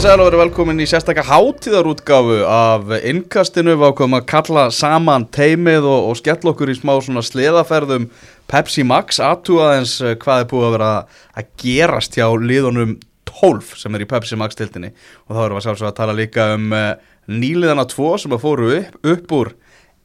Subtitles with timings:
[0.00, 3.74] Komið sæl og verið velkomin í sérstakka hátíðarútgáfu af innkastinu.
[3.76, 8.06] Við ákveðum að kalla saman teimið og, og skell okkur í smá svona sleðaferðum
[8.48, 9.18] Pepsi Max.
[9.20, 10.88] Aðtúaðins hvað er búið að vera
[11.36, 12.94] að gerast hjá liðunum
[13.28, 14.94] 12 sem er í Pepsi Max tildinni
[15.26, 16.86] og þá erum við sjálfsög að tala líka um uh,
[17.28, 19.52] nýliðana 2 sem að fóru upp, upp úr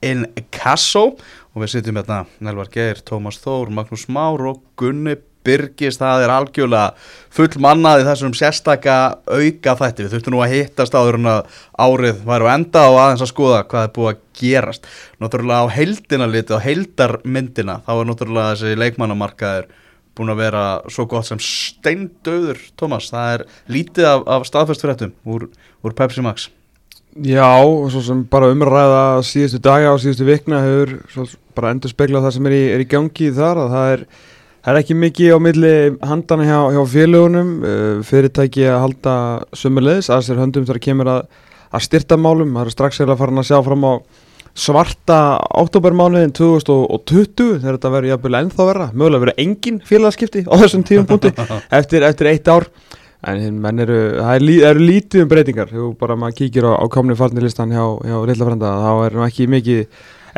[0.04, 1.06] Inkasso.
[1.56, 5.16] Og við sittum hérna Nelvar Geir, Tómas Þór, Magnús Már og Gunni
[5.46, 8.98] Byrgis, það er algjörlega full mannaði þessum sérstaka
[9.30, 13.26] auka þætti, við þurftum nú að hittast áður en að árið væru enda og aðeins
[13.26, 14.92] að skoða hvað er búið að gerast.
[15.24, 19.72] Náttúrulega á heldina liti, á heldarmyndina þá er náttúrulega þessi leikmannamarkaður
[20.16, 25.50] búin að vera svo gott sem steindauður, Tómas, það er lítið af, af staðfestfyrirtum úr,
[25.84, 26.48] úr Pepsi Max.
[27.16, 30.98] Já, og svo sem bara umræða síðustu daga og síðustu vikna hefur
[31.56, 34.02] bara endur speglað það sem er í, er í gangi þar að það er,
[34.66, 39.16] það er ekki mikið á milli handana hjá, hjá félagunum uh, fyrirtæki að halda
[39.54, 41.28] sömulegis að sér höndum þar kemur að,
[41.70, 43.94] að styrta málum, það er strax eða farin að sjá fram á
[44.56, 45.20] svarta
[45.60, 51.08] oktobermánuðin 2020 þegar þetta verður jafnvel ennþá vera mögulega verður engin félagskipti á þessum tíum
[51.10, 51.34] punkti
[51.80, 52.70] eftir, eftir eitt ár.
[53.26, 55.72] En menn eru, það eru, eru lítið um breytingar.
[55.74, 58.74] Þú bara maður kíkir á, á komni farnilistan hjá, hjá Lilla Frenda.
[58.84, 59.80] Þá er ekki mikið,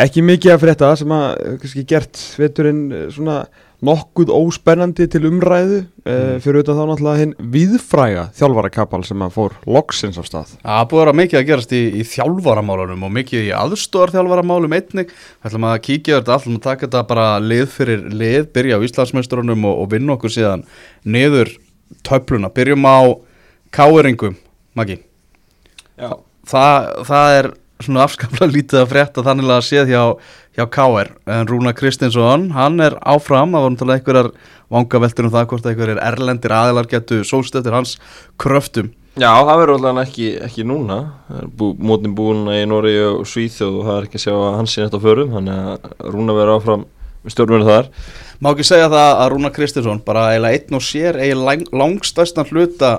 [0.05, 0.91] ekki mikið að frétta.
[0.95, 1.25] Sem að
[1.63, 3.41] kannski gert veturinn svona
[3.85, 6.07] nokkuð óspennandi til umræðu mm.
[6.09, 10.55] uh, fyrir auðvitað þá náttúrulega hinn viðfræga þjálfarakapal sem að fór loksins af stað.
[10.63, 14.77] Það búið að vera mikið að gerast í, í þjálfaramálunum og mikið í aðstóðar þjálfaramálum
[14.79, 15.13] einnig.
[15.13, 18.85] Það ætlum að kíkja þetta ætlum að taka þetta bara lið fyrir lið, byrja á
[18.89, 20.65] Íslandsmestrunum og, og vinna okkur síðan
[21.05, 21.53] niður
[22.07, 22.99] töfluna, byrjum á
[23.77, 24.39] káeringum,
[24.77, 25.01] Maggi
[26.47, 27.49] það, það er
[27.83, 30.03] svona afskaplega lítið að frétta þannig að séð hjá,
[30.57, 34.31] hjá Káer en Rúna Kristinsson, hann er áfram það var náttúrulega einhverjar
[34.73, 37.97] vangaveltur um það hvort einhverjar erlendir aðilar getur sólstöttir hans
[38.41, 38.91] kröftum.
[39.17, 40.97] Já, það verður alltaf ekki, ekki núna.
[41.57, 44.75] Bú, mótin búin í Nóri og Svíþjóð og það er ekki að sjá að hans
[44.75, 46.85] sé nætt á förum þannig að Rúna verður áfram
[47.27, 47.89] stjórnverðu þar.
[48.37, 52.51] Má ekki segja það að Rúna Kristinsson bara eiginlega einn og sér eiginlega lang, langstæstan
[52.51, 52.93] hluta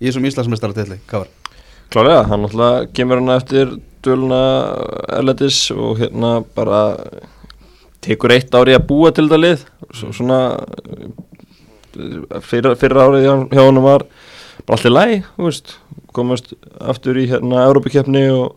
[0.00, 1.28] í þessum Íslandsmeistarartilli, var?
[1.90, 3.72] Klálega, hann alltaf kemur hann eftir
[4.04, 4.42] döluna
[5.18, 6.82] erletis og hérna bara
[8.04, 9.64] tekur eitt ári að búa til það lið.
[9.90, 10.40] Svo, svona
[12.46, 14.06] fyrra, fyrra árið hjá hann var
[14.68, 15.66] bara allir læg
[16.14, 18.56] komast aftur í hérna Európa-kjöfni og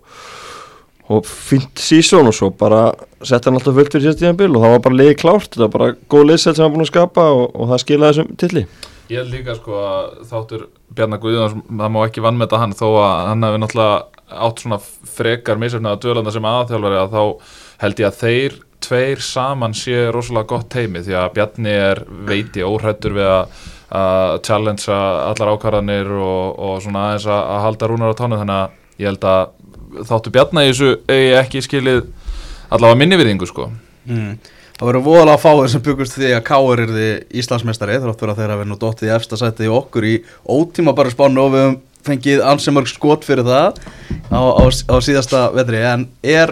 [1.12, 2.94] og fint sísón og svo bara
[3.28, 5.74] sett hann alltaf fullt fyrir sérstíðan bil og það var bara liði klárt, þetta var
[5.74, 8.64] bara góð liðsett sem hann búin að skapa og, og það skilaði þessum tilli
[9.12, 13.16] Ég held líka sko að þáttur Bjarnar Guðjóns, það má ekki vannmeta hann þó að
[13.30, 14.80] hann hefði náttúrulega átt svona
[15.16, 17.24] frekar misöfnaða dölanda sem aðþjálfari að þá
[17.84, 22.64] held ég að þeir tveir saman sé rosalega gott teimi því að Bjarni er veiti
[22.66, 23.62] óhrættur við að,
[24.00, 25.00] að challengea
[25.30, 29.12] allar ákvarðanir og, og svona aðeins að, að halda rúnar á tónu þannig að ég
[29.12, 32.04] held að þáttu Bjarnar í þessu eigi ekki skilið
[32.74, 33.70] allavega minni viðingu sko
[34.10, 34.36] mm.
[34.84, 37.04] Það verður voðalega fáið sem byggust því að Káur er því
[37.40, 40.12] Íslandsmeistari þráttur að þeirra verður nú dóttið í efsta sæti í okkur í
[40.44, 43.80] ótíma bara spánu og við hefum fengið ansimörg skot fyrir það
[44.28, 45.80] á, á, á síðasta vetri.
[45.88, 46.52] En er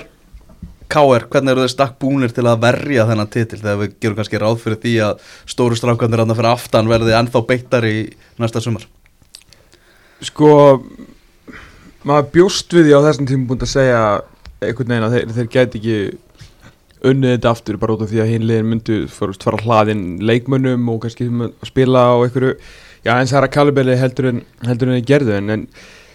[0.95, 4.43] Káur, hvernig eru þau stakk búnir til að verja þennan titil þegar við gerum kannski
[4.45, 5.27] ráð fyrir því að
[5.57, 7.95] stóru strafgandir aðna fyrir aftan verði ennþá beittar í
[8.39, 8.87] næsta sumar?
[10.23, 10.55] Sko
[12.07, 14.03] maður bjóst við því á þessum tímum búin að segja
[14.63, 16.03] einhvern veginn að þeir, þeir gæti ekki
[17.07, 21.27] unnið þetta aftur bara út af því að hinlegin myndu fara hlaðinn leikmönnum og kannski
[21.65, 22.53] spila á einhverju
[23.05, 25.35] já eins aðra kalibeli heldur en heldur en þeir gerðu.
[25.39, 25.67] En, en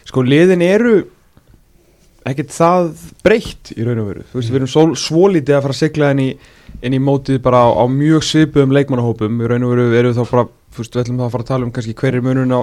[0.06, 0.96] sko liðin eru
[2.26, 2.90] ekkert það
[3.26, 4.26] breytt í raun og veru.
[4.30, 6.30] Þú veist við erum svo, svo lítið að fara að sigla inn í,
[6.82, 9.42] inn í mótið bara á, á mjög svipum leikmannahópum.
[9.42, 11.52] Í raun og veru við þá bara þú veist við ætlum þá að fara að
[11.52, 12.60] tala um kannski hver er munun á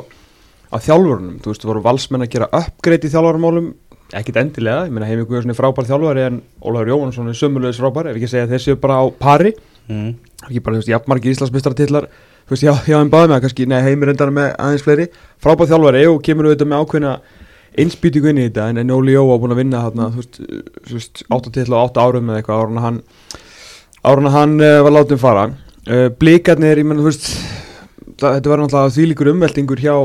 [0.74, 3.68] á þjálfurunum, þú veist, þú voru valsmenn að gera uppgreitt í þjálfurumálum,
[4.20, 8.12] ekkit endilega ég meina Heimi Guðarsson er frábær þjálfari en Ólaður Jóhansson er sömulegis frábær
[8.12, 9.54] ef ekki segja að þessi er bara á pari.
[9.90, 10.14] Mm.
[10.48, 12.06] ekki bara, þú veist, jafnmargi Íslandsmyndstartillar
[12.48, 15.08] þú veist, já, já, en báði með að kannski, nei, Heimi reyndar með aðeins fleiri,
[15.44, 17.14] frábær þjálfari og kemur auðvitað með ákveðna
[17.84, 20.40] einsbyttingu inn í þetta, en, en Óli Jó á búin að vinna þarna, þú veist,
[20.88, 23.02] þú veist, 8 til og 8 árum eða eitthvað, árun að hann
[24.04, 25.46] árun að hann uh, var látið fara.
[25.88, 27.30] Uh, blikarnir, ég menn, þú veist
[28.20, 29.96] það, þetta var náttúrulega þýlikur umveltingur hjá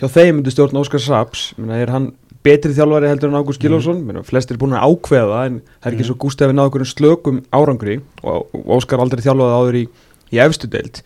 [0.00, 2.10] hjá þeim myndu stjórn Óskar Saps er hann
[2.46, 4.22] betri þjálfari heldur en Ágúst Gilvarsson mm.
[4.28, 6.10] flestir er búin að ákveða en það er ekki mm.
[6.10, 9.84] svo gúst ef við náðum einhverjum slökum árangri og Óskar aldrei þjálfaði áður í,
[10.32, 11.02] í efstu deilt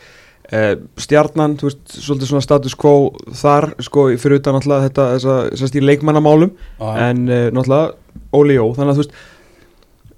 [0.54, 2.94] eh, stjarnan, þú veist, svolítið svona status quo
[3.42, 6.98] þar, sko, fyrir utan náttúrulega þetta, þess að, stýr leikmannamálum ah.
[7.08, 7.94] en eh, náttúrulega
[8.34, 9.22] Óli Jó, þannig að þú veist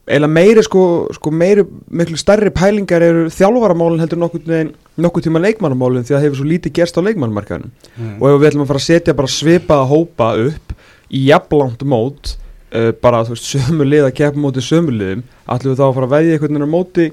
[0.06, 0.82] eiginlega meiri, sko,
[1.16, 1.64] sko meiri
[1.98, 4.70] miklu starri pælingar eru þjálfaramálin heldur nokkur en
[5.02, 8.20] nokkuð tíma leikmannamálum því að það hefur svo lítið gerst á leikmannamarkaðunum Mm.
[8.20, 10.65] og ef við ætlum að fara að setja bara svipaða hópa upp
[11.12, 12.34] í jafnlangt mót
[12.74, 15.94] uh, bara þú veist sömu lið að keppa móti sömu liðum ætlum við þá að
[15.98, 17.06] fara að veðja einhvern veginn á móti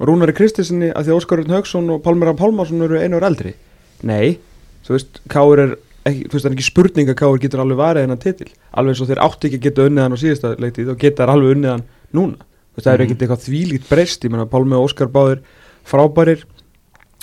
[0.00, 3.50] Rúnari Kristinsinni að því að Óskar Örn Haugsson og Pálmar Pálmarsson eru einu ár eldri?
[4.08, 4.38] Nei,
[4.86, 5.74] þú veist, Káur er
[6.08, 8.46] ekki, þú veist, það er ekki spurning að Káur getur alveg varðið hennan titil.
[8.72, 11.26] Alveg eins og þeir átti ekki að geta unnið hann á síðasta leiktið og geta
[11.28, 11.84] alveg unnið hann
[12.16, 12.40] núna.
[12.40, 13.04] Þú veist, það er Mhm.
[13.10, 15.42] ekkert eitthvað þvílíkt breyst ég menna Pálmi og Óskar báðir
[15.84, 16.44] frábærir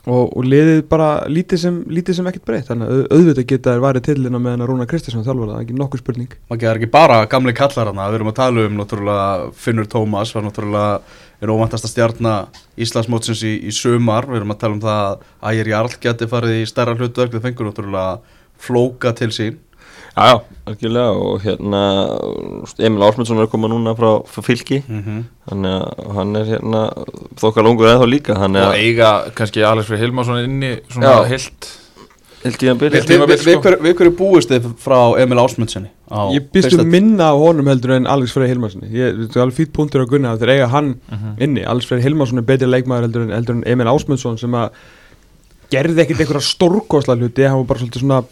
[0.08, 2.68] og, og liðið bara lítið sem, lítið sem ekkert breytt.
[2.70, 5.58] Þannig að au- auðvitað geta þær varðið titlina með hann að Rúna Kristinsson þjálfur það
[5.60, 6.36] er ekki nokkuð spurning.
[6.50, 9.28] Maki, það er ekki bara gamli kallar hana, við erum að tala um náttúrulega
[9.66, 11.02] Finnur Tómas, var náttúrulega
[11.44, 12.48] er óvantasta stjarnar
[12.82, 16.62] Íslandsmótsins í, í sumar, við erum að tala um það að Ægir Jarl geti farið
[16.64, 17.36] í stærra hlutverk.
[17.36, 19.60] Við fengur náttúrulega flóka til sín
[20.18, 20.38] Já, já,
[20.68, 21.82] algjörlega og hérna
[22.82, 24.82] Emil Ásmundsson er að koma núna frá, frá fylki.
[24.88, 25.24] Mm -hmm.
[25.50, 26.82] þannig að hann er hérna
[27.38, 31.26] þokkar langur eða líka þannig og að eiga kannski Alex Freyr Hilmarsson inni svona Já.
[31.28, 31.78] heilt.
[32.44, 33.62] Við, sko.
[33.62, 35.90] hver, við hverju búist þið frá Emil Ásmundssoni?
[36.08, 39.36] á ég býst fyrsta- um minna á honum heldur en Alex Freyr Hilmarssoni ég, það
[39.36, 41.00] er alveg fýtt punktur að gunna að þeir eiga hann
[41.40, 41.66] inni.
[41.66, 44.70] Alex Freyr Hilmarsson er betri leikmaður heldur en, heldur en Emil Ásmundsson sem að
[45.70, 47.44] gerði ekkit einhverja stórkosla hluti.
[47.44, 48.24] Hann var bara svolítið svona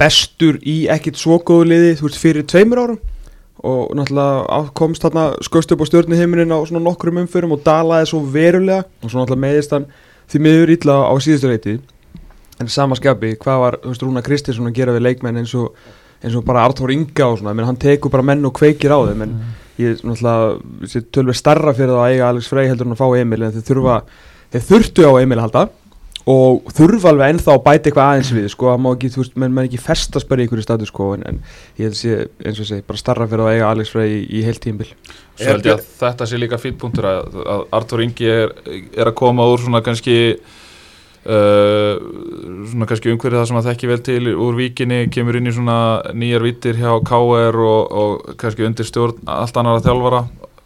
[0.00, 3.02] bestur í ekkit svo góðu liði þú veist fyrir tveimur árum.
[3.66, 8.20] Og náttúrulega komst þarna skust upp á stjórnuhiminin á svona nokkrum umförum og dalaði svo
[8.22, 8.84] verulega.
[9.02, 9.86] Og svo náttúrulega meðist hann
[10.30, 11.76] því miður illa á síðustu leiti.
[12.60, 15.74] En sama skapi, hvað var veist, Rúna Kristinsson að gera við leikmenn eins og,
[16.22, 17.56] eins og bara Arthur Inga og svona.
[17.56, 19.34] Menn, hann tekur bara menn og kveikir á þeim en
[19.80, 23.42] ég náttúrulega tölver starra fyrir það að eiga Alex Frey heldur en að fá Emil
[23.44, 23.98] en þeir þurfa,
[24.54, 25.64] þeir þurftu á Emil að halda
[26.26, 29.36] og þurfa alveg ennþá að bæta eitthvað aðeins við sko, það má ekki, þú veist,
[29.38, 31.38] menn, menn ekki festast bara í ykkur status sko, en, en
[31.78, 34.42] ég held sé, eins og segi, bara starra fyrir að eiga Alex Frey í, í
[34.46, 38.30] heilt tímbil Svo held ég að þetta sé líka fýtt punktur að, að Artur Ingi
[38.32, 38.54] er,
[38.96, 41.94] er að koma úr svona kannski uh,
[42.72, 45.78] svona kannski umhverfið það sem að þekki vel til úr víkinni, kemur inn í svona
[46.10, 50.24] nýjar vittir hjá KR og, og kannski undir stjórn allt annara þjálfara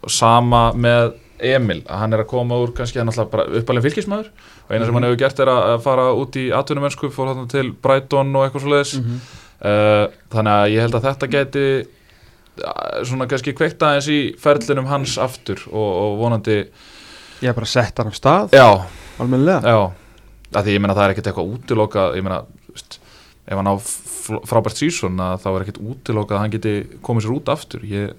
[0.09, 4.71] sama með Emil, hann er að koma úr kannski hann alltaf bara uppalinn fylgismæður og
[4.75, 8.35] eina sem hann hefur gert er að fara út í atvinnumönsku, fór hann til Brighton
[8.35, 9.19] og eitthvað svo leiðis Mhm.
[9.61, 10.05] uh,
[10.35, 15.17] þannig að ég held að þetta geti uh, svona kannski kveikt aðeins í ferlinum hans
[15.21, 16.57] aftur og, og vonandi
[17.41, 18.67] Ég hef bara sett hann af stað, já,
[19.17, 19.61] almennilega.
[19.65, 19.93] Já.
[20.53, 22.99] Að því ég meina það er ekkert eitthvað útilokað ég meina, veist,
[23.47, 23.75] ef hann á
[24.45, 27.81] frábært sísón að þá er ekkert útilokað að hann geti komið sér út aftur.
[27.89, 28.11] Ég,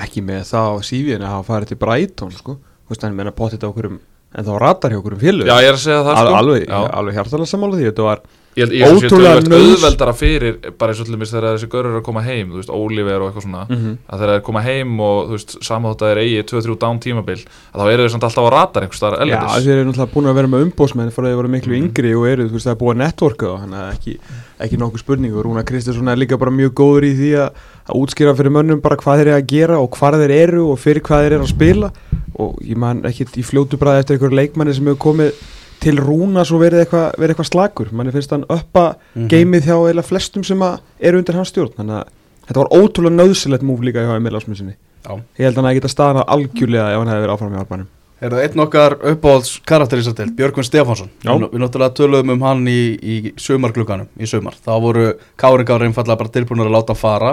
[0.00, 2.52] Ekki með það á sífiðinu að hafa farið til Brighton sko,
[2.90, 4.00] þú veist, hann meina potið á okkurum
[4.30, 6.66] en þá ratar hjá okkurum félög já, ég er að segja það Al, sko alveg,
[6.68, 6.76] já.
[7.00, 8.20] alveg hjartalega sammála því þetta var
[8.58, 11.54] ég ég að sé ótrúlega töluvert nauðs- auðveldara fyrir bara eins og til dæmis þegar
[11.56, 13.92] þessi görur er að koma heim þú veist, Oliver og eitthvað svona Mhm.
[14.10, 17.38] að þegar þeir koma heim og þú veist, samátt að þeir eigi 2-3 down tímabil
[17.46, 20.14] að þá eru þeir samt alltaf á ratar einhvers staðar Já, ellendis þeir eru náttúrulega
[20.14, 21.82] búin að vera með umbósmenn fyrir að þeir voru miklu Mhm.
[21.90, 24.14] yngri og eru, þú veist, það er búið að networka og hann er ekki,
[24.60, 27.50] ekki nokkuð spurning og Rúna Kristinsson er líka bara mjög góður í því að,
[27.90, 30.78] að útskýra fyrir mönnum bara hvað þeir eru að gera og hvar þeir eru og
[30.78, 31.92] fyrir hvað þeir eru að spila
[32.40, 35.42] og ég man ekkit í fljótu bræði eftir einhverju leikmanni sem hefur komið
[35.80, 39.28] til Rúna svo verið eitthvað verið eitthvað slagur, manni finnst hann uppa Mhm.
[39.32, 40.60] geimið hjá eða flestum sem
[41.00, 42.08] eru undir hans stjórn, þannig að
[42.48, 44.74] þetta var ótrúlega nöðsilegt múf líka hjá Emil Ásmundssoni
[45.08, 47.86] ég held að hann að geta staðan algjörlega ef hann hefði verið áfram í árbænum
[48.20, 51.08] Er það einn okkar uppáhalds karakterísatil, Björgvin Stefánsson.
[51.24, 54.52] Við náttúrulega töluðum um hann í, í sumarglugganum, í sumar.
[54.60, 55.04] Þá voru
[55.40, 57.30] Káringar einfallega bara tilbúinur að láta fara.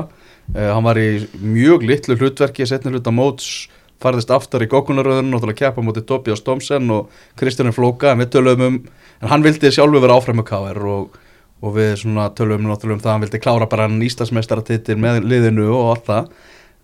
[0.56, 3.68] Uh, Hann var í mjög litlu hlutverki, setni hluta móts
[4.04, 8.66] Farðist aftar í gokkunaröðun, náttúrulega keppa mútið Tobias Tomsen og Kristján Flóka En við töluðum
[8.68, 8.82] um,
[9.22, 11.18] en hann vildi sjálfur vera áfram með Káir og,
[11.64, 15.24] og við svona töluðum náttúrulega um það að Hann vildi klára bara hann Íslandsmeistaratitil með
[15.26, 16.30] liðinu og allt það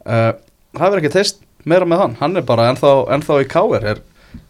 [0.08, 0.32] uh,
[0.74, 4.02] Það verður ekki teist meira með hann, hann er bara ennþá, ennþá í Káir er,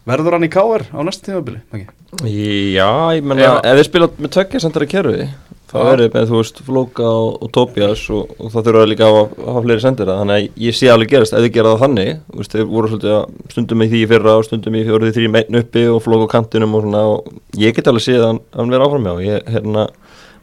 [0.08, 1.60] Verður hann í Káir á næsta tímabili?
[1.75, 1.86] Ekki?
[2.27, 5.27] Já, ég menna, ef þið spila með tveggja sendara kerfi
[5.74, 5.86] þá Já.
[5.89, 9.63] verður með, þú veist, Flóka og, og Tobias og, og það þurfa líka að hafa-
[9.65, 12.56] fleiri sendara, þannig að ég sé alveg gerast ef þið gera það þannig, þú veist,
[12.58, 15.60] þeir voru svolítið að stundum í því í fyrra og stundum í fjóruði þrjum einn
[15.63, 18.75] uppi og Flóka á kantinum og svona og ég get alveg séð að hann, að
[18.77, 19.88] vera áfram hjá, ég, hérna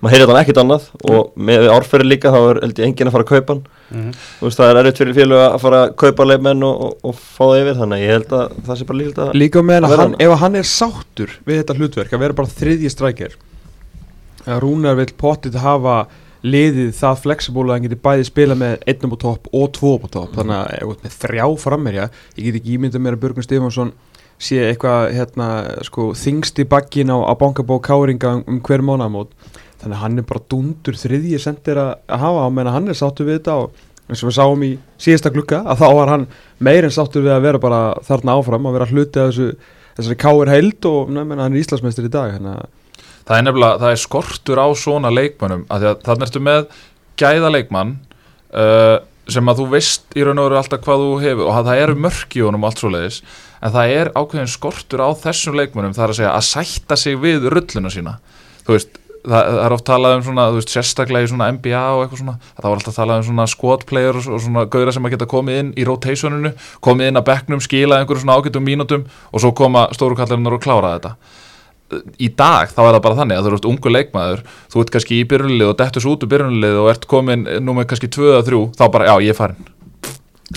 [0.01, 3.17] maður heyrði hann ekkit annað og með árferði líka þá er held ég enginn að
[3.17, 3.63] fara að kaupa hann.
[3.91, 7.19] Mm þú veist, það er erfitt fyrir félög að fara að kaupa leifmenn og, og,
[7.21, 9.85] fá það yfir þannig að ég held að það sé bara líkt að Líka með
[9.85, 13.35] Að að hann, ef hann er sáttur við þetta hlutverk að vera bara þriðji strækjar
[13.37, 13.50] að
[14.63, 15.97] Rúnar vil pottið hafa
[16.41, 20.09] liðið það flexible að hann geti bæði spila með einnum á topp og tvo á
[20.09, 20.37] topp.
[20.39, 23.93] Þannig að ert með þrjá frammerja ég get ekki ímyndað mér að Björgun Stefánsson
[24.41, 25.49] sé eitthvað hérna,
[25.85, 29.35] sko, þingst í bakkin á, á bankabók káringa um, um hver mánaðamót.
[29.83, 32.47] Þannig að hann er bara dundur þriðji sendir að, að hafa.
[32.49, 35.61] Á meðan hann er sáttur við þetta og eins og við sáum í síðasta glukka
[35.69, 36.27] að þá var hann
[36.59, 39.51] meir en sáttur við að vera bara þarna áfram að vera hluti af þessu,
[39.99, 42.57] þessari káir heild og menna, hann er Íslandsmeistur í dag hérna.
[43.31, 46.65] Það er nefnilega, það er skortur á svona leikmönnum að því að þannig ertu með
[47.21, 47.93] gæða leikmann
[48.51, 48.97] uh,
[49.31, 51.83] sem að þú veist í raun og veru alltaf hvað þú hefur og að það
[51.85, 53.21] eru mörk í honum og allt svo leiðis
[53.61, 57.21] en það er ákveðin skortur á þessum leikmönnum það er að segja að sætta sig
[57.23, 58.17] við rulluna sína.
[58.67, 61.83] Þú veist, það, það er oft talað um svona, þú veist, sérstaklega í svona NBA
[61.95, 65.07] og eitthvað svona, það var alltaf talað um svona squad player og, svona gauðra sem
[65.07, 69.07] að geta komið inn í rotationinu, komið inn að bekknum skila einhverju svona ágætum mínútum
[69.31, 71.15] og svo koma stórukallarinn og klára þetta
[72.21, 74.43] í dag þá er það bara þannig að þú ert ungu leikmaður,
[74.73, 77.75] þú ert kannski í byrjunlið og dettur svo út úr byrjunlið og ert komin nú
[77.79, 79.69] með kannski 2-3, þá bara já ég er farin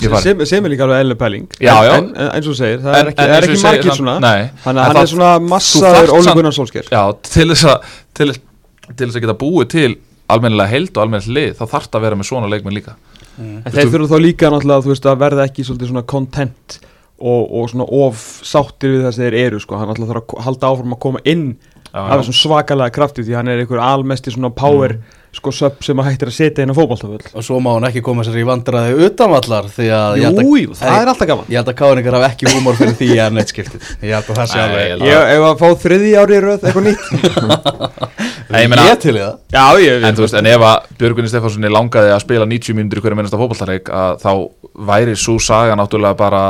[0.02, 1.44] ég farin sem, sem er líka alveg eðlileg pæling.
[1.62, 1.92] Já, já.
[2.00, 4.14] en, en eins og þú segir, það En- er ekki, er ekki margir hann- svona.
[4.24, 4.48] nei.
[4.64, 6.88] þannig að hann það- er svona massaður Gunnar Solskjær.
[6.90, 9.90] Já, til þess að til, til þess að geta búið til
[10.34, 12.96] almennilega heild og almennilega lið, þá þarf það að vera með svona leikmenn líka.
[13.38, 16.78] En þeir þurfa þá líka náttúrulega þú veist, að verða ekki svona content
[17.20, 19.76] og, og svona of sáttir við það sem þeir eru sko.
[19.78, 23.36] hann náttúrulega þarf að halda áfram að koma inn já, af þessum svakalega krafti því
[23.38, 24.98] hann er einhver almesti svona power
[25.34, 28.02] sko söp sem að hættir að setja inn á fótballtaföll Og svo má hann ekki
[28.06, 31.48] koma sér í vandræði utanvallar Því að held að- Jú, jú, það er alltaf gaman.
[31.50, 33.88] Ég held að káningar hafa ekki húmor fyrir því að neitt skiptið.
[34.06, 36.42] Ég held að það sé alveg ég held Ég ef að fá þriði ári í
[36.44, 37.04] röð eitthvað nýtt
[38.62, 39.38] ég meina- Ég til í það.
[39.52, 42.98] Já, ég En þú veist, en ef að Björgunni Stefánssoni langaði að spila 90 mínútur
[43.00, 44.50] í hverju minnasta fótballtarleik að þá
[44.90, 46.42] væri svo saga náttúrulega bara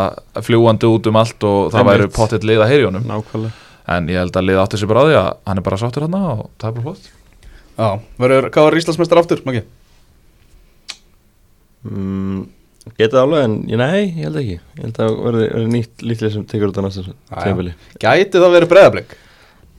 [0.42, 3.04] fljúandi út um allt og það væri pottitt lið að heyri honum.
[3.08, 3.52] Nákvæmlega.
[3.86, 6.02] En ég held að lið átti sig bara á því að hann er bara sáttur
[6.06, 7.10] hann og það er bara flott.
[7.78, 9.62] Já, verður Káar Íslandsmeistar aftur, Maggi?
[11.84, 12.46] mm,
[12.98, 14.56] Geta það alveg en ég, nei, ég held ekki.
[14.76, 17.14] Ég held að verði nýtt líklið sem tekur út á næsta já.
[17.40, 17.72] tímabili.
[18.02, 19.14] Gæti það verið breyðablík?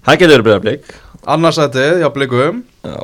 [0.05, 2.99] Það getur verið breyðarblik Annarsætið, já, blíkum Já,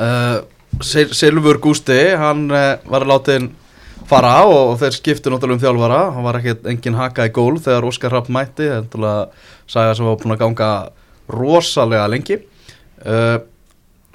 [0.00, 0.36] uh,
[0.80, 3.50] Sil Silfur Gústi, hann uh, var látin
[4.10, 6.00] fara og, og þeir skiptu náttúrulega um þjálfara.
[6.16, 8.66] Hann var ekki engin haka í gól þegar Óskar Rapp mætti.
[8.66, 9.28] Er náttúrulega
[9.70, 10.70] saga sem var búin að ganga
[11.30, 12.40] rosalega lengi.
[13.04, 13.38] Uh,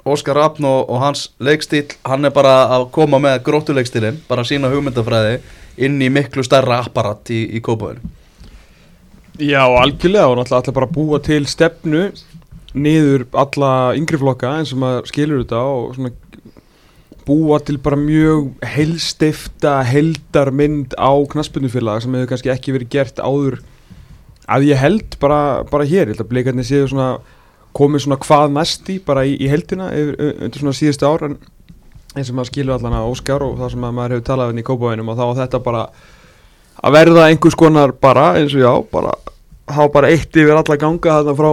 [0.06, 4.70] Óskar Rapp og, og hans leikstíl, hann er bara að koma með gróttuleikstílin, bara sína
[4.70, 5.40] hugmyndafræði
[5.82, 8.14] inn í miklu stærra apparat í, í kópaðinu
[9.36, 12.04] Já, algjörlega og náttúrulega ætla bara að búa til stefnu
[12.74, 16.12] niður alla yngri flokka eins og maður skilur þetta og svona
[17.26, 23.58] búa til bara mjög heilstifta heldarmynd á knaspunnufélag sem hefur kannski ekki verið gert áður
[24.46, 27.16] að ég held bara, bara hér, ég held að bleikarnir séu svona
[27.76, 31.38] komið svona hvað næst í bara í, í heldina undir svona síðustu ár en
[32.16, 34.60] eins og maður skilur allan að Óskar og það sem að maður hefur talað um
[34.62, 35.82] í kópavæðinum og þá þetta bara
[36.76, 39.12] að verða einhvers konar bara eins og já, bara
[39.66, 41.50] hafa bara eitt yfir alla ganga þarna frá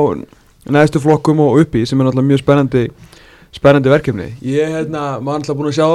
[0.71, 2.83] neðstu flokkum og uppi sem er náttúrulega mjög spennandi
[3.53, 4.29] spennandi verkefni.
[4.41, 5.87] Ég hérna, maður alltaf búin að sjá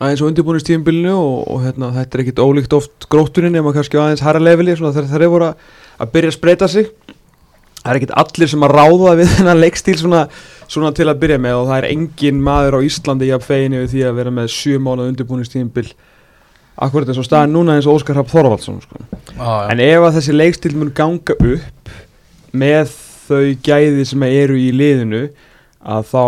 [0.00, 4.04] aðeins á undirbúinistíðinbílinu og, og hérna, þetta er ekkit ólíkt oft gróttunin nema kannski á
[4.06, 5.64] aðeins hæra leveli svona þegar þeir voru að,
[6.00, 6.92] að byrja að spreita sig
[7.80, 10.22] það er ekkit allir sem að ráða við þennan leikstíl svona,
[10.68, 13.92] svona til að byrja með og það er engin maður á Íslandi jafn fegin yfir
[13.92, 15.86] því að vera með sjö mánu undirbúinistíðinbíl
[16.80, 19.04] akkurat eins og staðan núna eins og Óskar Rapp Þorvaldsson sko.
[19.36, 21.94] ah, En ef að þessi leikstíl mun ganga upp
[22.56, 22.92] með
[23.30, 25.24] þau gæði sem eru í liðinu
[25.80, 26.24] að þá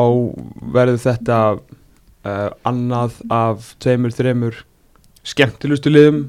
[0.75, 4.62] verður þetta uh, annað af tveimur, þreimur
[5.26, 6.25] skemmtilustu liðum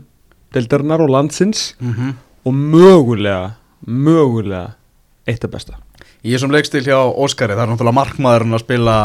[0.54, 2.14] deildarinnar og landsins mm -hmm.
[2.46, 4.76] og mögulega, mögulega
[5.28, 5.80] eitt af besta.
[6.24, 8.98] Í þessum leikstíl hjá Óskari, það er náttúrulega markmaðurinn að spila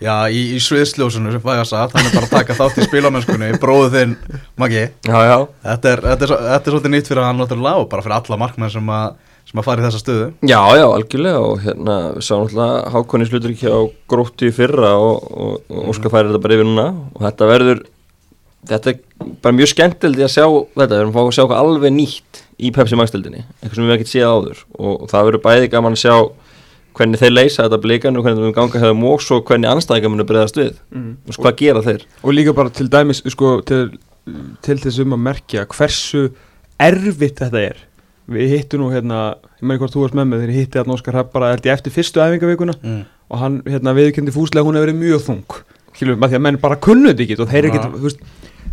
[0.00, 3.52] já, í, í sviðsljósunu sem fæða satt, hann er bara að taka þátt í spilamennskunni,
[3.62, 4.14] bróðu þinn
[4.60, 7.90] Maggi, já, já þetta er, þetta, er, þetta er svolítið nýtt fyrir hann náttúrulega og
[7.92, 11.40] bara fyrir alla markmenn sem að, sem að fara í þessa stöðu Já, já, algjörlega
[11.46, 13.80] og hérna við sáum alltaf hákonni slutur ekki á
[14.10, 17.82] gróttu í fyrra og, og, og Óskar færi þetta bara yfir núna og þetta verður
[18.70, 19.00] þetta er
[19.40, 22.40] bara mjög skemmtildi að sjá þetta, við erum að fá að sjá eitthvað alveg nýtt
[22.60, 25.96] í Pepsi Max-dildinni, eitthvað sem við hefum ekkert séð áður og það verður bæði gaman
[25.96, 26.14] að sjá
[26.98, 30.26] hvernig þeir leysa þetta blikan og hvernig þeim ganga hefðum og svo hvernig anstæðingar munu
[30.28, 31.12] breyðast við Mm.
[31.30, 33.84] og hvað gera þeir Og líka bara til dæmis, sko, til,
[34.66, 36.24] til þessum að merkja hversu
[36.80, 37.80] erfitt þetta er.
[38.30, 39.22] Við hittum nú hérna,
[39.58, 41.74] ég meðan hvort þú varst með mig þegar hitti hérna Óskar Rapp bara held ég
[41.74, 43.00] eftir fyrstu æfingavíkuna mm.
[43.30, 45.58] og hann hérna, viðkendi fúslega hún hefur verið mjög þung.
[45.96, 48.22] Skilur, maður því að menn bara kunnu þetta ekki og þeir eru ekki, þú veist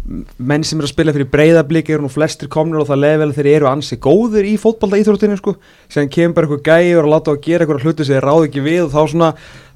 [0.08, 3.50] menn sem eru að spila fyrir breyðablík eru nú flestir komnir og það level þeir
[3.58, 5.58] eru ansi góðir í fótbolta íþróttinu sko.
[5.92, 8.46] Sem kemur bara eitthvað gæjur og láta á að gera eitthvað hluti sem þeir ráð
[8.48, 9.32] ekki við og þá svona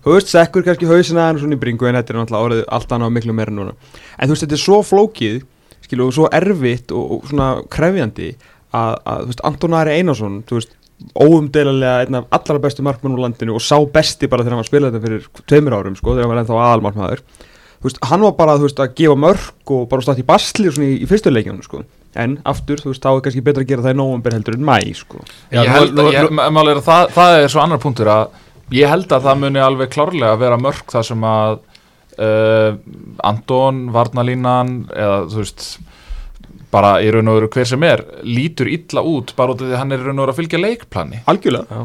[0.05, 2.95] þú veist, sekkur kannski hausina aðeins svona í bringu en þetta er náttúrulega orðið allt
[2.95, 3.75] annað miklu meira núna.
[4.15, 5.41] En þú veist, þetta er svo flókið
[5.85, 8.31] skilur, og svo erfitt og, og svona krefjandi
[8.77, 10.41] að, að veist, Anton Ari Einarsson
[11.17, 14.67] óumdeilanlega einn af allra bestu markmenn úr landinu og sá besti bara þegar hann var
[14.67, 17.23] að spila þetta fyrir tveimur árum sko, þegar hann var ennþá aðalmarkmaður
[18.05, 21.09] hann var bara veist, að gefa mörk og bara státt í basli svona í, í
[21.09, 21.81] fyrstu leikjunum sko.
[22.21, 24.67] en aftur, þú veist, þá er kannski betra að gera það í nóvember heldur en
[24.67, 28.13] mæ, sko Já, ég held að, ég, er að það, það er svo annar punktur
[28.13, 28.39] að
[28.77, 31.57] ég held að það muni alveg klárlega vera mörg það sem að
[32.21, 32.69] uh,
[33.31, 35.65] Anton, Varnalínan eða þú veist
[36.71, 39.75] bara í raun og veru hver sem er lítur illa út bara út af því
[39.75, 41.79] að hann er í raun og veru að fylgja leikplani Algjörlega.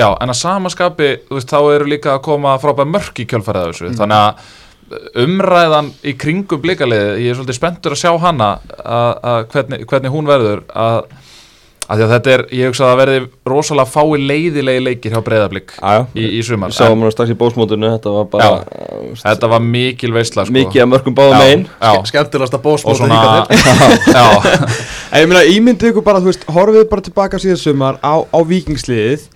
[0.00, 0.10] Já.
[0.20, 1.10] En að samaskapi,
[1.50, 4.58] þá eru líka að koma frábæð mörk í kjölfærið þessu, þannig að
[5.22, 8.48] umræðan í kringum blikaliði, ég er svolítið spenntur að sjá hana
[8.82, 11.12] að, að hvernig, hvernig hún verður að,
[11.90, 15.22] að því að þetta er, ég hugsa að það verði rosalega fái leiðilegi leikir hjá
[15.26, 19.24] breyðablík Já, í, í sumar, Sáum hann strax í bósmótinu, þetta var bara uh, veist,
[19.26, 20.54] þetta var mikil veistla sko.
[20.54, 21.66] mikið að mörgum báðum megin.
[21.66, 23.18] já, Skemmtilegasta og bósmóti svona
[24.14, 24.24] já,
[25.10, 28.38] En ég meina, ímyndið ykkur bara, þú veist, horfið bara tilbaka síðan sumar á, á
[28.46, 29.26] vikingsliðið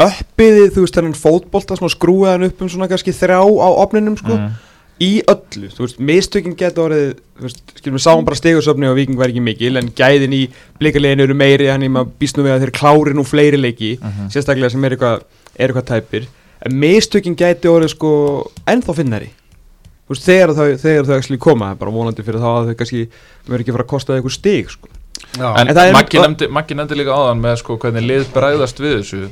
[0.00, 4.16] Uppiðið, þú veist, þennan fótbolta, svona skrúið hann upp um svona kannski þrjá á opninum,
[4.16, 4.32] sko.
[4.32, 4.69] Mm.
[5.00, 8.98] Í öllu, þú veist, mistökin geta orðið, þú veist, skilum við sáum bara stegursöfni og
[8.98, 10.40] viking var ekki mikil En gæðin í
[10.80, 13.94] blikaleginu eru meiri, hann í maður býst nú við að þeir klári nú fleiri leiki
[14.34, 15.24] Sérstaklega sem er eitthvað,
[15.56, 16.26] er eitthvað tæpir.
[16.68, 18.10] En mistökin gæti orðið, sko,
[18.68, 19.30] ennþá finnari.
[20.04, 23.02] Þú veist, þegar þau, þegar þau actually koma, bara vonandi fyrir þá að þau kannski
[23.48, 24.88] verður ekki fara að kosta eitthvað stig, sko.
[25.38, 29.28] En, En er- nefndi, Maggi nefndi líka áðan með sko hvernig lið bræðast við þessu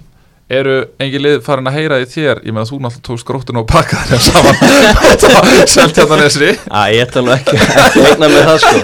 [0.51, 2.39] eru engin lið farin að heyra í þér?
[2.47, 4.61] Ég meina þú náttúrulega tókst gróttinu og pakkaði þér saman.
[5.75, 8.83] Seltjarnanesri Æ, ég tala nú ekki, ekki eigna með það sko.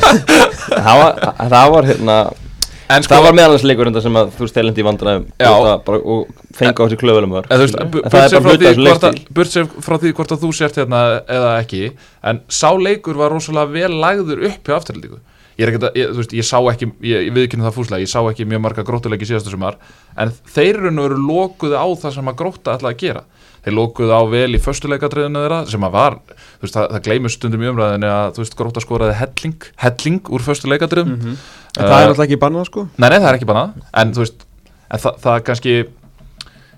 [0.75, 1.21] Það var,
[1.55, 5.25] það var hérna sko, Það var meðalansleikur sem að þú veist telendi í vandræðum.
[5.41, 5.51] Já.
[5.55, 9.85] og, fengi á þessi klöfulum var eða, þú veist, bu- En það er burtséð bara
[9.89, 11.01] frá, því hvort að- að þú sért hérna
[11.39, 11.83] eða ekki.
[12.23, 15.19] En sá leikur var rosalega vel lagður upp hjá afturhaldíku
[15.59, 18.21] ég, er að- ég, veist, ég sá ekki, ég, ég viðkynna það fúslega ég sá
[18.31, 19.77] ekki mjög marga gróttuleiki síðastu sumar
[20.17, 23.25] en þeir eru nú eru lokuðu á það sem að grótta ætla að gera.
[23.65, 26.17] Þeir lokuðu á vel í föstuleikadriðinu þeirra sem að var,
[26.61, 30.45] veist, það, það gleymur stundum í umræðinu að, þú veist, grótta skoraði helling helling úr
[30.51, 31.37] föstuleikadriðum mm
[31.75, 32.83] En það er alltaf ekki bannað, sko.
[33.03, 34.45] Nei, nei, það er ekki bannað En þú veist,
[34.95, 35.73] en það, það kannski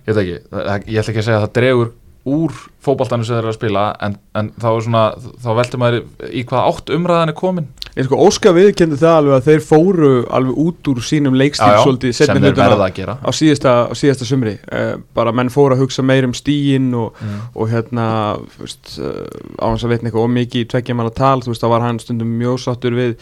[0.06, 1.90] Ég veit ekki, það, ég ætla ekki að segja að það dregur
[2.26, 2.54] úr
[2.86, 5.02] fótboltanum sem þeir eru að spila en, en þá svona,
[5.44, 5.98] þá veldur maður
[6.32, 10.08] í hvað átt umræðan er komin Ég sko, Óska viðkendi það alveg að þeir fóru
[10.36, 14.26] alveg út úr sínum leikstíl svolítið sem þeir verða að gera á síðasta, á síðasta
[14.28, 17.38] sumri uh, bara menn fóru að hugsa meir um stíin og, Mm.
[17.56, 18.06] og hérna
[18.52, 19.22] þú veist, uh,
[19.56, 22.36] á hans að veitna eitthvað ómikið tveggja manna tal, þú veist, þá var hann stundum
[22.36, 23.16] mjög sáttur við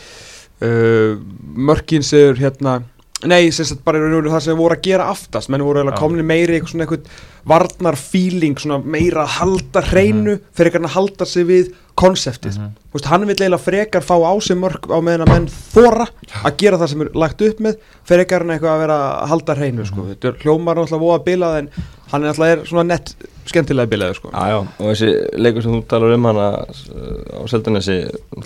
[0.66, 1.22] uh,
[1.54, 2.80] mörkin sem hérna
[3.24, 5.94] Nei, sagt bara og veru það sem voru að gera aftast menn voru Já.
[5.96, 10.96] komni meiri eitthvað svona eitthvað varnar feeling, svona meira að halda hreinu, fyrir ekki að
[10.98, 12.70] halda sig við konseptið, Mhm.
[12.90, 16.06] þú veist, hann vil eiginlega frekar fá á sig mörg á meðan að menn þóra
[16.44, 17.76] að gera það sem er lagt upp með
[18.24, 20.06] ekki að eitthvað að vera að halda hreinu sko.
[20.10, 21.68] þetta er hljómar náttúrulega voða bilað en
[22.12, 23.14] hann er er svona nett
[23.46, 24.30] skemmtilega bilaður sko.
[24.32, 27.96] Já, já, og þessi leikur sem þú talar um hana uh, á Seldanesi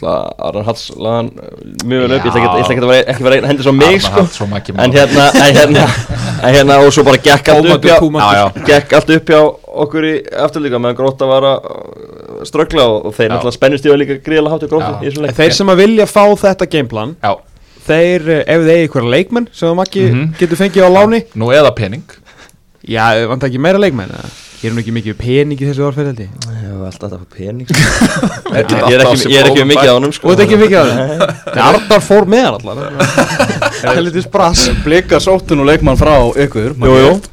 [0.03, 1.31] Aran Hats lagan
[1.85, 4.25] mjög vel upp, ég ætla ekki, að vera, ekki vera hendi svo mig sko,
[4.75, 5.87] en hérna, en hérna,
[6.49, 8.35] en hérna og svo bara gekk allt upp hjá kúmatur.
[8.35, 9.41] já, já, gekk allt upp hjá
[9.85, 10.15] okkur í
[10.47, 11.71] afturlíka meðan gróta var að
[12.45, 15.01] ströggla og, þeir náttúrulega spennustífa líka gríðlega hátt í gróta Já.
[15.03, 17.33] í þessum leik þeir sem að vilja fá þetta gameplan Já,
[17.89, 20.27] þeir, eh, ef þeir hverja leikmenn sem að makki Mhm.
[20.39, 22.03] getur fengið á láni nú eða pening
[22.89, 24.31] já, vant ekki meira leikmenn eða?
[24.59, 27.79] Ég er nú ekki mikið pening í þessu orðferðaldi Já, alltaf að fá pening sko.
[28.51, 30.27] ég, ég er alltaf ekki, ég er ekki mikið fæ- á honum sko.
[30.27, 32.77] og þetta er ekki mikið af það Arnar fór með hann allar
[33.99, 36.75] heldur sprass Blika sóttu nú leikmann frá ykkur.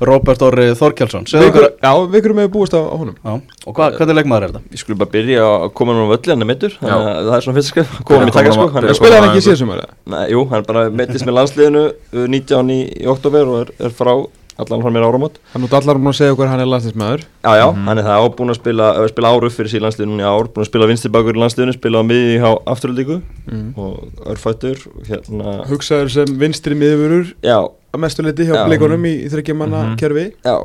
[0.06, 3.16] Robert Orri Þorkjálsson ykkur, já, við ykkur með búist á, honum.
[3.18, 3.34] Já,
[3.66, 4.76] og hvað, hvernig leikmaður er þetta?
[4.76, 6.86] Ég skulle bara byrja að koma á völli, hann er mittur Já.
[6.86, 9.42] þannig að það er svona fyrst skrif að í sko er að spilaði hann ekki
[9.42, 9.84] að- síðan sumar
[10.14, 13.96] Nei, jú, hann bara mittist með landsliðinu uh, 19 í, í oktober og er, er
[13.98, 14.14] frá
[14.62, 15.40] allan frá mér áramót.
[15.54, 18.06] Hann út allar um að segja okkur að hann er landsinsmaður Já, já, hann er
[18.08, 18.20] það.
[18.22, 21.12] Á búin að spila, spila áru fyrir síðan landsliðinu í ár búin að spila vinstri
[21.16, 23.18] bakur í landsliðinu, spila á miði á afturöldíku
[23.52, 23.68] mm.
[23.76, 27.58] og örfættur hérna, hugsaður sem vinstri miðurur já,
[27.92, 28.64] að mestu leiti hjá Já.
[28.70, 29.98] blikunum í, í þryggja manna Mhm.
[30.00, 30.26] kerfi.
[30.46, 30.56] Já.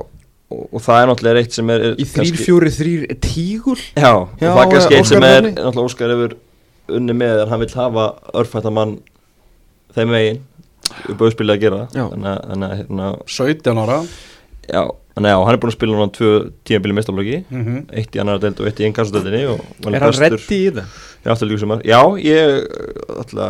[0.50, 4.11] Og, og það er náttúrulega eitt sem er, er í þrýr, fjóri, þrýr tígul Já,
[4.40, 6.33] Já, og það er kannski eitt sem er náttúrulega Óskar hefur
[6.90, 8.96] unni með en hann vil hafa örfættamann
[9.94, 10.40] þeim veginn
[11.09, 11.83] upp á uppspilið að gera.
[11.94, 12.05] Já.
[12.09, 14.00] þannig að, þannig að hérna, 17 ára.
[14.70, 14.83] Já,
[15.16, 16.33] þannig að já, hann er búin að spila núna tvö
[16.68, 17.79] tímabili mistaflöki mm -hmm.
[17.98, 20.37] eitt í annar deild og eitt í var er hann bestur.
[20.37, 20.98] reddi í það?
[21.61, 21.83] sumar.
[21.85, 22.64] Já, ég
[23.20, 23.46] ætla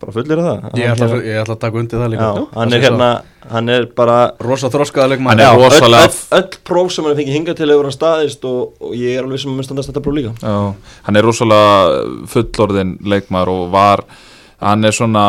[0.00, 0.78] bara fullir að það.
[0.78, 2.26] Ég, ætla, ég ætla að taka undir það líka.
[2.34, 4.18] Já, hann er hérna hann er bara.
[4.40, 7.96] Rosa þroskaða leikmann Já, öll, öll, öll próf sem hann fengið hingað til hefur hann
[7.96, 10.34] staðist og, og ég er alveg sem að mun standast þetta próf líka.
[10.42, 10.74] Já,
[11.08, 12.04] hann er rosalega
[12.34, 14.04] fullorðin leikmaður og var
[14.64, 15.24] hann er svona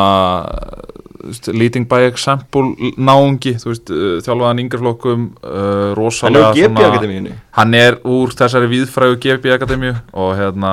[1.26, 2.66] þú veist, leading by example
[2.98, 3.96] náungi, þú veist, uh,
[4.26, 7.32] þjálfaðan yngarflokkum uh, Hann er rosalega á GB akademíunni.
[7.58, 10.72] Hann er úr þessari viðfrægu GB akademíu og hérna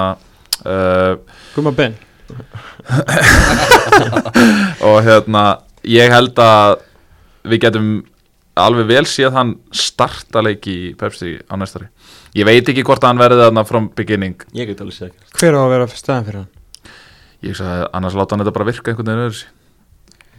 [0.66, 1.12] uh,
[1.56, 1.94] Guma Ben.
[4.88, 5.42] og hérna
[5.84, 6.70] ég held að
[7.48, 7.88] við getum
[8.56, 11.86] alveg vel séð hann starta leiki í Pepsi á næstari
[12.36, 14.36] ég veit ekki hvort hann verði þarna from beginning.
[14.56, 16.50] Ég get alveg séð ekki Hver á að vera staðan fyrir hann?
[17.46, 19.44] Ég sagði annars láta hann þetta bara virka einhvern veginn öðru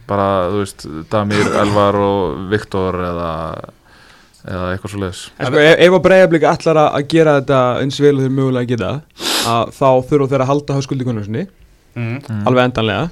[0.08, 3.30] bara þú veist Damir, Elvar og Viktor eða
[4.44, 8.14] eða eitthvað svo leiðis sko, ef, ef að breyðablika allar að gera þetta eins vel
[8.18, 8.90] og þeir mögulega geta
[9.48, 11.46] að þá þurfa þeir að halda höskuldi konu sinni
[11.96, 12.44] mm.
[12.44, 13.06] alveg endanlega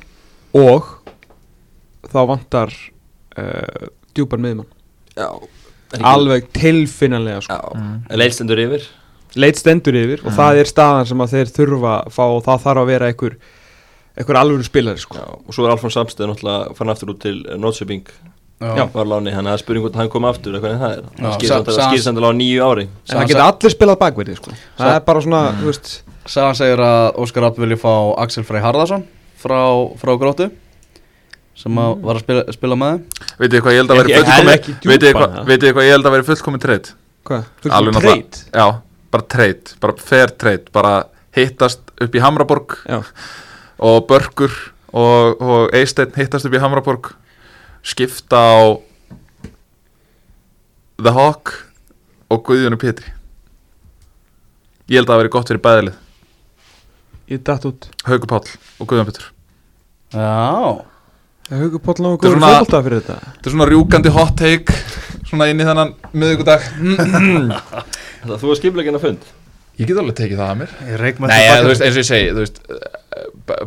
[0.61, 0.91] og
[2.13, 2.75] þá vantar
[3.41, 4.69] uh, djúpar miðmann
[5.17, 5.29] Já
[6.09, 7.53] alveg tilfinnanlega sko.
[7.57, 7.97] Já Mm.
[8.17, 8.85] Leitstendur yfir
[9.37, 10.37] leit stendur yfir og Mm.
[10.37, 13.37] það er staðan sem að þeir þurfa að fá og það þarf að vera einhver
[14.17, 15.17] einhver alvöru spilari sko.
[15.19, 18.07] Já Og svo er Alfons Samstöð náttúrulega fann aftur út til Nordsjöping
[18.63, 18.85] Já.
[18.95, 21.03] Var láni Þannig að það er spurning hvort hann kom aftur eða hvernig það er.
[21.75, 22.85] Sa- skýrst endilega á nýju ári.
[23.11, 24.51] En það geta allir spilað bakverði sko.
[24.79, 25.91] það er bara svona þú veist,
[26.31, 27.91] Sagan segir að Óskar Rapp vilji fá
[28.23, 29.03] Axel Frey Harðarsson
[29.43, 29.59] frá,
[29.99, 30.51] frá grótu
[31.59, 33.01] sem að var að spila, spila með
[33.67, 33.81] hvað ég
[35.59, 36.93] fullkomin hvað, ég held að veri fullkomin treyt
[37.75, 38.67] Alveg náttúrulega- treyt já,
[39.11, 40.95] bara treyt, bara fair treyt bara
[41.35, 42.79] hittast upp í Hamraborg.
[42.87, 43.03] Já.
[43.83, 44.53] Og Börgur
[44.93, 47.11] og, og Eisteinn hittast upp í Hamraborg
[47.83, 48.59] skipta á
[51.03, 51.51] The Hawk
[52.31, 53.11] og Guðjónu Pétri.
[54.91, 55.99] Ég held að það veri gott fyrir bæðilið.
[57.33, 57.89] Ég datt út.
[58.07, 58.47] Hauku Páll
[58.79, 59.29] og Guðjón Pétur.
[60.13, 60.85] Já,
[61.51, 63.19] er góður svona- fólkta fyrir þetta?
[63.35, 64.75] þetta er svona rjúkandi hot take
[65.27, 66.67] svona inn í þennan miðugudag
[68.23, 69.23] Það þú var skiplegin að fund?
[69.81, 70.75] Ég get alveg tekið það að mér.
[71.33, 72.61] Nei, ja, þú veist, eins og ég segi þú veist,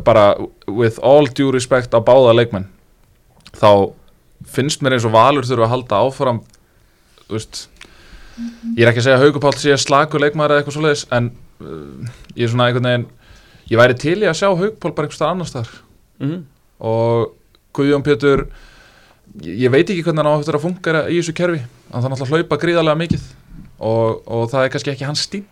[0.04, 0.26] bara
[0.66, 2.68] with all due respect á báða leikmenn
[3.56, 3.92] þá
[4.46, 6.42] finnst mér eins og Valur þurfa að halda áfram
[7.26, 7.62] þú veist
[8.76, 11.30] ég er ekki að segja að Haugupáll sé slagur leikmaður eða eitthvað svoleiðis en
[11.62, 13.08] uh, ég er svona einhvern veginn
[13.70, 15.72] ég væri til í að sjá Haugupáll bara einhvers staðar annars staðar
[16.22, 16.40] mm.
[16.92, 17.34] og
[17.76, 21.62] Guðjón Pétur ég ég veit ekki hvernig hann á eftir að fungera í þessu kerfi
[21.92, 23.26] hann náttúrulega að hlaupa gríðarlega mikið
[23.76, 25.44] og, og það er kannski ekki hans stíl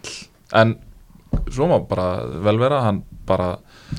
[0.56, 0.76] en
[1.52, 3.48] svo má bara vel vera hann bara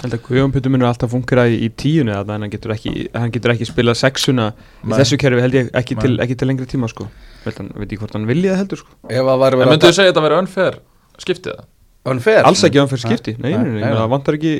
[0.01, 2.93] held að Guðjón Pétur munur alltaf fungera í, í tíunni þannig að hann getur ekki,
[3.15, 4.47] hann getur ekki spilað sexuna
[4.83, 4.97] í Nei.
[4.99, 6.23] þessu kerfi held ég ekki, til, Nei.
[6.25, 7.07] ekki til lengri tíma sko
[7.45, 9.71] veit, hann, veit ég hvort hann vilja það heldur sko Ef að væri en verið
[9.75, 10.79] myndu þið segja að þetta verið unfair
[11.25, 11.65] skiptið það?
[12.05, 14.55] Unfair alls ekki fyrir skipti, nei, nei, nei, nei, það vantar ekki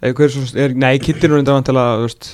[0.00, 2.30] eða hver svo, er, nei, kittir hún þetta vantilega, þú veist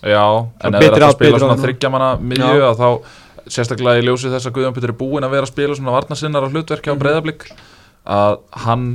[0.00, 0.22] Já,
[0.64, 1.64] en ef það betri er að á- spila betri á svona nú.
[1.66, 2.88] þryggja manna miðju að þá
[3.50, 6.44] sérstaklega í ljósi þess að Guðjón Pétur er búinn að vera að spila svona varnasinnar
[6.46, 7.00] á hlutverki á Mhm.
[7.02, 7.44] breyðablík
[8.06, 8.86] að hann,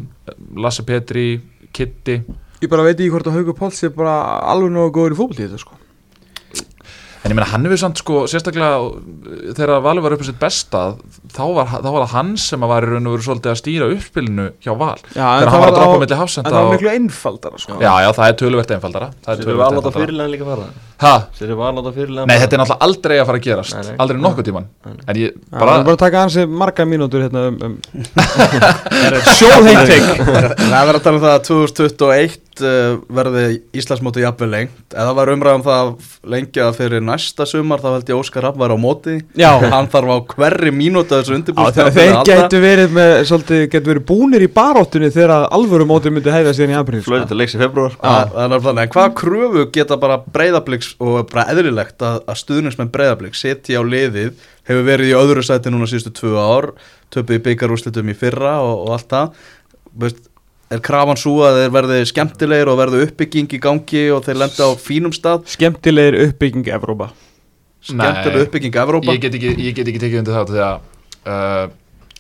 [0.58, 1.42] Lasse Petri
[1.76, 2.20] Kitty
[2.64, 4.20] ég bara veit ekki hvort að Haugur Páll sé bara
[4.54, 5.82] alveg nógu góður í fótbolti í þetta sko.
[7.26, 8.98] En ég meina hann hefur samt sko sérstaklega uh,
[9.58, 10.82] þegar Valur var upp á sitt besta
[11.34, 13.58] þá var, þá var það hann sem að var í raun og veru svolítið að
[13.64, 15.00] stýra uppspilinu hjá Val.
[15.18, 17.62] Já, þegar hann það var að droppa á- milli en hafsenda það var miklu einfaldara
[17.64, 17.80] sko.
[17.82, 19.08] Já, já, það er töluvert einfaldara.
[19.26, 20.70] Það er töluvert einfaldara
[22.30, 23.76] Nei, þetta er náttúrulega aldrei að fara að gerast.
[23.76, 23.98] Nei, nei.
[24.06, 27.58] Aldrei nokkuð tíman En ég bara bara, bara að taka hansi marga mínútur hérna um,
[27.66, 27.78] um
[29.40, 33.44] sjóðheitek Það er verið að tala um það að 2021 uh, verði
[33.76, 34.78] Íslandsmóti jafnvel lengt.
[34.96, 35.92] Eða var umræðum það
[36.36, 39.18] lengja fyrir næsta sumar þá held ég Óskar Rapp var á móti.
[39.40, 39.52] Já.
[39.60, 43.64] hann þarf á hverri mínútu af þessu Já, undirbúst þeir, þeir getur verið með svolítið,
[43.74, 47.12] getur verið búnir í baróttunni þegar alvöru móti myndi hefða síðan í apríl sko.
[47.12, 47.98] Flöyti til leiks í februar
[50.86, 55.44] Breyðabliks og bara eðlilegt að, að stuðningsmenn breyðabliks setja á liðið hefur verið í öðru
[55.44, 56.68] sæti núna síðustu tvö ár
[57.14, 59.44] töpuð í byggarúslitum í fyrra og, og allt það.
[59.96, 60.30] Veist,
[60.74, 64.68] er krafan svo að þeir verði skemmtilegir og verði uppbygging í gangi og þeir lenda
[64.68, 65.46] á fínum stað?
[65.54, 67.12] Skemmtilegir uppbygging Evrópa.
[67.86, 68.48] Skemmtileg Nei.
[68.48, 69.14] uppbygging Evrópa?
[69.14, 70.76] ég get, ekki, ég get ekki tekið undir það því að
[71.30, 71.64] uh,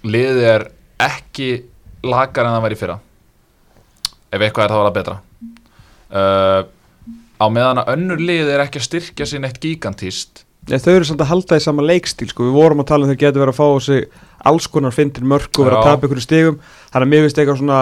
[0.06, 0.70] liðið er
[1.06, 1.50] ekki
[2.06, 3.00] lagar en það væri í fyrra.
[4.36, 5.20] Ef eitthvað er það var það betra.
[6.06, 6.75] Uh,
[7.40, 11.08] á meðan að önnur lið er ekki að styrkja sér neitt gigantíst ja, þau eru
[11.10, 12.48] samt að halda í sama leikstíl sko.
[12.48, 14.08] við vorum að tala um þau getur verið að fá á sig
[14.46, 16.60] alls konar fyndir mörg og vera að tapa ykkur stigum.
[16.94, 17.80] Þannig að mér finnst eitthvað svona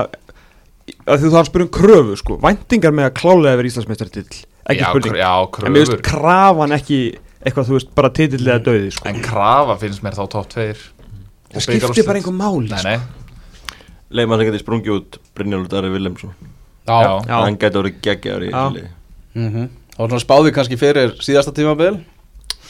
[1.04, 2.38] að þú þarf að spyrja um kröfu sko.
[2.44, 5.18] væntingar með að klálega vera Íslandsmeistar ekki já, spurning.
[5.20, 5.32] já,
[5.64, 7.00] en mér finnst krafan ekki
[7.44, 9.08] eitthvað þú veist bara titill eða döði sko.
[9.12, 10.66] en krafa finnst mér þá top 2
[11.54, 12.90] það skiptir bara einhver máli nei, sko.
[12.90, 13.78] nei,
[14.14, 15.92] Leifmann sem getur sprungið út Brynjólfur Dari
[16.84, 17.24] Já.
[17.32, 18.52] Hann gæti orðið geggjar í
[19.36, 22.00] Mm og svona spáði kannski fyrir síðasta tímabil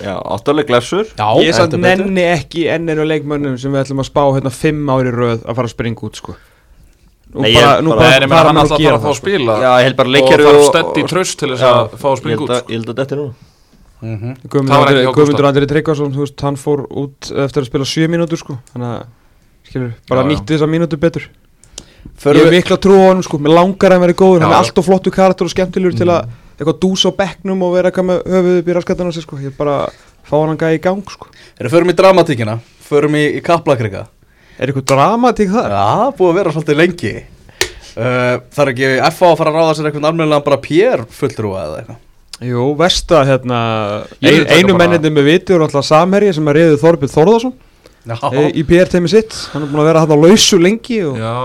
[0.04, 1.80] Já, áttalega glefsur Já, ég betur.
[1.80, 5.56] nenni ekki enn einu leikmönnum sem við ætlum að spá hérna fimm ári röð að
[5.56, 6.36] fara að springa út sko.
[7.34, 9.16] nú Nei, ég bara, er nú bara- bara, fara hann alltaf þarf að fá að
[9.16, 9.24] sko.
[9.24, 11.96] spila Já, ég held bara og leikjaru og- stedd í og- tröst til þess að
[12.04, 12.68] fá að springa út sko.
[12.68, 13.34] ég held að þetta er nú
[14.04, 14.36] Mhm.
[14.50, 18.58] Guðmundur Andri- Tryggvason þú veist, hann fór út eftir að spila sjö mínútur sko.
[18.76, 19.06] þannig að
[19.70, 21.30] skilur, bara nýtti þessa mínútur betur
[22.20, 24.58] Ég við, mikla trú á honum sko, mér langar að hann verið góður, hann er
[24.60, 28.24] alltaf flottu karakter og skemmtilegur til að eitthvað dúsa á bekknum og vera eitthvað með
[28.34, 31.14] höfuð upp í raskatana sér sko, ég er bara að fá hann gæði í gang
[31.16, 31.30] sko.
[31.60, 32.58] erum förum í dramatíkina?
[32.88, 34.08] Förum í, í kaplakrika?
[34.60, 35.74] Er eitthvað dramatík þar?
[35.74, 37.14] Já, búið að vera svolítið lengi.
[37.94, 41.66] Uh, Það er ekki FA að fara að ráða sér eitthvað almennilega bara Pér fulltrúa
[41.68, 42.00] eða eitthvað?
[42.44, 43.60] Jú, versta hérna,
[44.24, 47.54] Ég ein, einu menninni með viti og alltaf samherji sem er reyðið Þorbjörn Þórðarsson
[48.04, 51.20] Já, e, í PR-teimi sitt, hann er búin að vera hann á lausu lengi og
[51.22, 51.36] Já,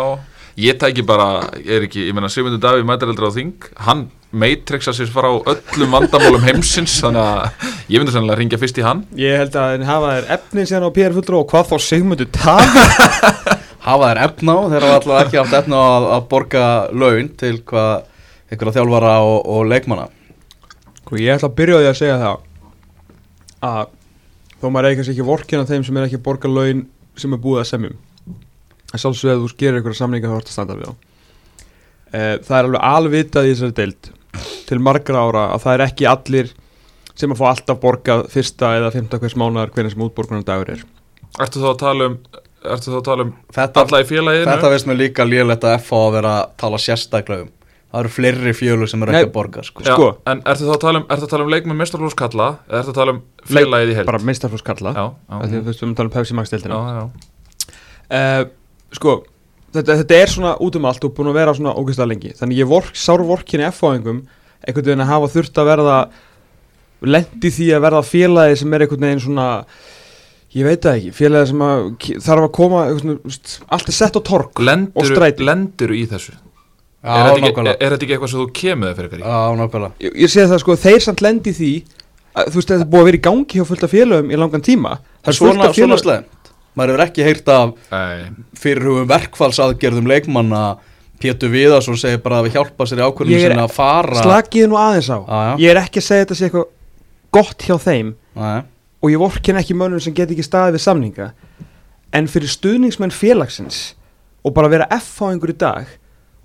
[0.64, 1.28] ég tæki bara,
[1.60, 6.44] er ekki, ég meina Sigmundur Davíð mætareldur á þing, hann matrixa sér frá öllum vandamálum
[6.44, 9.06] heimsins, þannig að ég myndi sannlega ringja fyrst í hann.
[9.16, 12.28] ég held að hann hafa þér efni síðan á PR fulltrú og hvað þá Sigmundur
[12.36, 12.76] Tag
[13.88, 17.32] hafa þær efna á Þeir hafa alltaf ekki haft efna á að, að borga laun
[17.40, 17.94] Til hvað
[18.48, 20.08] einhverja þjálfara og, og leikmanna.
[20.08, 22.36] Og Sko, ég ætla að byrja á því að segja það
[23.68, 23.90] að
[24.58, 26.84] þó maður eigi kannski ekki vorkina þeim sem er ekki að borga laun
[27.18, 27.96] sem er búið að semjum
[28.88, 30.94] en sjálfsög að þú gerir einhverja samninga þá ertu að standa við þá.
[32.08, 34.10] E, það er alveg alvitað í þessari deild
[34.68, 36.52] til margra ára að það er ekki allir
[37.18, 40.84] sem að fá alltaf borgað fyrsta eða fymta hvers mánuðar hvernig sem útborgunum dagur er
[41.38, 42.16] Ertu þá að tala um,
[42.64, 44.50] ertu þá að tala um Þetta, alla í félaginu?
[44.50, 47.54] þetta veist mér líka lélegt að FA að vera að tala sérstaklega um
[47.88, 49.80] Það eru fleiri fjölur sem eru ekki að borga sko.
[49.86, 50.08] Já, sko.
[50.28, 53.20] En ertu þá að tala um, um leik með mestarflóskalla eða ertu að tala um
[53.48, 54.08] félagið í held?
[54.10, 56.84] bara meistarflós kalla Já, af því já, að þú veist við erum að tala um
[56.84, 57.72] já, já.
[58.18, 58.42] uh,
[58.98, 59.14] sko
[59.74, 62.62] þetta, þetta er svona út um allt og búin að vera svona ógeðslega lengi þannig
[62.62, 64.22] ég vork, sár vorkinni F-fáingum
[64.64, 65.98] einhvern veginn að hafa þurft að verða
[67.14, 69.46] lendi því að verða félagi sem er einhvern veginn svona
[70.56, 71.86] ég veit það ekki, félagi sem að
[72.24, 73.36] þarf að koma svona,
[73.76, 75.44] allt er sett á tork og Lendur, stræti.
[75.46, 76.34] lendur í þessu?
[76.98, 79.22] Já, er, þetta ekki, er, er þetta ekki eitthvað sem þú kemur þig fyrir í?
[79.22, 81.70] Já, nákvæmlega ég, ég sé það sko, þeir samt lendi í því
[82.34, 84.40] að, þú veist, þetta er búið að vera í gangi hjá fullt af félögum í
[84.40, 86.34] langan tíma Það er Svona, svona slemt
[86.78, 90.62] Maður hefur ekki heyrt af Nei, fyrirhugum verkfallsaðgerðum leikmanna.
[91.18, 94.76] Pétur Viðarsson segir bara að við hjálpa sér í ákvörðinu sinna að fara Slakið nú
[94.78, 95.18] aðeins á.
[95.18, 95.52] Já, já.
[95.64, 96.68] Ég er ekki að segja þetta sé eitthvað
[97.34, 98.12] gott hjá þeim.
[98.38, 98.58] Nei,
[99.02, 101.30] og ég vorkin ekki mönnum sem get ekki staðið við samninga.
[102.14, 103.80] En fyrir stuðningsmenn félagsins
[104.46, 105.90] og bara vera F á einhverju dag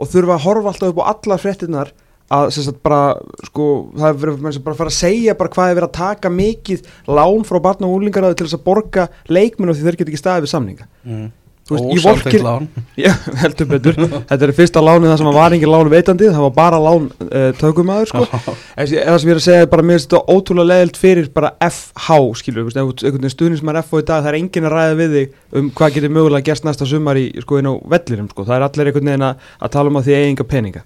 [0.01, 1.93] og þurfa að horfa alltaf upp á allar fréttinnar
[2.37, 3.01] að sagt bara
[3.49, 3.67] sko
[3.97, 6.89] það er verið menn sem bara fara að segja hvað er verið að taka mikið
[7.19, 10.47] lán frá barna og úlingaráði til þess að borga leikmennu því þeir get ekki staðið
[10.47, 11.31] við samninga mm.
[11.63, 12.67] Veist, Ósamþykkt vorkin- lán.
[12.99, 16.51] Já, heldur betur Þetta er fyrsta lánið það sem var engin lán veitandi það var
[16.57, 18.23] bara lán uh, tökumæður sko.
[18.75, 22.17] Það sem ég er að segja er bara mér þetta ótrúlega leðilt fyrir bara FH
[22.41, 25.15] skilur, einhvern veginn stuðning sem er FH í dag það er engin að ræða við
[25.15, 28.43] þig um hvað getur mögulega gerst næsta sumar í sko inn á vellirum sko.
[28.43, 30.83] það er allir einhvern veginn að, að tala um að því eigi enga peninga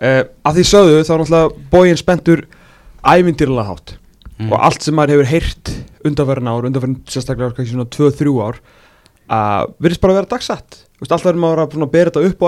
[0.00, 2.44] uh, að því sögðu þá er náttúrulega bógin spendur
[3.06, 3.96] ævindýrlega hátt
[4.36, 4.50] Mm.
[4.52, 5.70] og allt sem maður hefur heyrt
[6.04, 8.58] undanverðin ár, undanverðin sérstaklega kannski svona 2-3 ár
[9.32, 10.28] að virðist bara að vera
[11.00, 12.46] veist, alltaf er maður að bera þetta upp á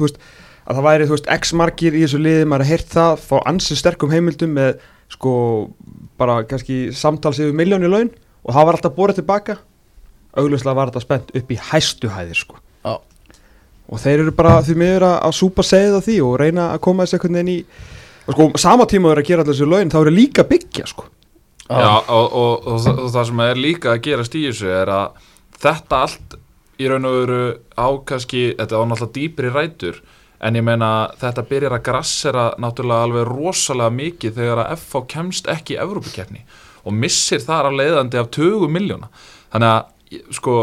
[0.00, 0.16] veist,
[0.64, 3.80] að það væri veist, x margir í þessu liði, maður har heyrt það fá ansið
[3.82, 4.80] sterkum heimildum með
[5.12, 5.34] sko
[6.16, 9.58] bara kannski samtals yfir miljónu laun og það var alltaf borðið tilbaka
[10.40, 12.56] augljóslega var þetta spennt upp í hæstu hæðir sko.
[13.86, 16.80] Og þeir eru bara því miður að, að súpa segið á því og reyna að
[16.86, 17.58] koma þessu einhvern veginn í
[18.26, 20.50] og sko sama tíma þau eru að gera allir þessu laun þá eru líka að
[20.56, 21.04] byggja sko.
[21.66, 24.90] Já, og, og, og, það- og það sem er líka að gerast í þessu er
[24.96, 25.22] að
[25.62, 26.36] þetta allt
[26.82, 27.38] í raun og veru
[27.78, 30.00] á kannski, þetta á náttúrulega dýpri rætur
[30.46, 30.90] en ég meina
[31.22, 36.42] þetta byrjar að grassera náttúrulega alveg rosalega mikið þegar að FH kemst ekki í Evrópukeppni
[36.86, 39.08] og missir þar af leiðandi af 20 miljóna
[39.54, 40.56] þannig að sko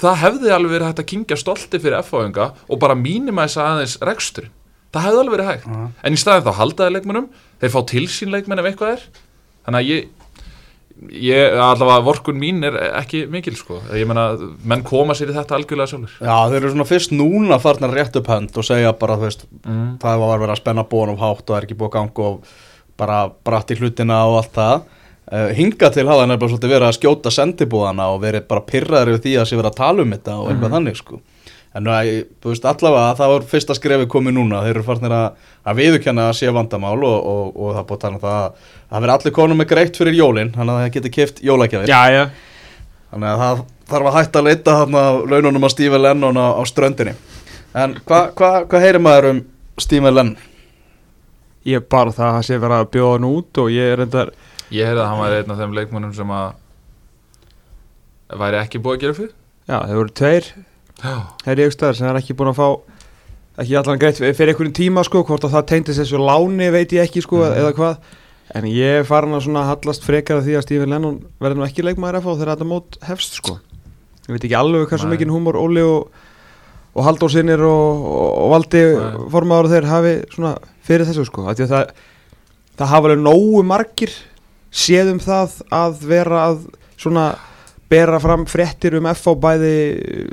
[0.00, 4.50] það hefði alveg verið hægt að kingja stolti fyrir FH-enga og bara mínimæsa aðeins rekstur
[4.94, 5.66] það hefði alveg verið hægt.
[5.66, 5.88] Já.
[6.02, 7.30] en í staðin þá haldaði leikmennum
[7.62, 9.08] þeir fá til sín leikmenn ef eitthvað er.
[9.66, 10.06] Þannig að ég
[10.96, 14.28] ég, allavega vorkun mín er ekki mikil sko, ég meina,
[14.64, 18.16] menn koma sér í þetta algjörlega sjálfur Já, þeir eru svona fyrst núna farnar rétt
[18.20, 19.98] upp hönd og segja bara, veist, mm.
[20.02, 22.54] það var verið að spenna of hátt og er ekki búið að ganga og
[22.96, 24.86] bara bratt í hlutina og allt það
[25.32, 29.24] uh, hinga til hafa nefnilega svolítið verið að skjóta sendibúðana og verið bara pyrraður yfir
[29.24, 31.20] því að sé verið að tala um þetta og eitthvað þannig sko.
[31.76, 35.12] En nú, eh, þú veist, allavega það var fyrsta skrefi komið núna, þeir eru farnir
[35.12, 38.22] að, að viðurkenna að sé vandamál og, og, og það er búið að tala um
[38.22, 41.42] það að það verið allir konum með greitt fyrir jólin, þannig að það geti kift
[41.44, 42.22] jólækjafir Já, já.
[43.10, 43.60] Þannig að það
[43.90, 47.14] þarf að hætta að leita þarna laununum á Steve Lennon á, á ströndinni.
[47.76, 49.42] En hvað hva, hva heyrir maður um
[49.76, 50.36] Steve Lennon?
[51.66, 54.00] Ég er bara það að það sé verið að bjóða hann út og ég er
[54.00, 54.32] reyndar
[54.74, 56.52] ég heyrði að hann væri einn af þeim leikmennum sem að
[58.40, 59.32] væri ekki búið að gera fyrir
[59.66, 60.44] Já, þeir voru tveir.
[61.46, 62.66] Herri Eikstæðar sem er ekki búin að fá
[63.62, 67.02] ekki allan greitt fyrir einhverjum tíma sko hvort að það tengdist þessu láni veit ég
[67.08, 67.56] ekki sko Mhm.
[67.62, 67.96] eða hvað.
[68.54, 71.64] En ég er farin að svona hallast frekar að því að Stephen Lennon verður nú
[71.66, 73.58] ekki leikmaður FH þegar þetta mót hefst sko.
[74.28, 75.16] Ég veit ekki alveg hversu Nei.
[75.16, 76.10] mikinn húmor Óli og,
[76.94, 80.54] og Halldór Sinir og, og, og Valdi og þeir hafi svona
[80.86, 81.90] fyrir þessu sko að það,
[82.78, 84.14] það hafa alveg nógu margir
[84.76, 86.64] séð um það að vera að
[87.00, 87.26] svona
[87.90, 89.74] bera fram fréttir um FH bæði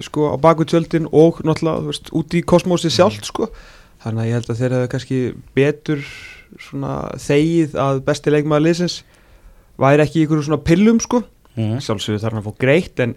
[0.03, 3.49] sko á baku tjöldin og náttúrulega veist, út í kosmósi sjálft sko.
[4.03, 5.19] Þannig að ég held að þeir hefðu kannski
[5.55, 6.01] betur
[6.61, 8.97] svona þegið að besti leikmaður liðsins
[9.79, 11.23] væri ekki í ykkur svona pillum sko.
[11.53, 11.79] Mhm.
[11.85, 13.15] sjálfsögur þarf hann að fá greitt en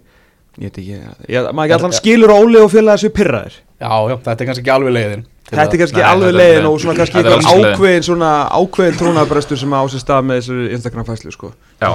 [0.56, 3.92] ég veit ekki, ég, maður ekki allan skilur að Óli og félaga þessu pyrraðir Já,
[3.92, 6.80] já, þetta er kannski ekki alveg leiðin þetta er kannski Nei, alveg leiðin ekki og
[6.82, 11.06] svona kannski er eitthvað ákveðin svona ákveðin trúnabrestur sem á sér stað með þessu Instagram
[11.06, 11.50] fæslu sko.
[11.78, 11.90] Já,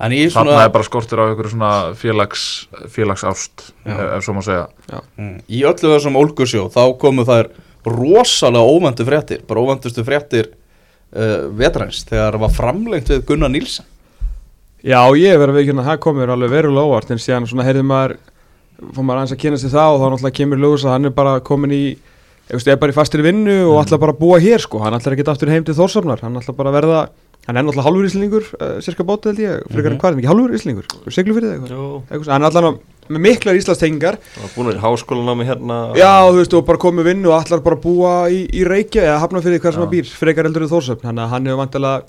[0.00, 2.46] þannig svona er bara skortur á einhverju svona félags,
[2.90, 3.92] félagsást Já.
[3.92, 4.64] ef, ef svo má segja.
[5.20, 5.36] Mm.
[5.46, 7.52] Í öllu þessum ólgursjó þá komu þær
[7.86, 13.86] rosalega óvæntu fréttir bara óvæntustu fréttir uh, vetrans þegar var framlengt við Gunnar Nílsen
[14.86, 17.82] Já, ég verður að veikina að það komur alveg verulega óvart en síðan svona heyrði
[17.88, 18.16] maður
[18.94, 21.14] fór maður aðeins að kynna sig það og þá náttúrulega kemur ljós að hann er
[21.16, 21.82] bara komin í
[22.48, 25.16] eitthvað, er bara í fastir vinnu og ætlar bara að búa hér sko, hann ætlar
[25.16, 27.00] ekki aftur heim til Þórsafnar hann ætlar bara að verða,
[27.48, 29.96] hann er náttúrulega hálfur íslingur uh, cirka bótið held ég, frekar Mhm.
[29.96, 33.58] en hvað er ekki hálfur íslingur, seglu fyrir þig eitthvað, hann er allan með miklar
[33.58, 35.76] íslastengingar það var búin að í háskólan á mig hérna.
[35.98, 39.20] Já, þú veist, og bara komið vinnu og allar bara búa í, í Reykja eða
[39.26, 42.04] hafna fyrir hvað sem að býr, frekar eldur í Þórsöfn hann hefur vantilega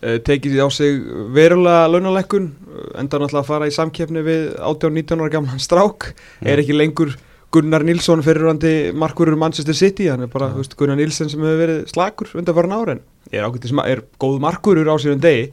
[0.00, 1.00] tekið á sig
[1.34, 2.50] verulega launalekkun
[2.98, 6.12] enda náttúrulega að fara í samkeppni við 18-19 ára gamlan strák.
[6.42, 7.14] Er ekki lengur
[7.54, 11.62] Gunnar Nilsson fyrirrandi markurur Manchester City hann er bara, þú veist, Gunnar Nilsson sem hefur
[11.62, 15.50] verið slakur undan farin ára en er er góð markurur á en degi.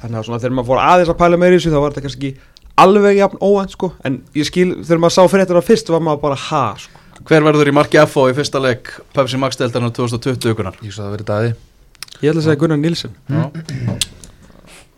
[0.00, 2.04] Þannig að svona þegar maður fór aðeins að pæla meira í þessu þá var þetta
[2.06, 2.30] kannski
[2.78, 3.92] alveg jafn óvænt sko.
[4.06, 7.02] En ég skil, þegar maður sá fréttina fyrst var maður bara ha sko.
[7.26, 10.78] Hver verður í marki FO í fyrsta leik Pepsi Max deltarnar 2020 gunnar?
[10.82, 11.52] Ég svo það verið dæði
[12.20, 13.14] Ég ætla að segja Gunnar Nilsson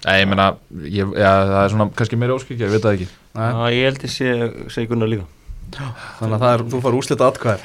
[0.05, 0.51] Nei, ég meina,
[0.85, 3.07] ég, ja, það er svona kannski meira óskikja, ég veit það ekki.
[3.39, 4.35] Nei, Já, ég held sé,
[4.75, 5.25] segi Gunnar líka.
[5.75, 7.63] Þannig að það er, þú fara úslita atkvæðir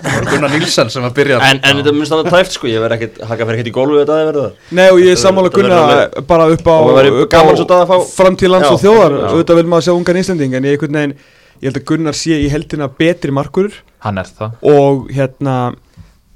[0.00, 1.36] Það er Gunnar Nílsen sem að byrja.
[1.46, 3.98] En, en þetta minnst þannig tæft sko, ég verð ekkert, haka fyrir ekkert í gólfu
[4.00, 4.46] þetta að verða
[4.78, 7.84] Nei og ég er Þetta sammála Gunnar þetta bara upp á, á gaman svo dag
[7.84, 9.16] að fá- framtíð lands og þjóðar.
[9.30, 11.14] Auðvitað vil maður sjá ungan Íslanding en ég, veginn,
[11.60, 13.70] ég held að Gunnar sé í heldina betri markur
[14.06, 14.56] Hann er það.
[14.72, 15.58] Og hérna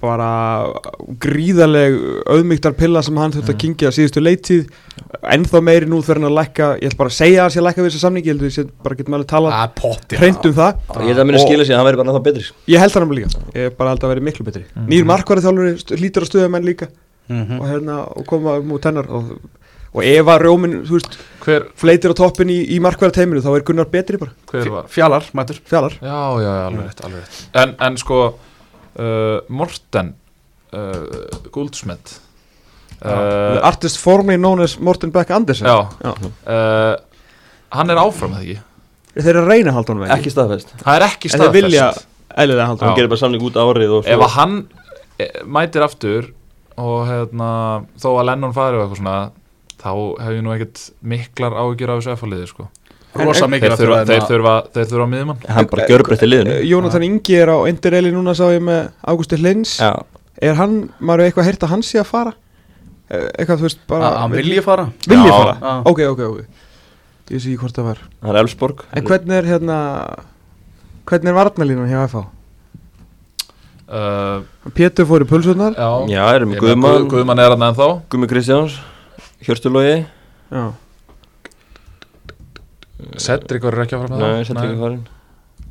[0.00, 0.28] bara
[1.22, 1.96] gríðaleg
[2.30, 4.70] auðmygtar pilla sem hann þurfti að kingja síðustu leittíð
[5.34, 7.60] ennþá meiri nú þegar hann að lækka ég ætla bara að segja að hann sé
[7.60, 9.74] að lækka við þessu samningi ég held að sé bara getum alveg talað Það er
[9.80, 10.82] potti hreint um það.
[11.00, 12.44] Ég held að minni Og- skilja sig að hann verði bara ennþá betri.
[12.48, 12.56] Sko.
[12.74, 14.64] ég held hann um líka, ég bara held að vera miklu betri.
[14.90, 16.88] Nýr markvarið þjálfur lítur að stöða menn líka.
[17.30, 17.60] Mhm.
[17.60, 19.06] og hérna og koma um út hennar.
[19.08, 19.38] Og,
[19.94, 23.54] og ef að Rjómin, þú veist, Hver, fleitir á toppin í, í markværa teiminu þá
[23.56, 24.84] er Gunnar betri bara, hver var?
[24.90, 27.38] Fjalar, mætur fjallar Já, já, já, alveg rétt, alveg rétt.
[27.54, 28.18] En, en sko,
[28.96, 30.14] uh, Morten
[30.72, 32.18] uh, Goldsmith
[33.00, 35.66] the uh, artist formerly known as Morten Beck Andersen.
[35.66, 36.12] Já, Já.
[36.44, 36.96] Uh,
[37.72, 38.58] Hann er áfram, eða ekki?
[39.14, 40.30] þeir eru að reyna að halda honum Ekki?
[40.34, 40.74] Staðfest.
[40.82, 41.56] Það er ekki en þeir staðfest.
[41.56, 41.86] vilja
[42.42, 44.54] eðlilega halda Hann honum gerir bara samning út árið og Ef að hann
[45.18, 46.28] eh, mætir aftur
[46.80, 47.48] og hérna,
[48.00, 49.16] þó að Lennon fari og eitthvað svona
[49.80, 49.90] þá
[50.24, 52.68] hef ég nú ekkert miklar áhyggjur af þessu F-liði sko.
[53.14, 55.38] Rosa mikið þeir, þurfa, þeir, þurfa, þeir þurfa miðjumann.
[55.50, 56.52] Hann bara gjörbreytti liðinu.
[56.60, 59.90] Eh, Jónatan Ingi er á Endireli núna sá ég með Ágústi Hlins Já,
[60.40, 62.32] er hann, maður hefur eitthvað heyrt að hann sé að fara?
[63.10, 64.84] Eh, eitthvað þú veist bara Hann vilji fara?
[65.10, 65.72] Vilji fara, Já.
[65.90, 66.40] ok ok ok.
[67.30, 67.98] Ég sé ekki hvort það var.
[68.22, 68.84] Hann er Elfsborg.
[68.94, 69.78] En hvernig er hérna
[71.10, 72.22] hvernig er varnalínan hjá FH
[73.90, 77.88] uh, Pétur fór í pulsunar Já, Já, erum meina, Guðmann Guð- Guðmann er hann ennþá.
[78.12, 78.78] Gumi Kristjáns
[79.42, 80.04] Hjörstulógi
[80.50, 80.64] já
[83.20, 85.02] Cedric var ekki að fara með Nei, sett ekki farin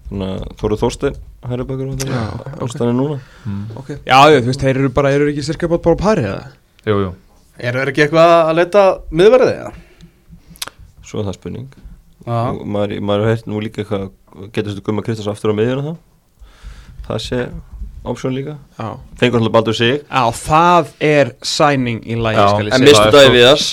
[0.10, 1.18] Þannig að Þóru Þórstein
[1.50, 1.92] Hæri bakur
[2.60, 3.18] Ástæðan er núna.
[3.46, 3.60] Mm.
[3.80, 4.00] okay.
[4.04, 6.50] Já, ég, þú veist, þeir eru bara, eru ekki sirka bátt bara á pari eða?
[6.90, 7.12] Jú, jú.
[7.60, 8.84] Eru þeir ekki eitthvað að leita
[9.22, 9.62] miðverðið?
[9.62, 10.74] eða?
[11.06, 11.70] Svo er það spurning.
[12.26, 14.10] Já, Og maður, maður heyrt nú líka eitthvað
[14.54, 15.94] Getur þessu Guma Kristjáns aftur á miðjuna þá?
[17.08, 17.40] Það sé
[18.10, 18.58] option líka.
[18.78, 18.90] Já.
[19.20, 20.04] Fengur alltaf baldur sig.
[20.04, 23.64] Já, það er signing í lægi, En mistu það er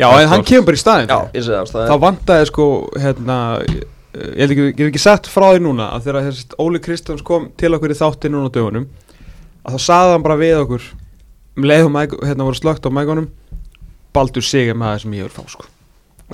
[0.00, 1.10] það Já, en hann kemur bara í staðinn.
[1.12, 2.66] Já, ég segi það það Þá er- vantaði sko,
[3.04, 3.38] hérna
[4.10, 7.22] Ég held ekki, ég hef ekki sagt frá því núna að þegar þessi Óli Kristjáns
[7.22, 8.88] kom til okkur í þátti núna á dögunum
[9.62, 10.86] að þá saði hann bara við okkur
[11.60, 13.28] um leið og mæk, hérna voru slögt á mækunum
[14.10, 15.68] Baldur sig er maður sem ég vil fá sko.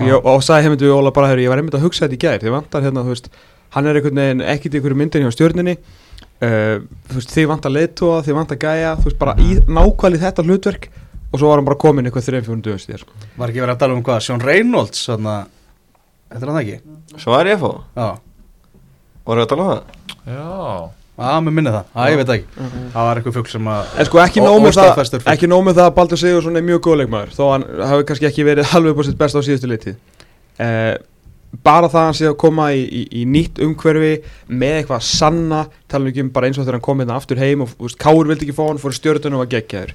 [0.00, 2.16] Og, ég, og sagði heimind við Óla bara hefur ég var einmitt að hugsa þetta
[2.16, 3.28] í gær þið vantar hérna, þú veist,
[3.76, 7.74] hann er einhvern veginn ekkit í einhverju myndin hjá stjörninni uh, þú veist, þið vantar
[7.76, 10.88] leiðtóa, þið vantar gæja þú veist, bara í nákvæmlega þetta hlutverk
[11.33, 13.12] og svo var hann bara komin eitthvað þreim fjórum dögum síðar sko.
[13.37, 14.20] var ekki verið að tala um hvað?
[14.27, 15.37] Sjón Reynolds, svona
[16.27, 16.77] Þetta er hann ekki?
[17.22, 18.07] Svar ég að fá Já,
[19.27, 19.83] Var ég að tala um það?
[20.27, 20.47] Já
[21.16, 23.93] Já, mér minni það, Æ, ég veit það ekki Það var eitthvað fugg sem að
[24.03, 25.33] En sko ekki nóg með það óstaðfestur fugl.
[25.33, 28.29] Ekki nóg með það að Baldur Sigursson er mjög góð leikmaður Þó hann hafi kannski
[28.29, 29.95] ekki verið alveg búið sitt best á síðustu leitið
[30.61, 30.93] uh,
[31.64, 34.12] bara það að hann sé að koma í, í, í nýtt umhverfi
[34.51, 37.41] með eitthvað að sanna tala ekki um bara eins og þegar hann kom hérna aftur
[37.41, 39.95] heim og þú veist, Káur vildi ekki fá hann fór í stjórnunum og var geggjaður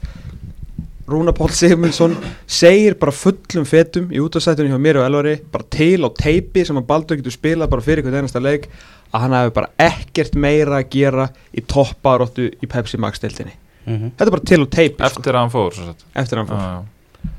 [1.10, 2.14] Rúna Páll Sigmundsson
[2.48, 6.78] segir bara fullum fetum í útastættunum hjá mér og Elvari bara til á teipi sem
[6.80, 8.68] að Baldur getur spilað bara fyrir hvern einasta leik
[9.12, 11.26] að hann hefur bara ekkert meira að gera
[11.58, 14.12] í topparóttu í Pepsi Max deltinni Mhm.
[14.14, 15.74] þetta er bara til á teipi sko, eftir að hann fór
[16.16, 16.60] eftir að hann fór.
[16.62, 17.30] Já, já.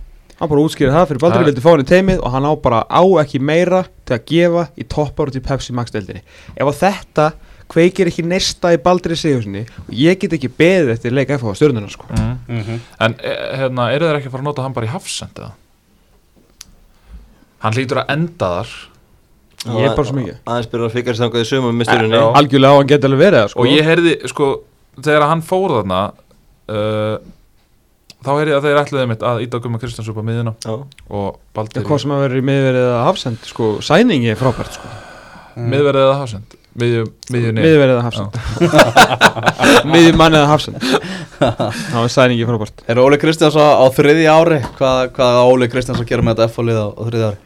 [0.40, 2.52] hann bara útskýrði það fyrir Baldur Það- vildi fá hann í teimið og hann á
[2.62, 6.22] bara á ekki meira til að gefa í topparóttu í Pepsi Max deltinni
[6.56, 7.32] ef að þetta
[7.72, 11.58] kveikir ekki neista í Baldri Sigurssoni og ég get ekki beðið eftir leik FH á
[11.58, 12.38] stjórnuna sko Mm.
[12.52, 12.78] Mhm.
[13.00, 15.52] En e, hérna, eru þeir ekki að fara að nota hann bara í hafsend eða?
[17.62, 18.72] Hann hlýtur að enda þar
[19.62, 20.38] Ég er bara svo mikið.
[20.50, 22.24] Aðeins byrjar að fikast þangað í sömum með styrunni Já.
[22.40, 24.48] algjörlega á hann geti alveg verið það sko Og ég heyrði, sko,
[24.98, 26.00] þegar hann fór þarna
[26.74, 27.14] uh,
[28.22, 30.74] Þá heyrði ég að þeir ætluðu mitt að íta Guma Kristjáns upp á miðina Já.
[30.74, 34.74] Og Já, Baldur hvað sem að vera í miðverið að hafsend sko, sæningi er frábært
[34.80, 34.90] sko
[35.62, 38.36] Miðverðið eða hafsend Miðju, miðjunni miðverið að hafsend.
[39.92, 40.84] Miðjum manni að hafsend.
[41.42, 42.84] Það var sæningi frábært.
[42.88, 44.60] Er Óli Kristjáns á, á þriðja ári?
[44.78, 47.42] Hvað, hvað á Óli Kristjáns að gera með þetta F-lið á, á þriðja ári?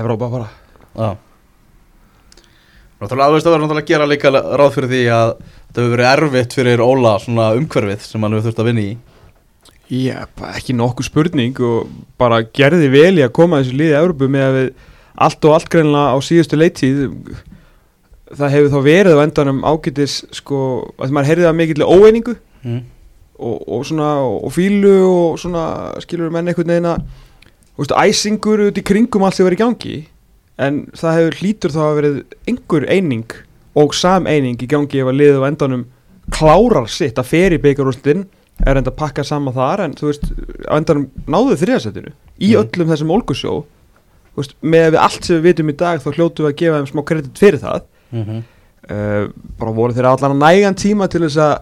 [0.00, 0.48] Evrópa bara.
[0.96, 1.10] Já.
[3.00, 6.10] Náttúrulega aðveist að vera náttúrulega að gera líka ráð fyrir því að þetta hefur verið
[6.14, 8.96] erfitt fyrir Óla svona umhverfið sem hann hefur þurft að vinna í.
[9.90, 14.32] Já, bara ekki nokkuð spurning og bara gerði vel í að koma þessu liði Evrópu
[14.32, 14.68] með að við
[15.20, 17.00] allt og allt greinlega á síðustu leittíð
[18.38, 20.60] það hefur þá verið á endanum ágætis sko,
[21.00, 22.80] að maður heyrði það mikill óeiningu mm.
[23.40, 25.64] og, og svona og fílu og svona
[26.04, 27.04] skilur menn einhvern veginn að
[27.74, 29.94] þú veist, æsingur út í kringum allt sem verið í gangi
[30.60, 32.20] en það hefur hlýtur þá að verið
[32.50, 33.38] einhver eining
[33.80, 35.86] og sameining í gangi ef að liðið á endanum
[36.30, 38.26] klárar sitt að fer í byggarústin
[38.60, 40.26] er enda að pakka saman þar en þú veist,
[40.68, 42.60] á endanum náðu þriðasettinu í Mm.
[42.60, 43.14] öllum þessum
[44.36, 46.90] veist, með við allt sem við vitum í dag þá hljótu við að gefa þeim
[46.90, 48.42] smá kredit fyrir það Mm -hmm.
[48.90, 51.58] uh, bara voru þeir allan að nægan tíma til þess að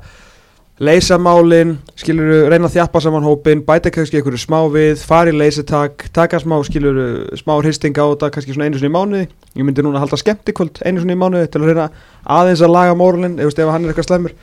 [0.78, 5.34] leysa málin, skilur reyna að þjappa saman hópin, bæta kannski einhverju smá við, fara í
[5.34, 9.28] leysitak, taka smá skilur, smá hristing á þetta kannski svona einu svona í mánuði,
[9.58, 11.90] ég myndi núna halda skemmtikvöld einu svona í mánuði til að reyna
[12.22, 14.36] aðeins að laga mórlinn, ef, hann er eitthvað slemur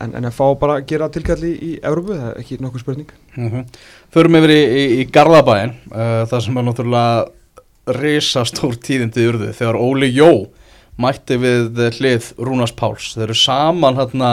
[0.00, 2.84] en, en að fá bara að gera tilkalli í, í Európu, það er ekki nokkuð
[2.84, 3.12] spurning.
[3.36, 3.64] Mm
[4.12, 9.78] Förum yfir í, í, í Garðabæin uh, það sem er náttúrulega risastór tíðindi urðu þegar
[9.80, 10.50] Óli Jó
[11.00, 13.12] mætti við hlið Rúnars Páls.
[13.16, 14.30] Þeir eru saman hérna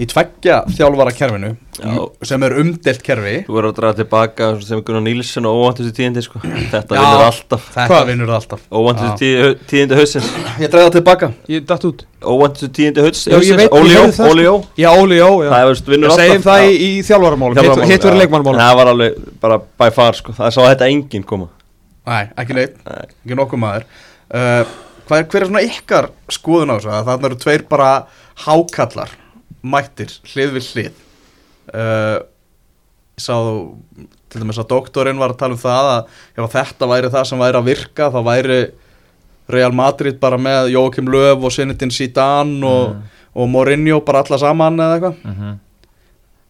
[0.00, 1.90] í tveggja þjálfara kerfinu Já.
[2.26, 3.34] sem er umdelt kerfi.
[3.46, 6.40] Þú verður að draga tilbaka sem Gunnar Nílsson og óvæntustu tíðindi sko.
[6.42, 7.02] Þetta Já.
[7.02, 7.66] vinnur alltaf.
[7.74, 8.06] þetta Hvað?
[8.10, 8.64] vinnur alltaf?
[9.20, 10.30] Tíð, tíðindi hausins
[10.62, 11.30] ég það tilbaka.
[11.52, 12.04] Ég datt út.
[12.22, 15.50] Óvæntustu tíðindi hausins Óli það, Óli Jó Já, Óli Jó, já.
[15.52, 16.26] Það veist, vinnur alltaf.
[16.26, 20.34] Segjum það í, Þjálfaramálum, hitt verður leikmannmálum Það var alveg bara by far sko.
[20.38, 21.50] Það sá þetta enginn koma.
[22.06, 23.04] Nei, ekki neitt, Nei.
[23.22, 23.84] ekki nokkuð maður.
[24.32, 24.64] Uh,
[25.18, 26.92] er, Hver er svona ykkar skoðun á þessu?
[26.92, 27.90] að Þarna eru tveir bara
[28.46, 29.16] hákallar
[29.62, 30.92] mættir, hlið við hlið
[31.74, 32.18] uh,
[33.12, 33.36] Ég sá
[34.32, 37.42] til dæmis að doktorinn var að tala um það að ef þetta væri það sem
[37.42, 38.60] væri að virka þá væri
[39.52, 42.94] Real Madrid bara með Jókim Löf og Sinnetin Zidane og,
[43.36, 45.58] og Mourinho bara alla saman eða eitthvað mm -hmm.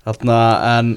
[0.04, 0.38] Þarna
[0.78, 0.96] en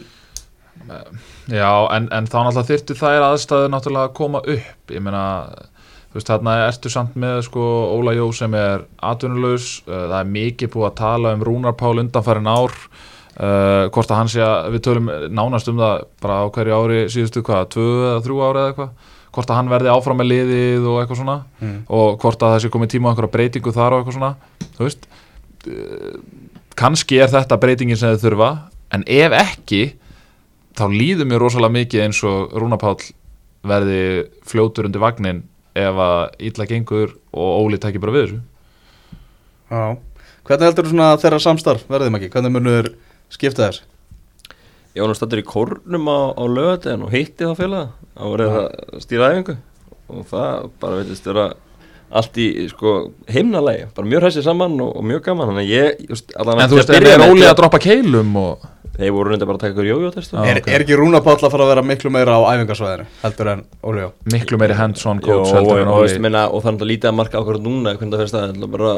[1.49, 5.23] Já, en, en þá náttúrulega þyrftu þær aðstæður náttúrulega að koma upp Ég meina,
[6.15, 10.29] þú veist, þarna ertu samt með sko Óla Jó sem er atvinnulegs, uh, það er
[10.37, 14.69] mikið búið að tala um Rúnar Pál undanfærin ár uh, hvort að hann sé að
[14.77, 18.61] við tölum nánast um það bara á hverju ári síðustu hvað, tvö eða þrjú ári
[18.61, 22.45] eða eitthvað hvort að hann verði áfram með liðið og eitthvað svona mm, og hvort
[22.47, 24.31] að það sé komið tíma á einhverja breytingu þar og eitthvað svona
[24.77, 25.09] þú veist
[25.67, 26.15] uh,
[26.79, 28.49] kannski er þetta breytingin sem þið þurfa
[28.95, 29.81] en ef ekki
[30.79, 33.11] þá líður mér rosalega mikið eins og Rúna Páll
[33.65, 33.99] verði
[34.47, 35.43] fljótur undir vagnin
[35.75, 36.19] ef að
[36.49, 38.39] illa gengur og Óli tekir bara við þessu
[39.71, 39.97] já.
[40.45, 42.31] Hvernig heldur þú svona þeirra samstarf verðum ekki?
[42.33, 42.89] Hvernig munur
[43.33, 43.83] skipta þess?
[44.95, 48.57] Ég var nú stættur í kórnum á, á lögadegin og hitti það félaga á verið
[48.59, 49.55] að stýra æfingu
[50.13, 51.47] og það bara veitist vera
[52.11, 52.95] allt í sko
[53.31, 55.51] heimnalegi bara mjög hræsið saman og, og mjög gaman.
[55.51, 57.59] Þannig að ég just, allan en þú veist, en byrja er með Óli til að
[57.61, 60.69] droppa keilum og þeir voru reynda bara að taka ykkur jójótest Já, er, ok.
[60.71, 64.03] er ekki Rúna Páll að fara að vera miklu meira á æfingarsvæðinu heldur en Óli
[64.05, 64.09] Jó?
[64.31, 67.11] miklu meiri hands-on Jó, coach og, heldur en veist, minna, og það er náttúrulega lítið
[67.11, 68.93] að marka ákvörð núna hvernig það stað, það bara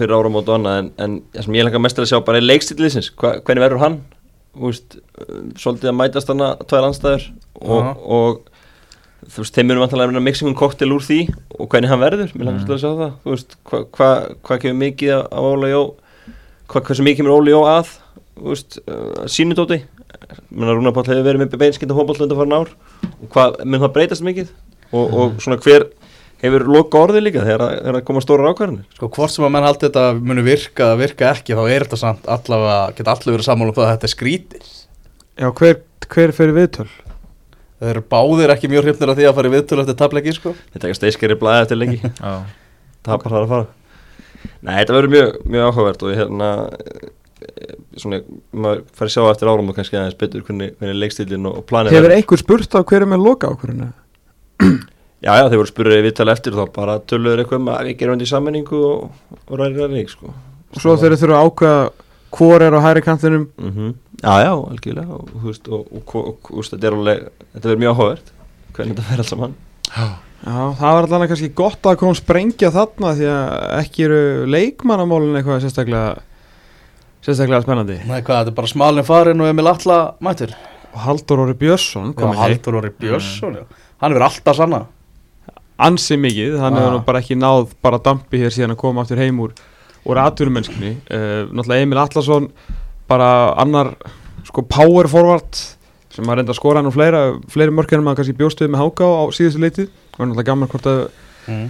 [0.00, 2.40] fyrir áramót og annað en, en það sem ég langar mest til að sjá bara
[2.40, 4.00] er leikstíliðsins, Hva, hvernig verður hann?
[4.54, 4.96] Úst,
[5.60, 7.28] svolítið að mætast hana tvær anstæður
[7.60, 7.92] og, Já.
[8.16, 8.53] og
[9.30, 11.18] þú veist, þeim munum vantanlega að reyna mixingum koktel úr því
[11.58, 12.66] og hvernig hann verður, mér langar Mm.
[12.66, 13.12] svolítið að sjá það.
[13.24, 14.08] Þú veist, hvað hva,
[14.44, 15.82] hva kemur mikið af Óla Jó
[16.68, 17.90] hvað hversu mikið kemur Óli Jó að
[18.38, 19.82] þú veist, uh, sínudóti
[20.50, 22.68] menna Rúnar Páll hefur verið með beinskynda hópallönda farin ár.
[23.22, 24.48] Og hvað mun það breytast mikið?
[24.94, 25.88] Og, og svona hver
[26.44, 28.84] hefur loka orðið líka þegar það- koma stóra ákvarðanir?
[28.94, 31.98] Sko hvort sem að menn haldi þetta muni virka eða virka ekki þá er þetta
[31.98, 34.68] samt allavega, geta allir verið sammála um það að þetta er skrítið.
[35.38, 36.88] Já, hver, hver fyrir viðtöl?
[37.80, 40.52] Þeir eru báðir ekki mjög hrifnir af því að fara í viðtölu eftir tableggi sko.
[40.74, 41.80] þetta ekki steiskeri blæði eftir
[43.04, 43.66] það bara þarf að fara.
[44.64, 48.20] Nei, þetta verður mjög, mjög áhugavert og ég hérna eh, svona,
[48.52, 51.96] maður fær að sjá eftir árum og kannski aðeins betur hvernig, hvernig leikstílinn og planið
[51.96, 53.90] Hefur einhver spurt á hverju með loka ákvörðinu?
[55.24, 57.86] Já, já, þeir voru spurðið í viðtali eftir og þá bara töluður eitthvað um að
[57.88, 60.32] við gerum þetta í sammenningu og, og ræri ræri, sko.
[60.74, 61.78] Og svo þeir þurfa að ákveða
[62.34, 63.46] hvor er á hæri kantinum.
[63.56, 67.68] Mm Já, já, algjörlega og, þú veist, og, og, og, og þetta er alveg þetta
[67.68, 68.28] verður mjög áhugavert
[68.76, 69.56] hvernig þetta fer allt saman
[70.44, 73.50] Já, það var allavega kannski gott að koma sprengja þarna því að
[73.80, 74.20] ekki eru
[74.52, 76.14] leikmannamálin eitthvað sérstaklega
[77.24, 80.52] sérstaklega spennandi Nei hvað, þetta er bara smalin farin og Emil Atla mættur.
[80.94, 83.64] og Haldur Óri Björnsson ekki Haldur Orri Björnsson, já.
[84.02, 84.82] Hann hefur alltaf sanna.
[85.78, 86.80] ansi mikið, hann Ah.
[86.84, 89.52] hefur nú bara ekki náð bara dampi hér síðan að koma aftur heim úr
[90.06, 92.50] úr atvinnumennskunni uh, náttúrulega Emil Atlason
[93.10, 93.28] bara
[93.60, 93.94] annar
[94.48, 95.60] sko power forward
[96.14, 98.84] sem að reynda að skora hann og fleira fleiri mörk en maður kannski bjóstuði með
[98.84, 101.04] háká á síðustu leitið og náttúrulega gaman hvort að
[101.44, 101.66] Mm.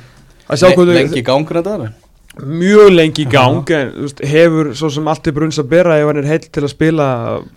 [0.46, 1.94] að sjá hvað Lengi í gangur þetta er.
[2.46, 6.06] mjög lengi í gang en, veist, hefur svo sem allt er brunns að bera ef
[6.06, 7.06] hann er heill til að spila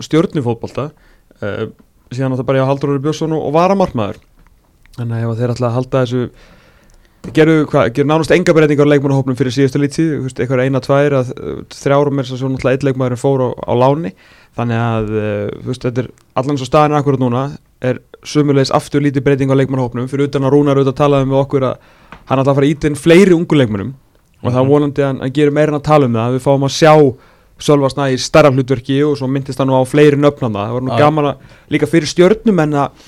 [0.02, 1.68] stjórnufótbolta uh,
[2.10, 4.18] síðan átt það bara ég að Haldur Óri Björnsson og varamartmaður
[4.98, 6.24] þannig að ef þeir ætla að halda þessu
[7.36, 11.62] gerðu, gerðu nánast enga breytingar á leikmannahópnum fyrir síðustu lítið, eitthvað eina, tvær að uh,
[11.76, 14.14] þrjárum er svo náttúrulega eitt leikmaður fór á, á láni,
[14.58, 17.46] þannig að uh, veist, þetta er allan svo staðin akkurat núna
[17.84, 21.68] er sumulegis aftur lítið breyting á leikmannahópnum, fyrir utan að Rúnar auðvitað talaði með okkur
[21.70, 21.90] að
[22.28, 23.96] hann að fara íta inn fleiri ungu leikmannum
[24.44, 26.36] og það er vonandi að hann gerir meira en að tala um það.
[26.36, 26.94] Við fáum að sjá
[27.58, 30.98] Sölva Snæ í starra hlutverki og svo myndist hann á fleiri nöfnum það var nú
[31.02, 33.08] gaman að líka fyrir stjörnum en að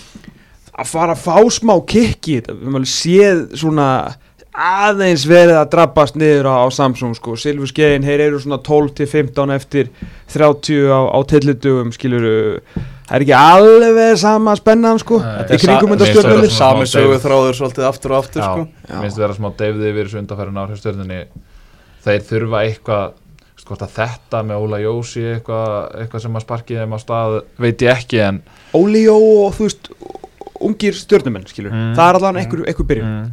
[0.80, 3.88] að fara að fá smá kikki við höfum alveg séð svona
[4.60, 8.90] aðeins verið að drabbast niður á, á Samsung sko, Silfur Skeiðin, þeir eru svona 12
[8.98, 9.92] til 15 eftir
[10.34, 12.34] 30 á, á tillitugum, skiluru
[12.74, 16.44] það er ekki alveg sama spennan sko, í kringum Þetta þetta er sa- stjörnum mér
[16.48, 18.68] finnst Sami sögu þráður svolítið aftur og aftur Já, sko.
[18.90, 19.00] Já.
[19.06, 21.22] minnst vera smá deyfði yfir þessu undanfærin ár hjá stjórnunni
[22.06, 23.18] þeir þurfa eitthvað
[23.70, 27.92] að þetta með Óla Jósi eitthvað, eitthvað sem að sparkið þeim á stað veit ég
[27.94, 28.40] ekki en
[28.74, 29.90] Ólijó og þú veist
[30.66, 31.94] ungir stjörnumenn, skilur, Mm.
[31.96, 33.14] það er allavega einhver, einhver byrjun.
[33.20, 33.32] Mm,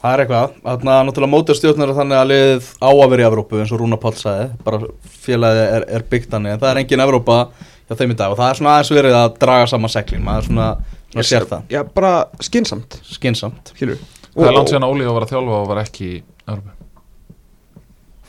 [0.00, 3.26] Það er eitthvað, þannig að náttúrulega mótið stjórnur þannig að liðið á að vera í
[3.28, 4.78] Evrópu eins og Rúna Páll sagði, bara
[5.26, 7.36] félagið er, er byggt þannig, en það er engin Evrópa
[7.84, 8.30] hjá þeim í dag.
[8.32, 10.68] Og það er svona aðeins verið að draga saman seglin, maður svona,
[11.12, 13.74] svona sér það, Já, bara skinsamt, skinsamt.
[13.76, 16.72] það er langt síðan að Óli var að þjálfa og var ekki í Evrópu.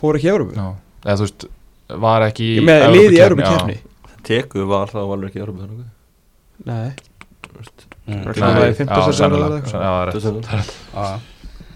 [0.02, 0.68] Fór ekki í Európu Já.
[1.06, 1.48] eða þú veist,
[2.04, 5.88] var ekki í í Evrópukeppni, kefni Teku var það var ekki Európa þannig
[6.68, 6.92] Nei,
[8.08, 8.24] Mm.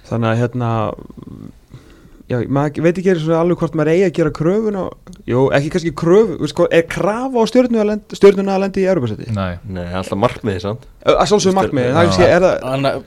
[0.05, 0.71] Þannig að hérna
[2.25, 4.77] Já, maður veit ekki alveg hvort maður eigi að gera kröfun
[5.53, 8.17] ekki kannski kröfu veist, hvað, Er krafa á stjörnuna að lendi,
[8.55, 9.27] að í Európa-seti?
[9.35, 12.09] Nei, Nei, alltaf markmiði samt Að sjálfsögum markmið, það Já.
[12.09, 13.03] kannski- er það Þannig að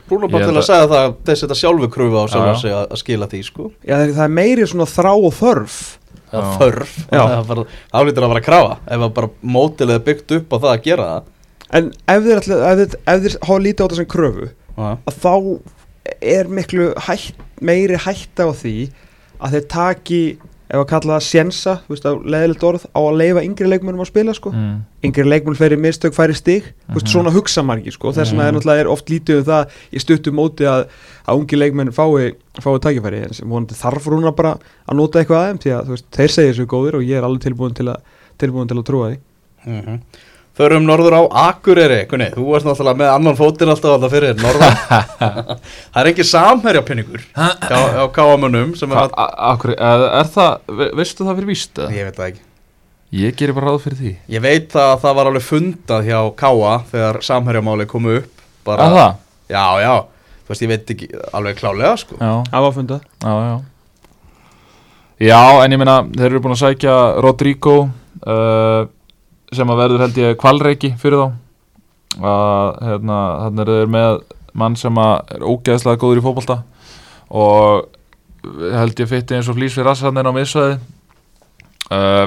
[0.63, 3.67] að segja það að þessi þetta sjálfu kröfu á sig að, að skila því, sko.
[3.83, 5.81] Já, það er- það er meiri svona þrá og þörf
[6.29, 7.23] þörf, Já.
[7.25, 7.67] það
[7.97, 10.83] álítur að vera að krafa, ef að bara mótilið er byggt upp á það að
[10.85, 11.23] gera það.
[11.71, 14.47] En ef þeir, þeir, þeir hafa lítið á þetta sem kröfu
[14.79, 14.99] Já.
[15.05, 15.33] að þá
[16.23, 18.77] er miklu hætt, meiri hætta á því
[19.39, 20.23] að þeir taki
[20.69, 24.03] ef að kalla það sjensa, þú veist, á leðilegt orð á að leifa yngri leikmönnum
[24.05, 24.51] að spila sko.
[24.53, 24.75] mm.
[25.09, 27.13] yngri leikmönn færi mistök færi stig þú veist, Mhm.
[27.15, 28.13] svona hugsa margir sko.
[28.13, 28.59] þess vegna er Mhm.
[28.61, 30.87] náttúrulega er oft lítið um það í stuttu móti að,
[31.27, 34.59] að ungi leikmenn fái, fái tækifæri en sem vonandi þarf rúna bara
[34.89, 37.41] að nota eitthvað aðeim því að veist, þeir segja þessu góðir og ég er alveg
[37.49, 38.01] tilbúin til að,
[38.39, 39.19] tilbúin til að trúa því
[39.67, 40.01] Mm
[40.59, 44.81] Förum norður á Akureyri, kunni, þú ert náttúrulega með annan fótinn alltaf alltaf fyrir norðan.
[45.95, 49.15] það er ekki samherjapinningur hjá káamönnum sem er að...
[49.15, 51.79] a, akkur, er, það, ve- veistu það fyrir víst?
[51.79, 51.95] eða?
[51.95, 52.43] Ég veit það ekki.
[53.23, 56.75] Ég gerir bara ráð fyrir því Ég veit að það var alveg fundað hjá Káa
[56.91, 58.43] þegar samherjamáli komu upp.
[58.67, 59.15] Bara, Er það?
[59.55, 59.95] Já, já,
[60.43, 62.19] þú veist, ég veit ekki alveg klálega, sko.
[62.21, 63.57] Já, það var fundað já, já
[65.31, 68.85] Já, en ég meina, þeir eru búin að sækja Rodrigo uh,
[69.55, 71.29] sem að verður held ég kvalreiki fyrir þá
[72.19, 74.19] að hérna, þannig eru þeir með
[74.59, 76.57] mann sem að er ógeðslega góður í fótbolta
[77.29, 77.89] og
[78.75, 80.77] held ég fytti eins og flýs við rassarnir á miðsvæði
[81.95, 82.27] uh,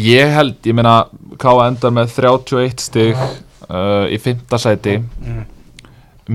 [0.00, 0.94] ég held, ég meina
[1.38, 1.66] K.A.
[1.68, 5.44] endar með 31 stig uh, í fymta sæti Mm.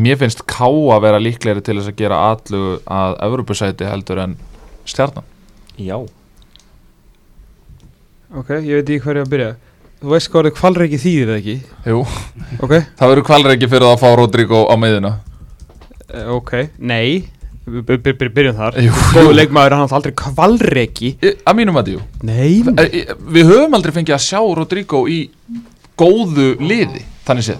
[0.06, 1.00] mér finnst K.A.
[1.02, 4.38] vera líklegri til þess að gera allu að Evropasæti heldur en
[4.86, 5.26] stjarnan
[5.80, 5.98] Já
[8.38, 9.50] ok, ég veit ekki hverju að byrja
[10.00, 11.58] þú veist hvað er kvalreiki þýðir eða ekki?
[11.92, 12.00] Jú,
[12.64, 15.16] ok, það verður kvalreiki fyrir það að fá Rodrigo á miðuna
[16.10, 17.26] Eh, ok, nei.
[17.70, 18.78] Við by- by- by- byrjum þar.
[18.82, 18.90] Jú.
[19.14, 22.00] Góðu leikmaður, hann átti aldrei kvalreki Í- Að mínum að jú.
[22.26, 22.64] Nei.
[22.66, 25.20] Eh, Við höfum aldrei fengið að sjá Rodrigo í
[26.00, 27.60] góðu liði Þannig séð.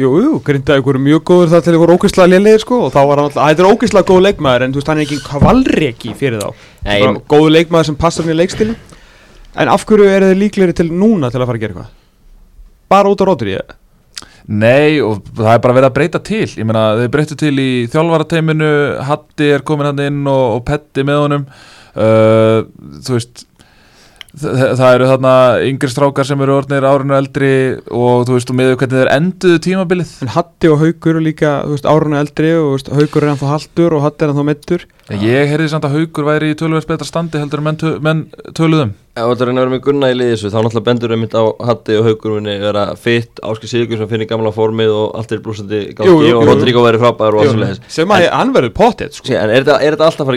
[0.00, 3.16] Jú, jú, grindaði ykkur mjög góður það til ykkur ógeðslega lélegir sko og þá var
[3.20, 6.40] hann alltaf, þetta er ógeðslega góð leikmaður en þú veist hann er ekki kvalreki fyrir
[6.40, 6.50] þá.
[7.28, 8.76] Góðu leikmaður sem passar hann í leikstilin
[9.56, 11.92] en af hverju eru þið líklegri til núna til að fara að gera eitthvað?
[12.92, 13.74] Bara út á rótur ég
[14.46, 16.44] Nei og það er bara verið að breyta til.
[16.46, 18.68] Ég meina þeir breyttu til í þjálfarateiminu
[19.08, 21.46] Hatti er komin hann inn og, og Petti með honum.
[21.96, 22.68] Uh,
[23.02, 23.42] Þú veist
[24.40, 25.34] það, það eru þarna
[25.68, 27.52] yngri strákar sem eru orðnir árinu eldri
[27.88, 30.12] og þú veist og með hvernig þeir enduðu tímabilið.
[30.24, 33.32] En Hatti og Haugur eru líka, þú veist, áruna eldri og þú veist, Haugur er
[33.32, 36.88] ennþá haldur og Hatti er ennþá mittur Ég heyrði samt að Haugur væri í töluvert
[36.90, 38.26] betra standi heldur en menn, tö, menn
[38.58, 41.20] töluðum Ef þú ætlar að vera með gunna í liði þessu þá náttúrulega bendur við
[41.22, 45.30] mynd á Hatti og Haugurvinni vera fitt, Áskil Sigur sem finnir gamla formið og allt
[45.32, 46.42] er blúsandi gangi og.
[46.50, 49.32] Rodrigo væri frábæður og alls sem að hann verður pottet sko.
[49.32, 50.28] En er þetta, er þetta alltaf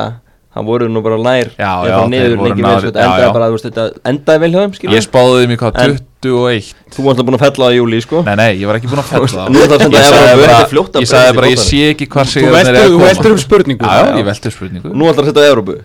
[0.00, 0.14] að
[0.50, 3.32] að þetta Það voru nú bara nær Já, eða já, niður lengi sko, Þetta endaði
[3.36, 6.74] bara, veist, þetta endaði vel hjá þeim skilur Ég spáði þeim í hvað, En- 21
[6.90, 8.22] Þú varst búin að fella það í júli, sko.
[8.26, 9.54] Nei, nei, ég var ekki búin að fella það.
[9.56, 11.70] Ég sagði bara, að ég sagði breyta bara, í ég boltanum.
[11.70, 13.88] sé ekki hvað veldur, þú veldur um spurningu.
[13.88, 14.92] Já, já, ég veldur spurningu.
[14.92, 15.78] Nú ætlar að setja á Európu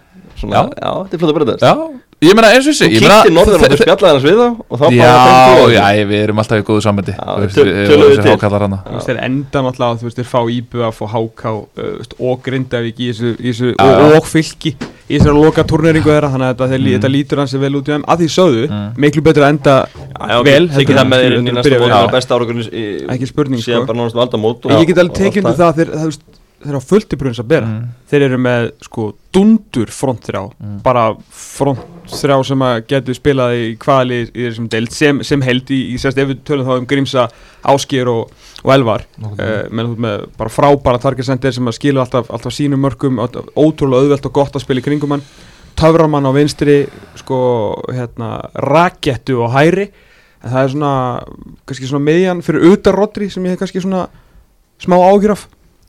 [0.43, 0.61] Já.
[0.75, 1.73] þetta er flott að breytast Já,
[2.23, 4.79] ég meina eins og þessi Þú kíkti norður og þú spjallaði hans við þá Og
[4.79, 7.67] þá bara Já, já, ég- við erum alltaf í góðu sambandi Já, Þú veist, töl-
[7.75, 7.87] við-
[8.23, 8.31] til.
[8.31, 12.29] hákallar hana Þú veist, þeir enda náttúrulega, þú veist, þeir fá íbúða, fá háká uh,
[12.29, 13.33] og grindavík í þessu,
[14.15, 14.71] og, fylki
[15.05, 16.69] í þessu loka turneringu þeirra, þannig að þetta,
[17.09, 17.13] Mm.
[17.13, 18.87] lítur hans vel út í þeim, að því sögðu, Mm.
[18.97, 19.75] miklu betur að enda
[20.47, 21.69] vel, Tekið það með þér í næsta.
[21.69, 22.15] Það
[22.73, 23.71] í- Ekki spurning, sko.
[24.81, 26.17] ég get alveg tekið undir það að
[26.65, 27.69] þeir, það, þú veist, þeir hafa fullt í brunns að bera.
[27.69, 27.87] Mm.
[28.11, 29.05] þeir eru með sko
[29.35, 30.41] dundur frontþrjá.
[30.59, 30.77] Mm.
[30.85, 31.03] bara
[31.41, 35.99] frontþrjá sem að getur spilað í kvali í þessum deild sem, sem held í, í
[36.01, 37.27] sérst ef við tölum þá um Grímsa,
[37.65, 38.31] Áskir og,
[38.63, 39.05] og Elvar.
[39.19, 44.05] Uh, með, með bara frábæra targetsendir sem að skilja alltaf, alltaf sínum mörgum alltaf, ótrúlega
[44.05, 45.25] auðvelt og gott að spila í kringum hann.
[45.75, 46.85] Töframann á vinstri
[47.19, 47.37] sko
[47.91, 49.89] hérna rakettu og hæri
[50.45, 50.93] en það er svona
[51.65, 54.05] kannski svona miðjan fyrir utan Rodri sem ég hef kannski svona
[54.81, 55.33] smá ágjur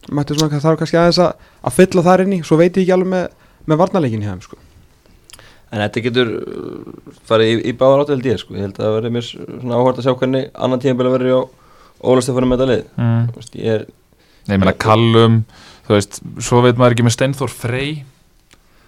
[0.06, 2.70] af Mætti svona, það þarf kannski aðeins að, að fylla þar inn í svo veit
[2.78, 3.26] ég ekki alveg með,
[3.66, 4.58] með varnarleikin hjá þeim sko.
[5.74, 8.54] En þetta getur uh, farið í, í báðar áttu held ég sko.
[8.54, 11.40] Ég held að það verði mér svona áhvert að sjá hvernig annan tíðanbæla verður á
[12.06, 13.30] Óla Stefanin með þetta lið Mm.
[13.34, 13.86] Veist, Ég er
[14.46, 15.40] Nei, Ég meina Callum,
[15.88, 17.96] þú veist, svo veit maður ekki með Steinþór Frey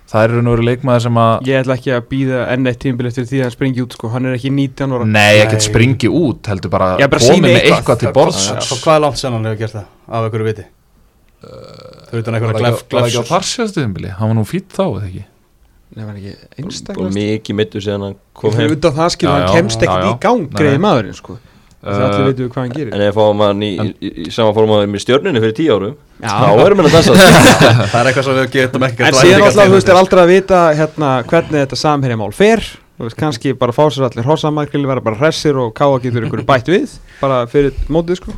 [0.09, 2.79] Það er raun og veru leikmaður sem að ég ætla ekki að býða enn eitt
[2.81, 4.09] tímbil eftir því að hann springi út sko.
[4.15, 7.77] hann er ekki 19 ára Nei, ekkert springi út, heldur bara, bara komið með eitthvað.
[7.77, 8.47] eitthvað til borðs
[8.81, 10.65] hvað er langt sen hann hefur gert það af einhverju viti?
[11.39, 14.15] Þau utan Var einhverja það glef, ekki- var það ekki á glefsur farsjöðstuðumbili?
[14.19, 15.25] Hann var nú fýtt þá, eða ekki?
[15.89, 19.39] Nei, var hann ekki og einstaklega mikið mittur síðan hann kom heim utan það skilur
[19.39, 21.39] hann kemst ekkert í gang greiði maðurinn sko.
[21.79, 24.09] Það allir Uh, veitum við hvað hann gerir En ef fáum hann í, í, í,
[24.27, 26.33] í sama formaður með stjörnunni fyrir tíu árum Já.
[26.35, 27.15] þá erum við að dansa
[27.93, 30.33] Það er eitthvað sem við getum ekki En síðan alltaf, þú veist, er aldrei að
[30.33, 32.65] vita hérna, hvernig þetta samherjamál fer
[32.99, 36.43] Þú veist, kannski bara fá sér allir hossamarkli vera bara hressir og káa getur ykkur
[36.51, 38.35] bætt við bara fyrir mótið, sko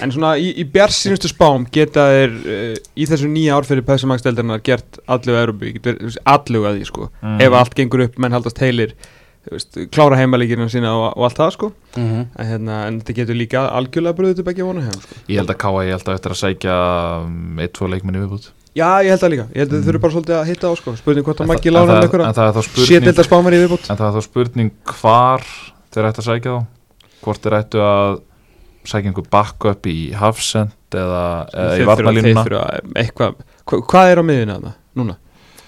[0.00, 4.62] En svona í, í björnsýnustu spám geta þeir uh, í þessu nýja ár fyrir pæsumagsteldarnar
[4.64, 5.72] gert allu að Európu,
[6.30, 7.08] allu að því, sko.
[7.24, 7.40] Mhm.
[7.46, 8.94] Ef allt gengur upp, menn haldast heilir
[9.40, 11.72] þú veist, klára heimalíkirinn sína og, og allt það, sko.
[11.96, 12.22] Mhm.
[12.36, 15.20] en, hérna, en þetta getur líka algjörlega bröðið til begge vonu hefum, sko.
[15.32, 15.84] Ég held að K.A.
[15.88, 16.78] ég held að eftir að sækja
[17.26, 20.00] um, eitt, tvo leikminni viðbútt Já, ég held það líka, ég held að þau þurfi
[20.04, 20.92] bara svolítið að hitta á, sko.
[21.00, 21.94] Spurning hvort En að það- Maggi lána
[22.30, 24.70] það er þá spurning Sétildar spámar í viðbútt En það er þá spurning
[25.00, 25.46] hvar
[25.90, 26.60] þeir ættu að sækja þá.
[27.24, 28.20] Hvort þeir ættu að
[28.88, 32.44] sækja einhver backup í Hafsend eða, eða í varnalínuna
[33.14, 33.30] hva,
[33.66, 35.16] hvað er á miðinu þarna núna?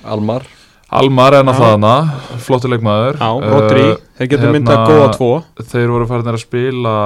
[0.05, 0.47] Almar.
[0.93, 1.93] Almar er náttúrulega hana,
[2.43, 3.17] flottur leikmaður.
[3.23, 3.85] Já, Uh, Rodri,
[4.19, 5.29] þeir getur hérna- myndað góða tvo.
[5.71, 6.97] Þeir voru farin að spila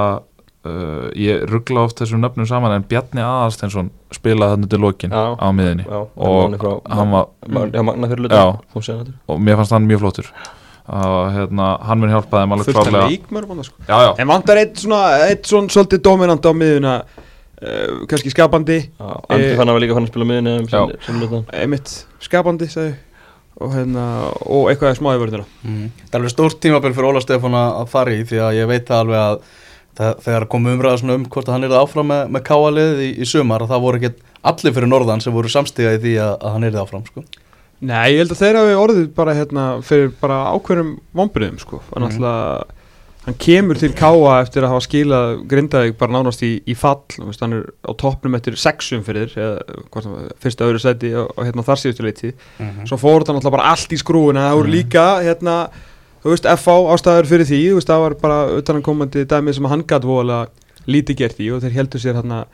[0.67, 5.23] uh, Ég ruggla oft þessum nöfnum saman En Bjarni Aðarsteinsson spilaði þannig til lokin Já.
[5.39, 6.57] á miðinni Já, Og
[6.89, 7.29] hann var-
[9.27, 10.31] Og mér fannst hann mjög flottur
[10.87, 13.81] og hérna, hann mun hjálpa þeim alveg fullt af klárlega leikmörum þarna, sko.
[13.87, 18.77] Já, já, En vantar eitt svona, eitt svona svolítið dominant á miðuna uh, kannski skapandi
[18.85, 20.69] Já, Andi Eh, fann að vera líka fann að spila um Já.
[20.71, 22.95] sem- sem luta einmitt skapandi sagði,
[23.59, 24.05] og, hérna,
[24.45, 25.89] og eitthvað smáði vörðina Mhm.
[26.07, 28.85] Það er alveg stórt tímabil fyrir Óla Stefán að fara í því að ég veit
[28.87, 29.41] það alveg að
[29.97, 33.09] það, þegar kom umræða svona um hvort að hann er áfram með, með káalið í,
[33.19, 34.13] í sumar að það voru ekki
[34.43, 37.23] allir fyrir norðan sem voru samstiga í því að, að hann er áfram sko.
[37.81, 42.03] Nei, ég held að þeir hafi orðið bara hérna fyrir bara ákveðnum vombriðum sko, hann
[42.07, 42.23] Mhm.
[42.23, 42.73] alltaf
[43.27, 47.03] hann kemur til Káa eftir að hafa skilað Grindavík bara nánast í, í fall.
[47.19, 51.65] Veist, hann er á toppnum eftir sexum fyrir eða fyrsta öðru seti og, og hérna
[51.67, 52.31] þar síðustu leiti
[52.87, 55.57] svo fór þetta náttúrulega bara allt í skrúina það voru líka hérna
[56.23, 57.59] þú veist FH ástæður fyrir því.
[57.69, 60.47] Þú veist það var bara utanankomandi dæmi sem hann gætt vola
[60.87, 62.45] lítið gert í og þeir heldur sér hérna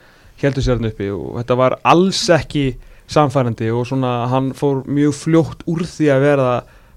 [0.42, 1.08] heldur sér hann uppi.
[1.14, 2.74] Og þetta var alls ekki
[3.10, 6.48] samfærandi og svona hann fór mjög fljótt úr því að vera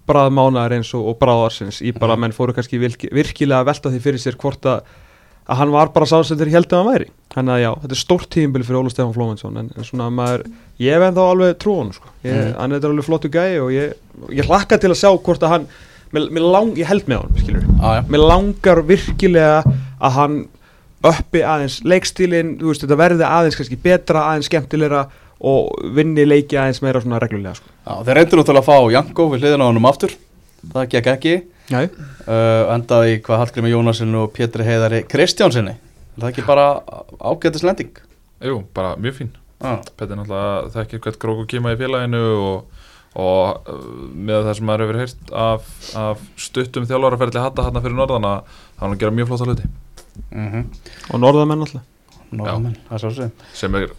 [0.08, 3.68] bráð mánaðar eins og, og bráð ársins í bara menn fóru kannski virki, virkilega að
[3.74, 4.86] velta því fyrir sér hvort að,
[5.52, 7.98] að hann var bara sá sem þeir heldur að hann væri þannig að já, þetta
[7.98, 10.46] er stórt tíðinbili fyrir Óla Stefán Flóvensson en, en svona maður,
[10.80, 12.14] ég hef ennþá alveg trú á hann sko.
[12.24, 12.56] ég, Mm.
[12.62, 13.94] hann er alveg flottu gæi og ég,
[14.32, 15.68] ég hlakka til að sjá hvort að hann
[16.16, 17.36] mér, mér lang, ég held með hann
[17.84, 18.02] Já, já.
[18.08, 19.60] mér langar virkilega
[20.00, 20.40] að hann
[21.08, 25.04] uppi aðeins leikstílin, þú veist, þetta verði aðeins kannski betra, aðeins skemmtilegra
[25.40, 27.70] og vinni leiki aðeins meira svona reglulega sko.
[27.86, 30.16] Já, þeir reyndur náttúrulega að fá Janko við hliðina á honum aftur.
[30.74, 31.36] Það gekk ekki.
[31.68, 35.74] Uh, Endaði hvað Hallgrími Jónasson og Pétri Heiðari Kristjánsinni
[36.18, 36.68] Er það ekki bara
[37.20, 38.00] ágætis lending?
[38.40, 39.34] Jú, bara mjög fín.
[39.60, 42.88] Já, Petti náttúrulega þekkir hvert gróku kima í félaginu og,
[43.20, 43.84] og uh,
[44.16, 45.70] með það sem maður hefur heyrt af,
[46.00, 49.70] af stuttum þjálfaraferðli hatta hann fyrir norðana þá er hann að gera mjög flotta hluti.
[50.32, 50.66] Mm -hmm.
[51.12, 51.86] og norðamenn alltaf.
[52.32, 53.94] Norðmenn, það er svo sem er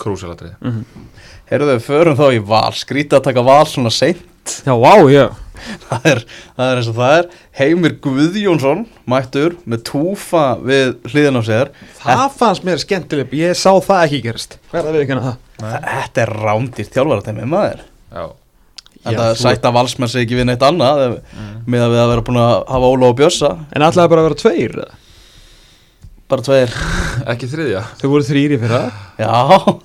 [0.00, 1.06] krúsilatriði mm -hmm.
[1.50, 2.72] Heyrðu þau, förum þá í val.
[2.78, 4.52] Skrítið að taka val svona seint.
[4.62, 5.24] Já, vá, já
[5.60, 6.20] það er,
[6.56, 7.28] það er eins og það er.
[7.60, 11.72] Heimir Guðjónsson mættur með túfa við hliðin á sér.
[12.00, 15.34] Það fannst mér skemmtileg, ég sá það ekki gerast Verða við ekki hana?
[15.60, 17.84] Það Þetta er rándýrt þjálfaratæmi maður.
[18.14, 18.24] Já,
[19.00, 22.24] En það sætta valsmenn sig ekki við neitt annað ef, með að við að vera
[22.26, 23.52] búin að hafa Óla og Bjössa.
[23.72, 24.80] En ætlaði bara að vera tveir
[26.30, 26.74] bara tveir.
[27.32, 27.80] Ekki þriðja.
[27.98, 29.80] Þau voru þrýri fyrir það Já,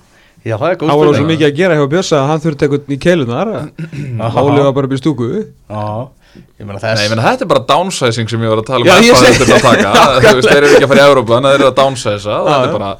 [0.46, 2.66] já það er góð Það voru svo mikið að gera hjá Bjössa að hann þurfti
[2.66, 3.50] eitthvað í keilunar.
[4.44, 5.28] Óli var bara í stúku.
[5.42, 5.84] Já,
[6.60, 8.84] ég meina Nei, þess ég meina þetta er bara downsizing sem ég var að tala
[8.84, 9.90] um Já, að ég segi- þetta er að taka.
[10.26, 12.36] Þú veist, þeir eru ekki að fara í Európa þannig að þeir eru að downsiza
[12.36, 12.70] og Já, þetta já.
[12.70, 12.90] er bara,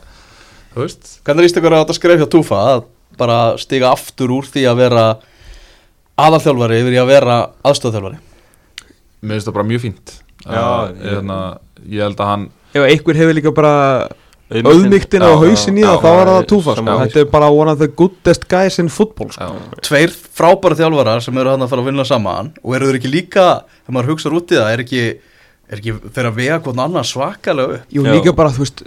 [0.76, 1.02] þú veist.
[1.26, 2.84] Hvernig líst ykkur á þetta skref hjá Túfa að
[3.16, 5.04] bara stiga aftur úr því að vera
[6.26, 7.36] aðalþjálfari yfir í að vera
[7.66, 8.18] aðstofþjálfari
[9.26, 10.12] Mér finnst það bara mjög fínt.
[10.46, 10.64] Já,
[14.46, 16.96] Auðmygtina og hausin í það þá er það túfa sko.
[17.02, 19.48] Þetta er bara one of the goodest guys in football sko.
[19.82, 23.10] Tveir frábæra þjálfarar sem eru hann að fara að vinna saman og eru þeir ekki
[23.10, 23.46] líka,
[23.82, 25.02] þegar maður hugsa út í það er ekki,
[25.66, 28.84] er ekki þeir að vega hvort annar svakalega upp Jú líka bara þú veist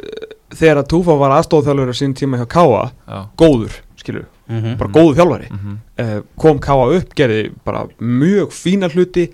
[0.49, 4.78] Þegar að Túfa var aðstofþjálfur á sín tíma hjá Káa já, Góður, skilur mm -hmm.
[4.80, 5.76] Bara góður þjálfari mhm.
[5.99, 9.28] uh, Kom Káa upp, gerði bara mjög fína hluti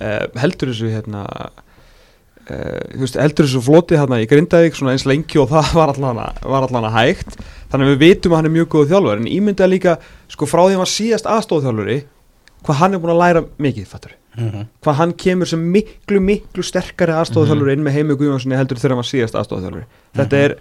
[0.00, 1.24] uh, Heldur þessu hérna
[2.48, 6.22] Þú veist, heldur þessu floti hérna í Grindavík Svona eins lengi og það var allan,
[6.42, 7.36] var allan að hægt.
[7.72, 9.98] Þannig að við vitum að hann er mjög góður þjálfari En ímyndaði líka,
[10.32, 11.98] sko frá því að hann var síðast aðstofþjálfuri
[12.64, 17.14] Hvað hann er búin að læra mikið, fattur hvað hann kemur sem miklu, miklu sterkari
[17.16, 19.86] aðstofþjálfur inn með Heimi Guðjónssoni heldur þegar hann var síðast aðstofþjálfur
[20.18, 20.54] þetta er,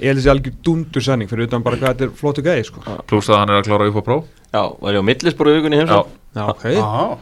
[0.00, 2.64] ég held að þessi algjör dundur sanning fyrir utan bara hvað þetta er flottu gæði
[2.68, 2.82] sko.
[3.10, 4.24] Plús að hann er að klára upp á próf.
[4.54, 6.64] Já, var ég á millisboru vikunni heimsum já, ok.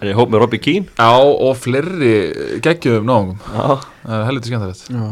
[0.03, 0.89] Er ég hóp með Robbie Keane?
[0.99, 2.15] Já og fleiri
[2.65, 3.79] geggjum náðum Já.
[4.29, 4.89] Helviti skemmtilegt.
[4.93, 5.05] Já.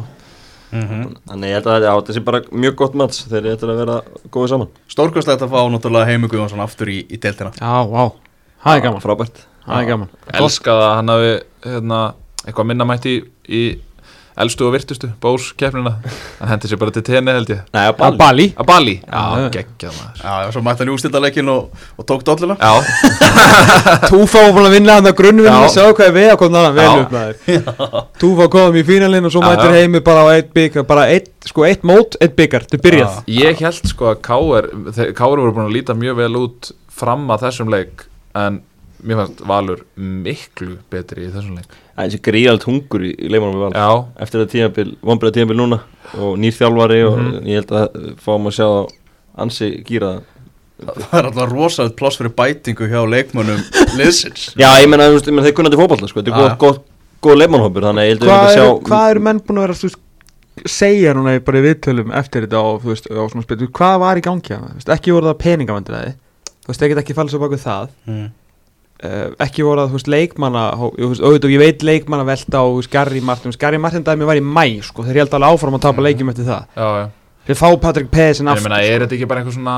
[0.70, 3.80] Mm Þannig ég held að þetta sé bara mjög gott mats þegar ég ætla að
[3.82, 3.96] vera
[4.30, 4.68] góðið saman.
[4.92, 8.04] Stórkostlegt að fá náttúrulega Heimi Guðjónsson aftur í, í deltina já, vá,
[8.62, 9.02] það er gaman.
[9.02, 9.42] Frábært.
[9.64, 10.12] Það er gaman.
[10.40, 11.32] Elskað að hann hafi
[11.66, 12.00] hérna,
[12.44, 13.62] eitthvað minna mætti í, í
[14.44, 15.92] elstu og virtustu bós keppnina
[16.40, 17.60] hann hendi sér bara til tenni held ég.
[17.74, 18.16] Nei, á á Bali.
[18.20, 18.46] Bali?
[18.56, 20.22] Að Bali, Já, geggjað maður.
[20.24, 22.56] Já, svo mætti hann í ústildaleikin og, og tók dolluna.
[22.60, 22.72] Já,
[24.10, 25.64] Túfa var búin að vinna hann að grunnvinni Já.
[25.66, 26.94] og sjá hvað er við að koma hann vel Já.
[27.04, 28.06] upp maður.
[28.22, 29.80] Túfa kom í fínalinn og svo Já, mættir já.
[29.80, 33.20] Heimi bara á eitt byggar bara eitt, sko eitt mót, eitt byggar, þetta er byrjað
[33.36, 34.70] ég held sko að Káur
[35.18, 38.60] Káur voru búin að líta mjög vel út fram að þessum leik en
[39.00, 43.58] mér fannst Valur miklu betri í þessum leik Það er þessi gríalt hungur í, leimanum
[43.58, 45.78] við val já, Eftir það tímabil, vonbreið tímabil núna
[46.16, 47.40] Og nýr þjálfari og Mhm.
[47.44, 48.92] ég held að fáum að sjá það
[49.44, 50.12] ansi gýra
[50.80, 53.60] Það er alltaf rosalega pláss fyrir bætingu hjá leikmönnum
[54.00, 56.22] liðsins Já, ég menna, þú veist, ég menna þeir kunnandi fótballa sko.
[56.22, 56.56] Þetta er Já.
[56.56, 56.78] góð, góð,
[57.28, 59.58] góð leimannhópur Þannig að ég held að við hvað að sjá hvað eru menn búin
[59.60, 60.00] að vera þú veist,
[60.66, 63.98] segja núna í- bara í viðtölum eftir þetta og þú veist, á svona spil, hvað
[64.00, 64.72] var í gangi hana?
[64.72, 66.14] Þú veist, ekki voru það peningavandiræði
[66.64, 68.26] þú veist, ekki ekki falla svo baku það mm.
[69.04, 73.80] Uh, ekki voru þú veist, leikmanna auðvitað, ég veit leikmanna velta á Gary Martin, Gary
[73.80, 76.68] Martin dæmi var í mæ sko, þeir held alveg áfram að tapa leikjum eftir það.
[76.76, 77.08] Já, já.
[77.48, 79.76] Þeir fá Patrick Pesen ég aftur meina, er þetta ekki bara einhver svona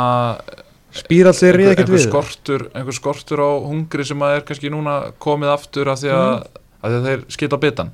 [1.01, 5.53] ríða einhver, ekkert við skortur einhver skortur á hungri sem að er kannski núna komið
[5.55, 6.33] aftur af því að,
[6.83, 7.93] að, því að þeir skita bitan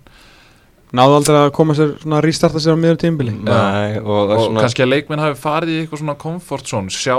[0.96, 4.44] náðu aldrei að koma sér, svona restarta sér á miður tímbili Nei, og, og og
[4.46, 6.92] svona, kannski að leikminn hafi farið í eitthvað svona comfort zone.
[6.94, 7.16] Sjá,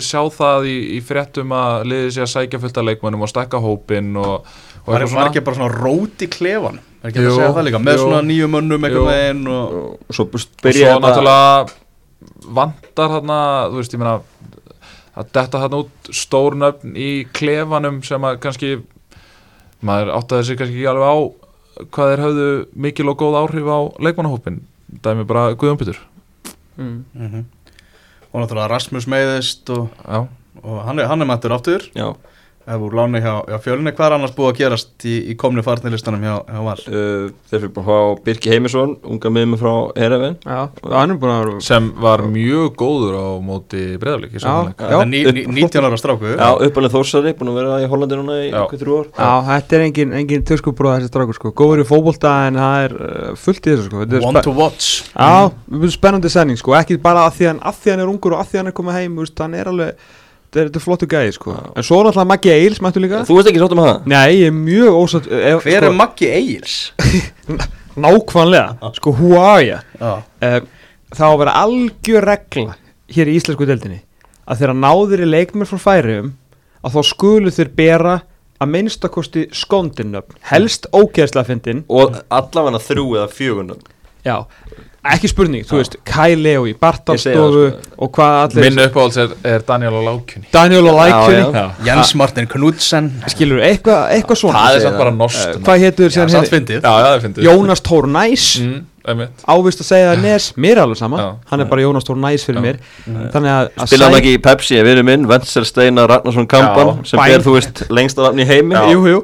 [0.00, 3.60] sjá það í, í fréttum að liðið sé að sækja fullt af leikmennum og stakka
[3.62, 4.48] hópin og,
[4.82, 7.54] og Var, eitthvað var ekki bara svona rót í klefan Er ekki Jú, að segja
[7.58, 7.82] það líka?
[7.82, 8.02] Með jú.
[8.06, 8.88] svona nýju mönnum Jú.
[8.88, 9.76] einhvern veginn og...
[10.08, 11.78] og svo og svo náttúrulega
[12.52, 13.38] vantar þarna
[13.72, 14.16] þú veist, ég meina
[15.12, 18.72] að detta þarna út stórnöfn í klefanum sem að kannski
[19.84, 21.18] maður áttaði sig kannski ekki alveg á
[21.90, 22.48] hvað þeir höfðu
[22.86, 24.62] mikil og góð áhrif á leikmannahópin
[25.02, 25.98] dæmi bara Guðjón Pytur
[26.76, 27.04] mm.
[27.14, 27.44] mm
[28.32, 29.90] og náttúrulega Rasmus meiðist og,
[30.62, 31.84] og hann, er, hann er mættur aftur.
[31.92, 32.14] Já,
[32.66, 35.64] ef úr láni hjá, hjá fjölunni, hvað er annars búið að gerast í, í komni
[35.66, 36.76] farnilistanum hjá, hjá Val?
[36.88, 42.24] uh, þeir fyrir bara að fá Birki Heimisson, unga miðum frá er vera sem var
[42.28, 43.84] mjög góður á móti
[45.00, 48.38] er ní, ní, 19 ára stráku Já, uppalinn Þórsari, búin að vera í Hollandi núna
[48.42, 49.10] í einhver þrjú ár.
[49.16, 51.52] Já, þetta er engin, engin töskubróða þessi strákur sko.
[51.58, 54.02] Góður í fótbolta en það er uh, fullt í þessu sko.
[54.02, 54.90] Þetta er One to watch.
[55.12, 55.86] Já, mm.
[55.94, 56.76] spennandi sending sko.
[56.78, 58.76] Ekki bara að því hann, að því hann er ungur og að því hann er
[58.80, 60.10] komið heim Hann er alveg,
[60.60, 61.54] er, þetta er flottu gæði sko.
[61.76, 63.22] En svo er náttúrulega Maggi Eils, mættu líka.
[63.28, 64.08] Þú veist ekki sátt um það?
[64.12, 66.76] Nei, ég er mjög ósatt ef, Hver sko, er Maggi Egils?
[68.04, 69.78] Nákvæmlega, sko, you?
[70.00, 70.12] Já,
[70.48, 70.68] um,
[71.12, 72.76] það á að vera algjör regla
[73.12, 74.00] hér í íslensku deildinni
[74.48, 76.32] að þeirra náður í leikmenn frá færium
[76.82, 78.14] að þá skulu þeir bera
[78.62, 81.82] að minnstakosti skóndinnöfn helst ógeðslega fyndin.
[81.90, 83.82] Og allavega þrjú eða fjögunum
[84.24, 84.46] já,
[85.02, 87.94] ekki spurning, þú veist Kai Leo í Ég segi Bartalstofu sko.
[88.04, 91.64] og hvað allir Minn uppáhalds er, er Daniel á lákunni Daniel og Já, Lækjunni já.
[91.88, 93.08] Jens Martin Knudsen.
[93.32, 94.62] Skilur, eitthvað eitthva svona.
[94.62, 98.46] Það er samt bara nost uh, hvað Já, Já, já, það finnst Jónas Tór Næs.
[98.62, 101.18] Mm, ávist að segja það nes, mér er alveg sama.
[101.18, 101.28] Já.
[101.50, 102.66] hann er bara Jónas Tór Næs fyrir Já.
[102.68, 102.78] mér.
[103.34, 106.46] Þannig að, að Spila hann sæ- ekki í Pepsi, ég verið minn Wenzel Steinar Ragnarsson
[106.46, 107.10] Kampan Já.
[107.10, 108.78] sem ber, þú veist, lengst af nafni í heimi.
[108.78, 108.86] Já.
[108.94, 109.22] Jú, jú.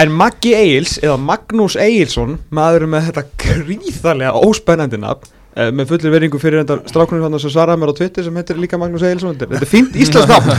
[0.00, 5.28] En Maggi Egils eða Magnús Egilsson maður með þetta gríðarlega óspennandi nafn
[5.58, 8.60] eh, með fullir veringu fyrir enda strákunum hann sem svaraði mér á Twitter sem heitir
[8.62, 9.34] líka Magnús Egilsson.
[9.36, 10.50] Þetta er- þetta er fínt íslensk nafn.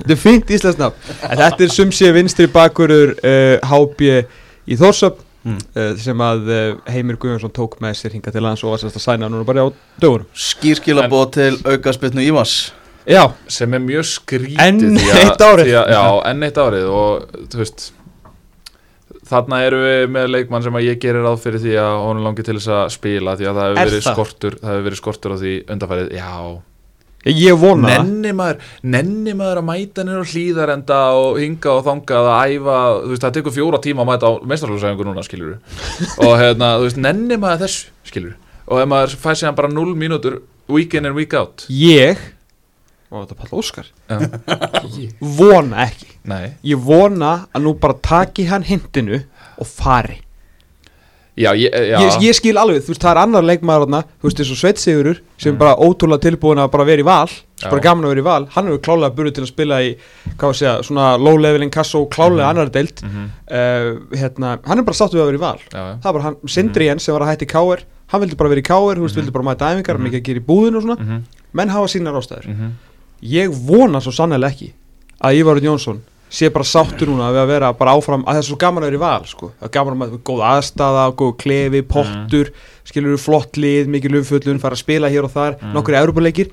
[0.00, 1.14] Þetta er fínt íslensk nafn.
[1.28, 4.10] En þetta er sumsið vinstri bakurur uh, HB
[4.72, 5.60] í Þórsöp Mm.
[5.78, 8.96] uh, sem að uh, Heimir Guðjónsson tók með sér hinga til lands og var sérst
[8.98, 9.70] að sæna núna bara á
[10.02, 12.54] dögurum Skýrskilabóð til aukaspilnu Ívars
[13.06, 15.70] Já, sem er mjög skrítið Enn því að- eitt árið.
[15.70, 17.84] Já, enn eitt árið og þú veist
[19.26, 22.56] þarna eru við með leikmann sem ég gerir ráð fyrir því að honum langi til
[22.58, 24.16] þess að spila því að það hefur Er verið það?
[24.16, 26.32] skortur það hefur verið skortur á því undarfærið já,
[27.26, 32.30] ég vona nenni maður nenni maður að mæta á hlýðarenda og hinga og þanga að
[32.54, 35.56] æfa þú veist, það tekur fjóra tíma að mæta á meistarlöfsæfingu núna, skilur
[36.26, 39.94] og hérna, þú veist, nenni maður þessu, skilur og ef maður fær sér bara 0
[39.98, 41.66] mínútur week in and week out.
[41.70, 42.18] Ég
[43.10, 43.88] og þetta er Pall Óskar.
[44.10, 44.18] Já,
[45.38, 46.08] vona ekki.
[46.26, 46.44] Nei.
[46.66, 49.22] Ég vona að nú bara taki hann hintinu
[49.58, 50.22] og fari.
[51.36, 51.98] Já, ég, já.
[52.00, 54.56] ég, ég skil alveg, þú veist, það er annar leikmaður þarna, þú veist, eins og
[54.56, 57.72] Sveit Sigurur sem er bara ótrúlega tilbúin að bara vera í val sem Já.
[57.74, 59.90] bara gaman að vera í val, hann hefur klálega burið til að spila í,
[60.30, 63.04] hvað var að segja, svona low leveling kasso og klálega annar deild.
[63.04, 63.26] Mhm.
[63.52, 65.60] uh, hérna, hann er bara sáttu við að vera í val.
[65.76, 67.84] Það er bara hann, Sindri Jens sem var að hætti í KR
[68.14, 70.40] hann vildi bara vera í KR, þú veist, vildi bara mæta æfingar mikið að gera
[70.40, 72.48] í búðinu og svona, Mhm, menn hafa sínar ástæður.
[72.48, 72.72] Mhm.
[73.22, 74.72] Ég vona svo sannlega ekki
[75.24, 76.02] að Ívar Örn Jónsson
[76.36, 78.98] sé bara sáttur núna að vera bara áfram að það er svo gaman að vera
[78.98, 79.50] í val sko.
[79.60, 82.50] það er gaman að vera góð aðstaða, góð klefi, pottur
[82.84, 85.72] skilur við flott lið, mikil umfjöllun fara að spila hér og þar, Mm.
[85.72, 86.50] nokkur Európa-leikir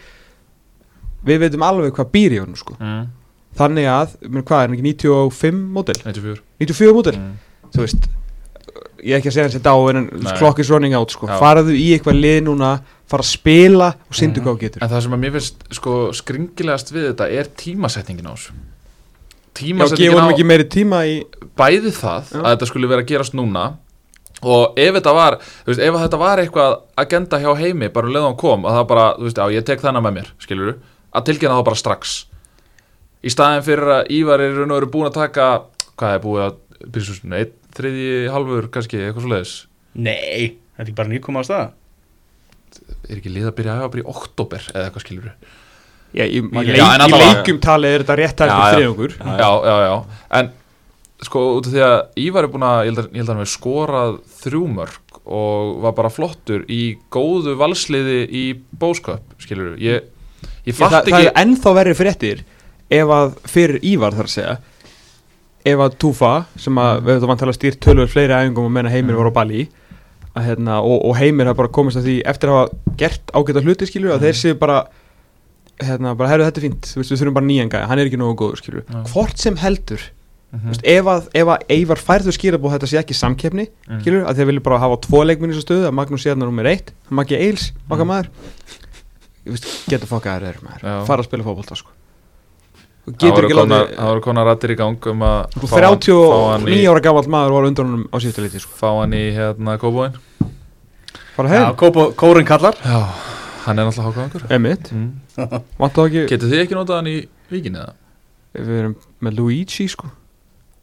[1.25, 2.75] við veitum alveg hvað býr í honum sko.
[2.79, 3.07] Mm,
[3.57, 7.33] þannig að, hvað er hann ekki 95 mótil, 94 94 mótil mm.
[7.73, 8.07] þú veist,
[9.03, 10.09] ég er ekki að segja hans þetta á en
[10.39, 11.27] clock is running out sko.
[11.27, 12.73] Faraðu í eitthvað lið núna
[13.09, 14.45] fara að spila og syndu Mhm.
[14.47, 18.27] hvað þú getur En það sem að mér finnst sko skringilegast við þetta er tímasetningin
[18.29, 18.51] á þessu
[19.53, 21.23] Tímasetningin á tíma í
[21.55, 22.39] bæði það Já.
[22.41, 23.65] að þetta skulle vera að gerast núna
[24.43, 28.23] og ef þetta var, veist, ef þetta var eitthvað agenda hjá heimi, bara um leið
[28.23, 30.73] og hann kom að það bara, þú veist, já, ég tek þennan með mér skilur
[31.13, 32.25] að tilkynna það bara strax
[33.23, 35.47] í staðin fyrir að Ívar er búin að taka,
[35.95, 36.57] hvað er búið að
[36.91, 39.53] byrjusúsinu, einn, þriðji, halvur kannski, eitthvað svo leiðis,
[39.93, 41.73] Nei, þetta er ekki bara nýkoma á stað.
[43.09, 45.29] Er ekki lið að byrja að bara í oktober eða eitthvað skilur
[46.13, 48.73] Já, í, í, Já, leik, en í leikum talið er þetta rétt Já, hægt já.
[48.77, 49.93] þriðungur já, já, já,
[50.39, 50.49] en
[51.23, 53.51] sko út af því að Ívar er búin að ég held að, ég held að
[53.53, 56.81] skorað þrjú mörg og var bara flottur í
[57.13, 58.43] góðu valsliði í
[58.81, 60.09] bósköp, skilur ég,
[60.67, 62.43] ég það, fatt það ekki er ennþá verið fréttir
[62.93, 64.55] ef að fyrir Ívar þar að segja
[65.65, 69.15] ef að Túfa sem að við þetta vantilega stýrt tölur fleiri æfingum og menna Heimir
[69.19, 69.67] var á Bali
[70.35, 73.63] að, hérna, og, og Heimir hafa bara komist að því eftir að hafa gert ágæta
[73.63, 74.81] hluti skilur að þeir séu bara
[75.83, 78.35] hérna, bara herru þetta er fínt, við þurfum bara nýjan gæja hann er ekki nógu
[78.43, 78.99] góður skilur Já.
[79.13, 80.03] hvort sem heldur,
[80.53, 80.61] Mhm.
[80.61, 84.01] þú veist, ef að, að Eivar færðu skilabóð þetta sé ekki samkeppni Mhm.
[84.03, 86.91] skilur, að þeir vilja bara hafa tvo leikminni svo stöðu að Magnús Sérna nummer eitt,
[87.09, 88.11] Maggi Eils okkar Mhm.
[88.11, 88.27] maður
[89.45, 91.05] Ég veist, geta fokkað þér maður Já.
[91.05, 91.89] fara að spila fótbolta sko
[93.03, 93.87] það getur voru konar,
[94.23, 97.27] konar rættir í gang um að Þú fá hann- fá hann í- 39 ára gamall
[97.35, 98.71] maður var undan honum á síðustu liti sko.
[98.79, 100.13] fá hann í hérna kóbóin
[101.35, 101.73] fara Já,
[102.15, 102.75] Kórin kallar.
[102.83, 102.99] Já,
[103.65, 106.27] hann er náttúrulega hákaðangur emitt mm.
[106.29, 107.17] getur þið ekki notað hann í
[107.51, 107.93] víkinni eða?
[108.53, 110.07] við erum með Luigi sko.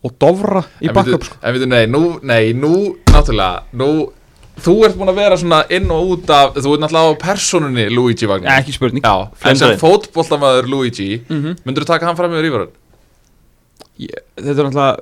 [0.02, 1.36] Og Dovra í veitu- sko.
[1.42, 4.10] En veitu, nei, nú, nei, nú, náttúrulega, nú
[4.60, 7.86] þú ert búin að vera svona inn og út af þú ert náttúrulega á personunni
[7.90, 8.50] Luigi Wagner.
[8.60, 9.02] Ekki spurning.
[9.04, 11.56] Já, en sem fótboltamaður Luigi Mhm.
[11.64, 12.68] myndur þú taka hann fram yfir Ívarun?
[14.00, 14.96] ég, þetta er náttúrulega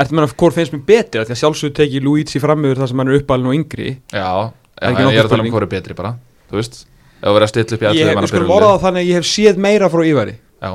[0.00, 2.98] Ertu meina hvort finnst mér betri Því að sjálfsögur teki Luigi fram yfir það sem
[2.98, 3.98] hann er uppalinn og yngri.
[4.12, 5.52] Já, en ekki ég nokkur er að tala um spurning?
[5.52, 6.12] hvað er betri bara
[6.50, 6.86] Þú veist,
[7.20, 9.00] ef þú verður að stilla upp í Ég atriði hef, við skulum orða það þannig
[9.04, 10.34] að ég hef séð meira frá Ívari.
[10.62, 10.70] Já,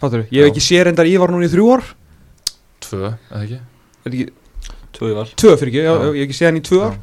[0.00, 0.50] Fattur Ég hef Já.
[0.50, 1.82] ekki séð reyndar Ívar núna í þrjú ár.
[2.80, 3.58] Tvö, eða ekki?
[4.06, 4.28] Er ekki,
[5.00, 6.12] Tvö val Tvö fyrir ekki, já, Já.
[6.12, 6.96] ég hef ekki séð hann í tvö ár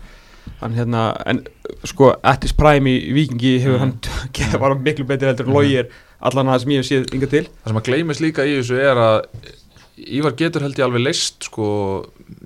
[0.62, 1.42] Hann hérna, en
[1.84, 3.80] sko Attis Prime í Víkingi hefur Mm.
[3.80, 3.96] hann
[4.38, 5.90] gefið bara miklu betri heldur en Logi er
[6.22, 8.78] allan það sem ég hef séð yngar til Það sem að gleymist líka í þessu
[8.80, 9.18] er að
[9.98, 11.68] Ívar getur held ég alveg leist sko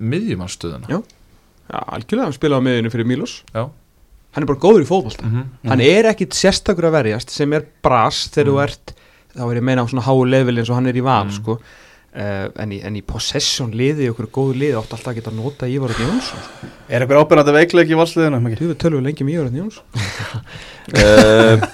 [0.00, 0.98] miðjumannstöðuna Já.
[1.72, 3.68] Já, algjörlega, hann spilaði á miðinu fyrir Milos Já.
[4.32, 5.44] Hann er bara góður í fótbolta Mhm.
[5.68, 8.62] Hann er ekkit sérstakur að verjast sem er bras þegar þú Mm.
[8.64, 8.94] ert
[9.36, 11.24] þá er ég að meina á svona háu level eins og hann er í val
[11.26, 11.32] Mm.
[11.36, 11.58] sko.
[12.16, 15.68] Uh, en, í, en í possession liði okkur góðu liði átt alltaf að geta nota
[15.70, 18.56] Ívar Örn Jónsson Er eitthvað ábyrgandi veikleik í valsliðinu?
[18.58, 19.84] Þú við lengi um Ívar Örn Jónsson
[21.02, 21.70] uh,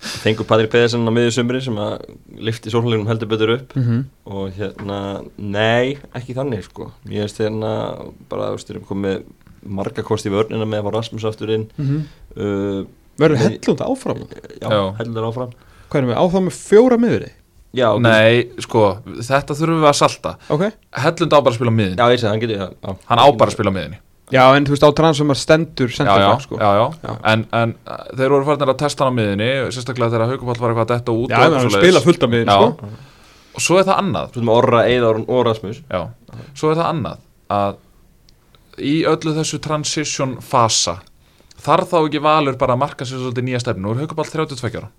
[0.00, 2.06] Fengur Patrik Pedersen á miðju sumri sem að
[2.40, 4.04] lifti sólhælinum heldur betur upp mm -hmm.
[4.32, 4.98] og hérna,
[5.36, 7.72] nei, ekki þannig sko ég veist hérna
[8.28, 9.22] bara, þú veist, við erum komið
[9.62, 12.86] marga kosti í vörnina með að var Rasmus aftur inn uh,
[13.20, 14.24] Verður hellund áfram
[14.60, 14.94] já, Já.
[14.98, 15.52] heldur áfram
[15.90, 17.30] Hvað erum við áfram með fjóra miðuri?
[17.76, 18.04] Já, ok.
[18.04, 18.84] Nei, sko,
[19.30, 20.36] þetta þurfum við að salta.
[20.50, 20.64] Ok.
[21.04, 22.96] Hellund á bara að spila á miðin já, ég segi, hann getur já, já.
[23.10, 24.00] Hann á bara að spila á miðinni
[24.30, 26.54] Já en þú veist á transformar stendur já, já, sko.
[26.54, 26.84] já, já.
[27.02, 27.14] Já.
[27.32, 30.70] En, en uh, þeir voru farin að testa hann á miðinni Sérstaklega þegar Haukupall var
[30.70, 32.58] eitthvað að detta út Já, og hann eitthvað spila fullt af miðin Já.
[32.60, 32.90] sko
[33.50, 34.32] Og svo er það annað.
[34.34, 35.80] Svo með Orra, Eidar og Rasmus.
[35.90, 36.02] Já,
[36.54, 37.78] svo er það annað að
[38.86, 41.00] í öllu þessu transition fasa
[41.60, 44.80] þarf þá ekki valur bara að marka sér svolítið nýja stefnu, nú er Haukaball 32
[44.80, 44.90] ára.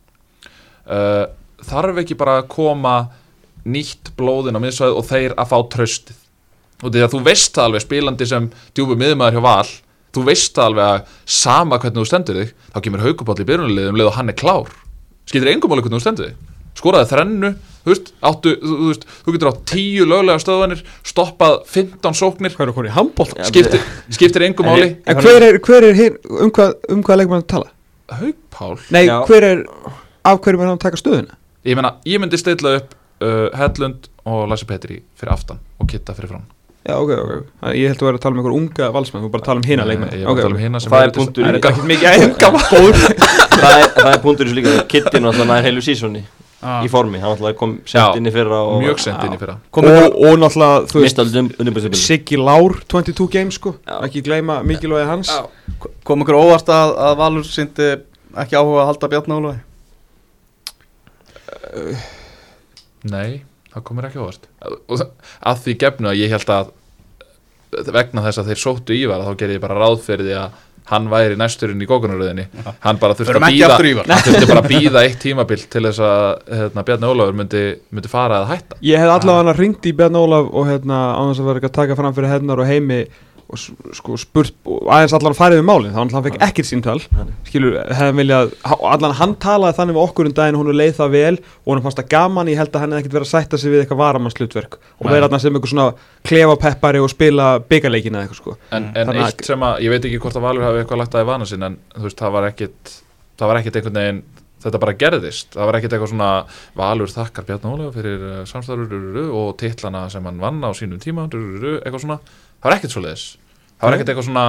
[0.85, 1.23] Uh,
[1.67, 2.95] þarf ekki bara að koma
[3.67, 6.19] nýtt blóðin á miðsvæð og þeir að fá tröstið
[6.81, 9.73] og því að þú veist það alveg spilandi sem djúbu miðmaður hjá val
[10.11, 13.99] þú veist það alveg að sama hvernig þú stendur þig þá kemur Haukaball í byrjunarliðum
[13.99, 14.71] leið og hann er klár
[15.29, 16.47] skilur engum alveg hvernig þú stendur þig
[16.77, 17.49] skoraði þrennu,
[17.83, 22.55] þú veist, áttu, þú, þú, veist, þú getur átt tíu löglega stöðvanir stoppað 15 sóknir
[22.55, 23.35] Hvað er okkur í handbólt?
[23.49, 23.83] Skiptir,
[24.15, 27.43] skiptir engum En máli En hver er, hver er hinn, um hvað, um hvað leikmann
[27.43, 27.69] að tala?
[28.21, 29.17] Haugpál Nei, Já.
[29.27, 29.63] hver er,
[30.31, 31.37] af hverjum er hann að taka stöðuna?
[31.65, 36.13] Ég meina, ég myndi stilla upp uh, Hellund og Lassi Petri fyrir aftan og Kitta
[36.17, 36.43] fyrir fram.
[36.81, 37.31] Já, ok, ok.
[37.77, 39.83] Ég held að vera að tala um einhver unga valsmenn, þú bara tala um hina
[39.85, 40.13] leikmenn.
[40.17, 42.07] ég bara að tala um hina sem Það er punktur í- Það er ekki mikið
[42.25, 45.83] enga góður það, er, það er punktur í þessu líka Kittin var alltaf nær heilu
[45.85, 46.23] sísoni
[46.61, 46.83] Ah.
[46.85, 49.55] í formi, hann alltaf kom sent inn í fyrra og mjög sent inn í fyrra.
[49.81, 53.95] Og, og náttúrulega, þú veist, Siggi Lár 22 games sko, Já.
[54.05, 55.31] ekki gleyma mikilvægi hans.
[55.33, 55.87] Já.
[56.05, 57.87] Kom ykkur óvart að, að Valur síndi
[58.43, 59.33] ekki áhuga að halda Bjarni
[61.69, 61.95] Ólaði?
[63.11, 63.41] nei,
[63.73, 65.05] það komur ekki ávart og
[65.51, 66.73] að því gefnu að ég held að
[67.95, 70.59] vegna þess að þeir sóttu Ívar þá gerði ég bara ráð fyrir því að
[70.91, 72.43] hann væri næsturinn í gókunaröðinni
[72.83, 74.09] hann bara þurfti að býða aftur í Ívar.
[74.09, 77.61] hann þurfti bara að býða eitt tímabil til þess að hérna, Bjarni Ólafur myndi,
[77.93, 81.21] myndi fara að hætta Ég hef allavega hann ringt í Bjarn Ólaf og hérna, á
[81.29, 82.99] þess að vera ekki að taka fram fyrir hennar og heimi
[83.51, 86.95] og sko spurt og aðeins allan farið við málið, þannig að hann fekk ekkert síntal
[87.49, 88.53] skilur, hefði viljað
[88.91, 92.01] allan hann talaði þannig við okkur um daginn hún leið það vel og hann fannst
[92.01, 94.79] það gaman, ég held að hann hefði ekkert verið að sætta sig við eitthvað varamannshlutverk
[94.79, 95.87] og vera þarna sem eitthvað svona
[96.31, 98.57] klefapeppari og spila byggarleikina eitthvað sko.
[98.71, 101.01] En, en Þannig að- eitt sem að, ég veit ekki hvort að Valur hafi eitthvað
[101.03, 102.93] lagt að í vana sinn en þú veist, það var ekkit
[103.41, 104.21] það var ekkit einhvern veginn,
[104.61, 105.47] þetta bara gerðist.
[105.55, 106.29] Það var ekkit eitthvað svona
[106.77, 111.25] Valur þakkar Bjarni Ólafur fyrir uh, samstæður og titlana sem hann vann á sínum tíma
[111.31, 112.19] eitthvað svona,
[112.61, 113.25] það var ekkit svo leiðis
[113.81, 114.45] það var ekkit eitthvað svona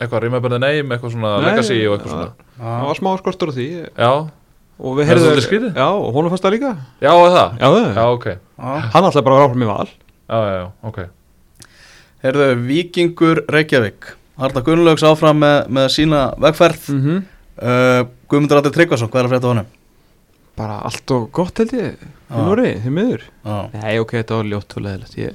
[0.00, 2.14] eitthvað remember the name, eitthvað svona Nei, legacy og eitthvað já.
[2.14, 2.48] svona.
[2.58, 3.66] Það var smá skortur á því.
[3.94, 4.10] Já,
[4.74, 5.76] og við Það er heyrðum svolítið skrítið.
[5.78, 6.72] já, og hún fannst það líka.
[7.04, 7.52] Já, er það?
[7.60, 8.06] Já, já, já.
[8.16, 8.26] ok,
[8.58, 9.92] hann ætlaði bara að vera áfram í val.
[10.24, 10.98] Já, já, já, ok.
[12.24, 14.10] Herðu, Víkingur Reykjavík.
[14.34, 16.90] Arda Gunnlaugs áfram með, með sína vegferð.
[16.90, 17.24] Mm -hmm.
[17.62, 19.72] uh, Guðmundur Andi Tryggvason, hvað er að frétta á honum?
[20.56, 21.94] bara allt og gott held ég.
[21.98, 22.42] Í Já.
[22.46, 23.22] Nóri, því miður.
[23.44, 23.56] Já.
[23.74, 25.34] nei, ok, þetta var ljótt og leðilegt ég,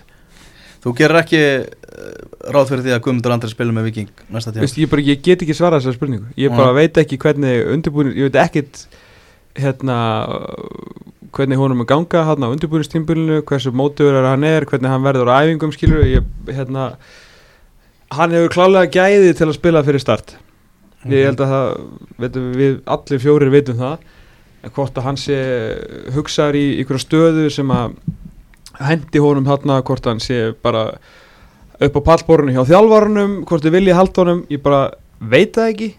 [0.80, 2.10] Þú gerir ekki uh,
[2.56, 5.24] ráð fyrir því að Guðmundur Andri spilur með Viking næsta tíma veist, ég, bara, ég
[5.26, 6.30] get ekki svarað þessar spurningu.
[6.40, 8.86] Ég bara veit ekki hvernig undirbúin ég veit ekkit
[9.60, 9.98] hérna
[11.36, 15.44] hvernig honum er ganga hann á undirbúinistímbilinu, hversu mótuður hann er hvernig hann verður á
[15.44, 16.94] æfingum skilur ég, hérna
[18.16, 20.38] hann hefur klálega gæði til að spila fyrir start.
[21.08, 21.68] Ég held að það
[22.20, 24.08] veitum, við allir fjórir veitum það
[24.60, 25.38] en hvort að hann sé
[26.16, 27.94] hugsaður í einhverja stöðu sem að
[28.88, 30.86] hendi honum þarna hvort hann sé bara
[31.80, 35.90] upp á pallborunni hjá þjálfarunum hvort þið vilja halda honum, ég bara veit það ekki.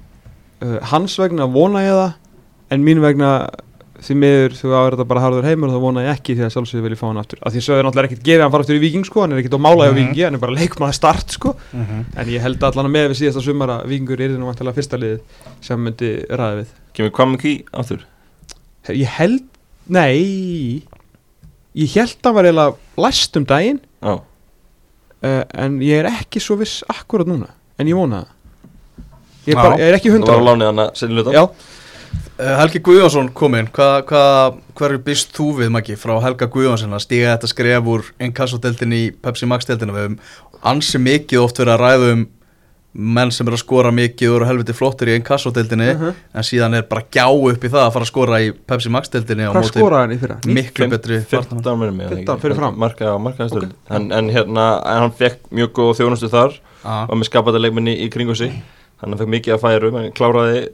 [0.61, 2.12] Uh, hans vegna vona ég það
[2.76, 3.31] en mín vegna
[4.01, 6.53] því miður þú áður þetta bara harður heimur og þá vona ég ekki því að
[6.55, 7.41] sjálfsögðu vilja fá hann aftur.
[7.45, 9.57] Af því sögur náttúrulega ekkert gefið hann fara aftur í Viking sko hann er ekkert
[9.57, 9.97] á mála á Mhm.
[9.99, 11.53] Vikingi, hann er bara leikmaður start sko.
[11.72, 12.05] Mhm.
[12.16, 14.97] en ég held allan að með við síðasta sumar að Vikingur er nú vantilega fyrsta
[14.97, 15.20] liðið
[15.61, 16.66] sem myndi ræða við.
[16.95, 18.01] Kemur Kwame Key aftur?
[18.89, 19.43] Ég held,
[19.89, 20.83] nei
[21.79, 23.81] ég held að var eiginlega læst um daginn.
[24.01, 28.37] Já, uh, en ég er ekki svo viss akkurat núna en ég vona það.
[29.47, 31.33] Ég er, bara, ég er ekki það var hundra á lánið hann að senni luta
[31.35, 31.45] já,
[32.41, 34.21] Eh, Helgi Guðjónsson kominn, hvað hva,
[34.79, 39.01] hverju býst þú við Maggi frá Helga Guðjónsson að stíga þetta skref úr inkassodeldin í
[39.12, 40.14] Pepsi Max deldina við höfum
[40.71, 42.23] ansi mikið oft verið að ræða um
[42.93, 46.14] menn sem eru að skora mikið og eru helviti flottir í inkassodeldinni Mhm.
[46.34, 49.09] en síðan er bara gjá upp í það að fara að skora í Pepsi Max
[49.09, 50.36] deldinni á hvað skoraði hann í fyrra?
[50.47, 51.78] Miklu betri 15 varnarmann.
[51.78, 52.78] minnum mig 15 fyrir fram.
[52.78, 56.51] Marka, já, markaðastöld en, en hérna, en hann fekk mjög góð þjónustu þar
[56.82, 57.07] Já.
[57.07, 58.53] var með skapandi leikminni í kringu sig
[59.01, 60.68] hann fekk mikið að færum, hann kláraði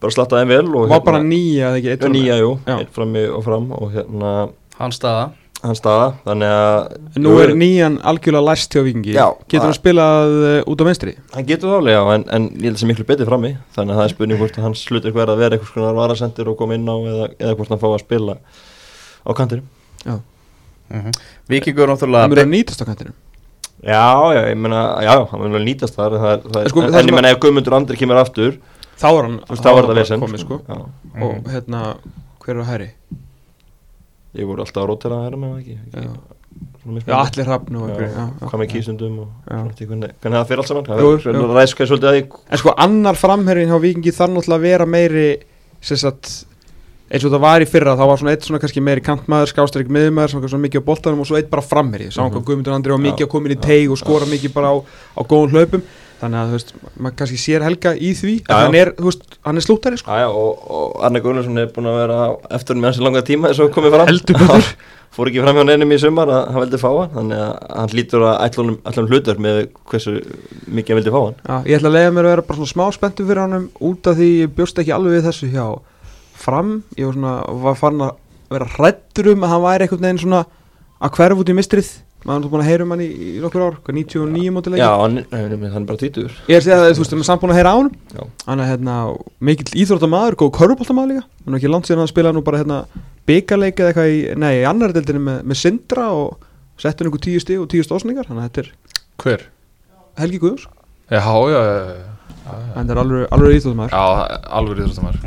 [0.00, 2.78] bara slattaði vel og var bara nýja eða ekki nýja, jú, Já.
[2.80, 5.30] eitt frammi og fram og hérna Hans staða
[5.64, 9.78] hann staða, þannig að nú er nýjan algjörlega læst hjá Vikingi Já, Getur hann það-
[9.80, 11.14] spilað uh, út á vinstri?
[11.34, 13.52] hann getur það alveg, já, en, en ég held að það sé miklu betið frammi
[13.76, 16.50] þannig að það er spurning hvort að hans hlutur hver að vera eitthvað svona varasendur
[16.52, 18.36] og koma inn á eða, eða hvort hann fá að spila
[19.24, 20.20] á kantinum.
[21.48, 23.14] Víkingur Það náttúrulega mjög að nýtast á kantinum.
[23.84, 26.68] Já, já, ég meina, já, já, hann vil vel nýtast þar það, er- það, er-
[26.72, 28.54] Sko, en, það en ég að- meina ef Guðmundur Andri kemur aftur
[29.00, 30.60] Þá er hann þá er þetta vesen sko.
[30.68, 30.76] Já,
[31.24, 31.80] Og hérna,
[32.44, 32.88] hver er að hæri?
[34.34, 37.92] Ég voru alltaf að rótera að herra með það ekki, ekki já allir hrafn og
[38.44, 39.14] hvað með kýsundum
[39.48, 40.88] hvernig, það fyrir allt saman?
[40.88, 42.24] Það ræðs hvað svolítið að því.
[42.52, 45.24] En sko annar framherrin hjá Vikingi þarf náttúrulega að vera meiri
[45.80, 46.32] sagt
[47.14, 49.90] eins og það var í fyrra, þá var svona eitt svona kannski meiri kantmaður, skástrík
[49.92, 52.32] miðmaður, svona, svona mikið á boltanum og svo eitt bara framherri, sá Mhm.
[52.34, 54.76] hvað Guðmundur Andri var mikið að koma inn í teig og skora mikið bara á,
[54.80, 55.82] á góðum hlaupum
[56.20, 59.38] þannig að þú veist, maður kannski sér Helga í því en hann er, þú veist,
[59.46, 60.12] hann er slúttari sko.
[60.14, 62.18] Aja, og, og Arne Guðnarsson er búin að vera
[62.58, 64.60] eftir með hans í langa tíma þess að komið fram.
[65.14, 67.92] Fór ekki fram hjá neinum í sumar að hann veldi fá hann þannig að hann
[67.94, 69.60] lítur að ætlunum, ætlunum hlutur með
[69.92, 70.14] hversu
[70.66, 71.36] mikið hann vildi fá hann.
[71.38, 74.10] Já, ég ætla að leiða mér að vera bara svona smá spenntu fyrir honum út
[74.10, 75.68] af því ég bjóst ekki alveg við þessu hjá
[76.44, 78.16] fram, ég var svona var farin að
[78.56, 80.42] vera hrættur um að hann væri einhvern veginn svona
[80.98, 81.92] að hverf út í mistrið
[82.24, 84.90] maður er búin að heyra um hann í, í nokkur ár hvað 99 mótileiki Já,
[85.00, 87.26] hann, hann, hann er bara títur ég er að segja að þú veist, við erum
[87.28, 88.22] samt búin að heyra á hann Já.
[88.48, 88.94] hann er hérna
[89.44, 91.26] mikill íþróttamaður, góð körfuboltamaður líka.
[91.44, 92.78] Hann er ekki langt síðan hann spilaði nú bara hérna
[93.28, 96.48] byggarleik eða eitthvað í, nei, í annar deildinni með, með Sindra og
[96.80, 98.72] settur einhver tíu stig og tíu að þetta er
[99.22, 99.46] Hver?
[100.18, 100.66] Helgi Guðurs
[101.12, 103.92] Já, já, já, já, já, hann er alveg, alveg íþróttamaður.
[103.92, 105.18] Já alveg íþróttamær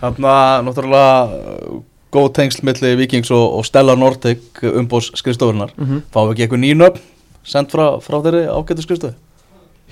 [0.00, 1.78] Þannig að náttúrulega uh,
[2.16, 6.02] góð tengsl milli Víkings og, og Stella Nordic umbós skrifstofurinnar mm -hmm.
[6.12, 7.00] Fáum við ekki eitthvað nýnöfn
[7.46, 9.14] sendt frá, frá þeirri ágætu skrifstofu?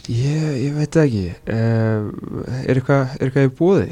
[0.08, 2.10] Ég, ég veit ekki uh,
[2.66, 3.88] Er eitthvað er eitthvað í búði?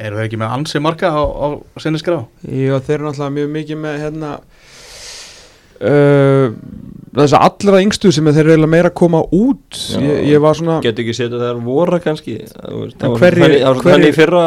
[0.00, 1.46] Erum við ekki með ansi marga á, á
[1.82, 2.24] sinni skrá?
[2.46, 4.30] Já, þeir eru náttúrulega mjög mikið með hérna
[5.84, 6.52] uh,
[7.16, 9.98] þess að allra yngstu sem þeir eru meira að koma út Já.
[10.04, 14.12] ég, ég var svona Getur ekki setið þær voru kannski þannig- það var hverjir- þannig
[14.12, 14.44] í fyrra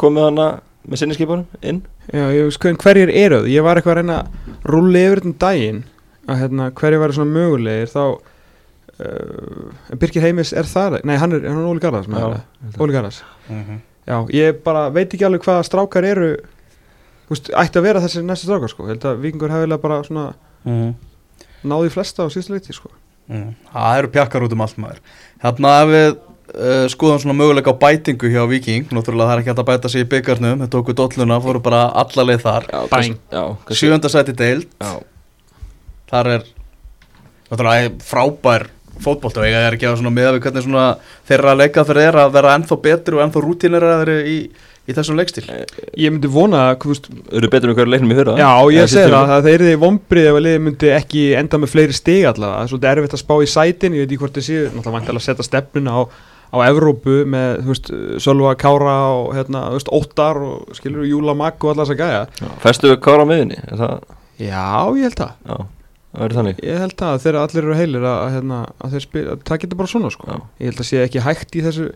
[0.00, 0.48] komið hana
[0.88, 3.52] með sinniskipunum inn já, ég veist hverjir eru það?
[3.52, 5.82] Ég var eitthvað að reyna að rulli yfir þetta daginn
[6.28, 11.44] að hérna, hverjir væri svona mögulegir þá uh, Birgir Heimis er það Nei, hann er,
[11.48, 12.08] hann er Óli Garðars.
[12.78, 16.30] Óli Garðars Mm Já, ég bara veit ekki alveg hvaða strákar eru
[17.28, 19.98] þú veist, ætti að vera þessi næstu strákar sko, ég held að vikingur hefilega bara
[20.06, 20.30] svona
[20.64, 20.94] -hmm.
[21.68, 22.88] náði flesta á síðustu leiti sko.
[23.28, 23.54] Mm.
[23.72, 25.00] Það eru pjakkar út um allt maður
[25.42, 26.16] Hérna við
[26.54, 29.92] uh, skoðum svona möguleika á bætingu hjá Viking Náttúrulega það er ekki hægt að bæta
[29.92, 32.68] sig í byggarnum Þetta tóku dolluna, fóru bara alla leið þar.
[32.72, 32.90] Já, Bang.
[32.94, 33.18] kannski-
[34.80, 34.94] Já,
[36.08, 36.48] Þar er
[37.50, 38.66] Náttúrulega frábær
[38.98, 40.86] fótbolta og ég er ekki að svona miða við hvernig svona
[41.28, 44.38] þeirra leikaðferð er að vera ennþá betri og ennþá rútineraðri í,
[44.90, 46.98] í þessum leikstíl Ég myndi vona að,
[47.38, 48.34] eru betur með hverju leiknum í fyrra?
[48.40, 50.90] Já, ég Eða segi síðustu það, það þeir eru því vombrið ef að liðið myndi
[50.96, 54.02] ekki enda með fleiri stig allavega, það er svolítið erfitt að spá í sætin ég
[54.02, 56.00] veit ekki hvort þið séu, náttúrulega vantilega að setja stefnuna á,
[56.48, 57.90] á Evrópu með, þú veist,
[58.24, 62.04] Sölva Kára og, hérna, þú veist, Óttar og skilur Júla Magg og allar þess að
[62.04, 63.98] gæja Festu við kára á miðinni það,
[64.38, 65.56] Já, ég held það, já,
[66.14, 66.60] það verður þannig.
[66.62, 69.60] Ég held það þegar allir eru heilir að, að, hérna, að þeir spila, að það
[69.64, 70.28] getur bara svona, sko.
[70.30, 70.38] Já.
[70.62, 71.88] ég held að sé ekki hægt í þessu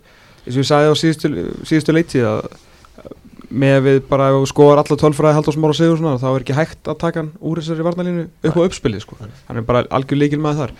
[0.43, 1.31] eins og ég sagði á síðustu,
[1.71, 2.41] síðustu leitið að
[3.53, 6.99] með við bara skoðar alla tölfræði Halldórs Mára Sigur svona, þá er ekki hægt að
[7.03, 9.19] taka hann úr þessari varnalínu upp á uppspilið sko.
[9.21, 10.75] hann er bara algjör leikil með þar.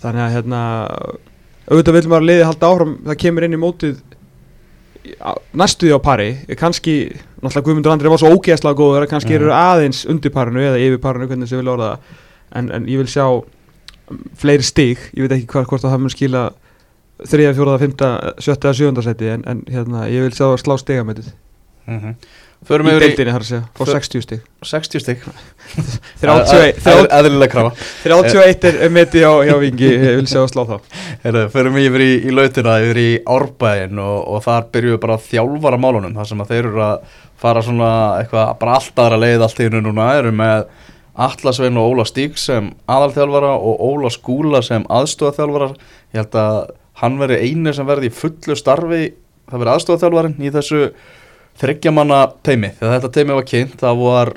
[0.00, 0.60] Þannig að hérna
[1.70, 4.00] auðvitað viljum maður liði halda áfram það kemur inn í mótið
[5.56, 6.28] næstuði á pari.
[6.60, 6.94] Kannski,
[7.40, 9.38] náttúrulega Guðmundur Andri var svo ógeðslega góður að kannski Mhm.
[9.40, 11.98] eru aðeins undir parinu eða yfir parinu, hvernig sem vil orða
[12.52, 16.00] en, en ég vil sjá um, fleiri stig, ég veit ekki hvað hvort að það
[16.00, 16.42] mun skila
[17.20, 18.10] þriða, fjóraða, fymta,
[18.40, 21.32] sjötta eða sjönda seti en, en hérna, ég vil sjá slá stigamætið
[21.86, 22.14] mm
[22.68, 24.40] Förum í deildinni þar að segja, För- 60 stig.
[24.68, 25.22] 60 stygg
[26.20, 27.70] 31 Eðlilega krafa.
[28.04, 30.80] 31 er- metið hjá, hjá Vingi, ég vil segja að slá
[31.24, 35.26] Heyrðu, förum yfir í, í lautina, yfir í árbæðin og, og þar byrjuðu bara að
[35.30, 39.44] þjálfara málunum þar sem að þeir eru að fara svona eitthvað, bara allt aðra leið
[39.46, 40.66] allt í hennu núna, eru með
[41.20, 45.72] Atlasvein og Óla Stík sem aðalþjálfara og Óla Skúla sem aðstofaþjálfara
[46.14, 46.60] ég held að
[47.00, 49.02] hann veri einu sem verði í fullu starfi
[49.50, 50.82] það veri aðstofaþjálfarin í þessu
[51.60, 54.32] þryggjamanna teimi, þegar þetta teimi var kynnt það var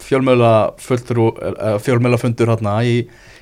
[0.00, 2.94] fjölmjöla fjölmjöla fundur hérna í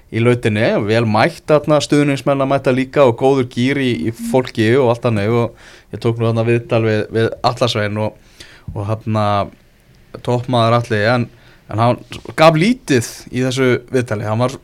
[0.08, 4.70] í lautinni, vel mætt þarna stuðningsmenn að mæta líka og góður gýr í, í fólki
[4.80, 5.58] og allt hannig og
[5.92, 8.14] ég tók nú þarna viðtal við, við Allasvein og,
[8.72, 9.18] og hann
[10.24, 11.26] toppmaður allir en,
[11.68, 12.00] en hann
[12.38, 14.56] gaf lítið í þessu viðtali, hann var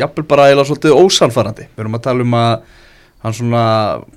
[0.00, 1.68] jafnvel bara eða svolítið ósannfærandi.
[1.70, 2.52] Við erum að tala um að
[3.24, 3.66] hann svona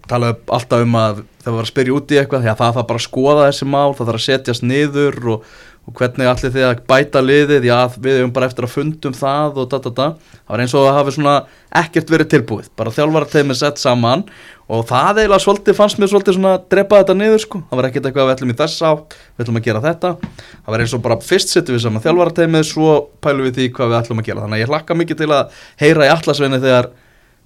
[0.07, 2.89] talaði alltaf um að það var að spyrja út í eitthvað því að það þarf
[2.89, 5.49] bara að skoða þessi mál, það þarf að setjast niður og,
[5.83, 9.59] og hvernig allir þið að bæta liðið, já við hefum bara eftir að fundum það
[9.59, 11.35] og da da da, það var eins og að hafi svona
[11.83, 14.23] ekkert verið tilbúið, bara þjálfarateimi sett saman
[14.71, 17.89] og það eiginlega svolítið fannst mér svolítið svona að drepa þetta niður sko, það var
[17.89, 20.13] ekkert eitthvað að við ætlum í þess átt, við ætlum að gera þetta,
[20.53, 23.91] það var eins og bara fyrst setjum við saman þjálfarateimið, svo pælum við því hvað
[23.91, 26.93] við ætlum að gera, þannig að ég hlakka mikið til að heyra í allasveinu þegar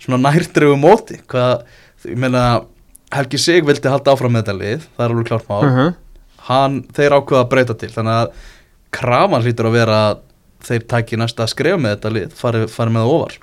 [0.04, 1.66] svona nærdregu móti, hvað,
[2.08, 2.44] ég meina
[3.14, 5.62] Helgi Sig vildi halda áfram með þetta lið, það er alveg klárt mál.
[5.66, 5.94] -huh.
[6.50, 8.32] hann, þeir ákveða að breyta til þannig að
[8.92, 10.24] krafan hlýtur að vera að
[10.68, 13.38] þeir tæki næsta að skrifa með þetta lið fari, fari með það ofar.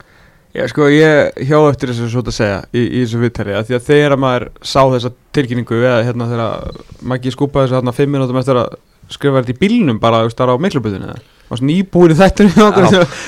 [0.55, 3.75] Já, sko, ég hjá eftir þessu svo að segja í, í þessu viðtali að því
[3.75, 8.39] að þegar maður sá þessa tilkynningu eða hérna þegar Maggi skúpaði þessu hérna fimm minútum
[8.39, 8.77] eftir að
[9.11, 12.29] skrifa þetta í bílnum bara, á miklubutinu eða og svona nýbúin í Já.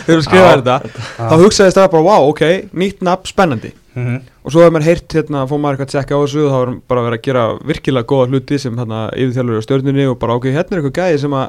[0.06, 0.76] þegar við skrifaði þetta.
[1.16, 3.72] Þá hugsaðist það bara, wow, ok, nýtt nafn, spennandi.
[3.96, 4.20] Mm -hmm.
[4.44, 6.58] og svo hefur maður heyrt hérna, fór maður eitthvað að tjekka á þessu og þá
[6.60, 10.36] er bara verið að gera virkilega góða hluti sem hérna yfirþjálfur á stjórnunni og bara
[10.36, 11.46] ok, hérna er eitthvað gæði sem að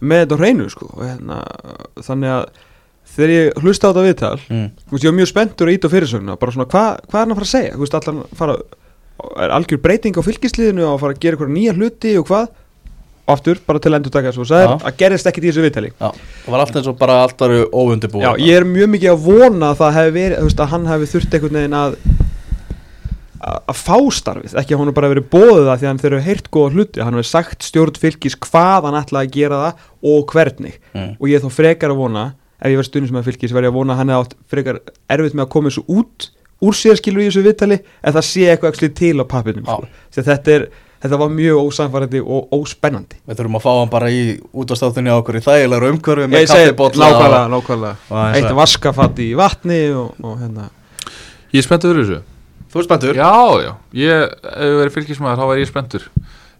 [0.00, 0.86] með þetta hreinu sko.
[0.94, 1.40] Og hérna,
[1.98, 2.44] þannig að
[3.10, 4.68] þegar ég hlusta á þetta viðtal mm.
[4.90, 7.34] veist, ég var mjög spenntur að ít á fyrirsögna bara svona, hva, hvað er hann
[7.34, 7.78] að fara að segja?
[7.80, 8.56] Veist, fara
[9.40, 12.46] er algjör breyting á fylgisliðinu og að fara að gera eitthvað nýja hluti og hvað
[13.34, 15.92] aftur, bara til að endur taka þessu og sagði, að gerist ekkit í þessu viðtali.
[15.92, 16.08] Já,
[16.44, 19.22] það var allt eins og bara allt varu óundibúið Já, ég er mjög mikið að
[19.28, 21.96] vona að það hefði verið, veist, að hann hefði þurft einhvern veginn að
[23.40, 26.24] að fá starfið, ekki að hann bara verið bóðið það því að hann þeir eru
[26.26, 27.00] heyrt góða hluti.
[27.00, 30.76] Hann hefði sagt stjórn fylgis hvað hann ætlaði að gera það og hvernig.
[30.92, 31.14] Mm.
[31.16, 32.26] og ég er þá frekar að vona,
[32.60, 34.36] ef ég verð stundin sem að fylgis verð ég að vona að hann hefði átt
[34.52, 34.82] frekar
[35.16, 36.28] erfitt með að koma þessu út
[36.60, 39.88] úr sér skilur í þessu viðtali en það sé eitthvað ekki til á pappinum sko.
[40.12, 40.66] Þetta, er,
[41.00, 43.20] þetta var mjög ósamfærandi og óspennandi.
[43.28, 46.44] Við þurfum að fá hann bara í útastáttunni á okkur í þægilegur umhverfi Ég með
[46.50, 48.26] segi, kaffibólla nákvæmlega, nákvæmlega.
[48.36, 50.68] Eitt vaskafatt í vatni og, og hérna.
[51.54, 52.20] Ég er spenntur fyrir þessu.
[52.70, 53.16] Þú er spenntur?
[53.18, 53.32] Já,
[53.64, 56.04] já, ég, ef ég verið fylgismæður þá væri ég spenntur.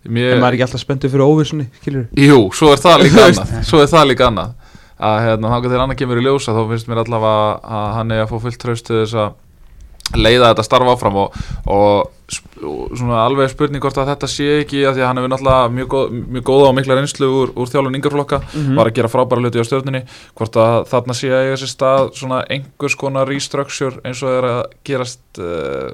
[0.08, 3.24] Mér, En maður er ekki alltaf spenntur fyrir óvissunni, skilur Jú, svo er það líka
[3.28, 3.52] annað.
[3.68, 4.56] Svo er það líka annað.
[5.00, 7.44] Að hérna, þá þegar annað kemur í ljósa þá finnst mér allavega
[7.76, 11.36] að hann er að fá fullt til þess að leiða þetta starfa áfram og,
[11.70, 15.73] og svona alveg spurning hvort að þetta sé ekki að því að hann hefur náttúrulega
[15.77, 18.77] mjög, góð, mjög góða og mikla reynslu úr, úr þjálfun yngarflokka Mhm.
[18.78, 20.02] var að gera frábæra hluti á stjórninni
[20.39, 24.44] hvort að þarna sé að eiga sér stað svona einhvers konar restructure eins og er
[24.51, 25.90] að gerast uh,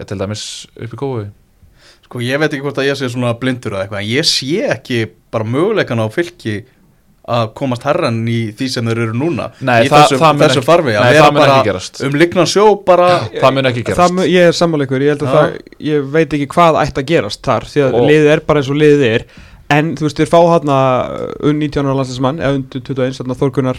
[0.00, 1.28] ég til dæmis upp í kói
[2.10, 4.64] Sko ég veit ekki hvort að ég sé svona blindur eða eitthvað en ég sé
[4.66, 6.64] ekki bara möguleikan á fylki
[7.28, 10.42] að komast herran í því sem þeir eru núna Nei, í það- þessum, það mun
[10.48, 14.00] þessum ekki- farfi að vera mun bara um lignan sjó bara það mun ekki gerast.
[14.00, 15.36] það, mu- Ég er sammála ykkur, ég held að Já.
[15.36, 15.58] það
[15.90, 18.76] Ég veit ekki hvað ætti að gerast þar Því að liðið er bara eins og
[18.76, 19.24] liðið er.
[19.70, 23.76] En þú veist, þeir fá hann að 19 ára landslæsmann, eða undir 21 þarna Þórkunar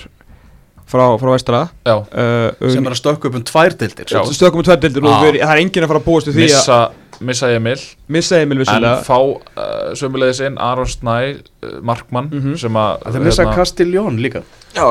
[0.87, 1.69] frá, frá vestra.
[1.85, 4.05] Já, uh, sem er að stökku upp um tvær deildir.
[4.07, 4.21] Já.
[4.31, 6.91] Stökum um tvær dildur og það er enginn að fara að búast við því að
[7.21, 7.79] missa, Emil
[8.11, 12.55] missa Emil en vissulega fá uh, sömulegis inn Aron Snæ, uh, Markmann Mhm.
[12.57, 14.41] sem að Það er missa hérna- Castiljón líka
[14.75, 14.85] Já,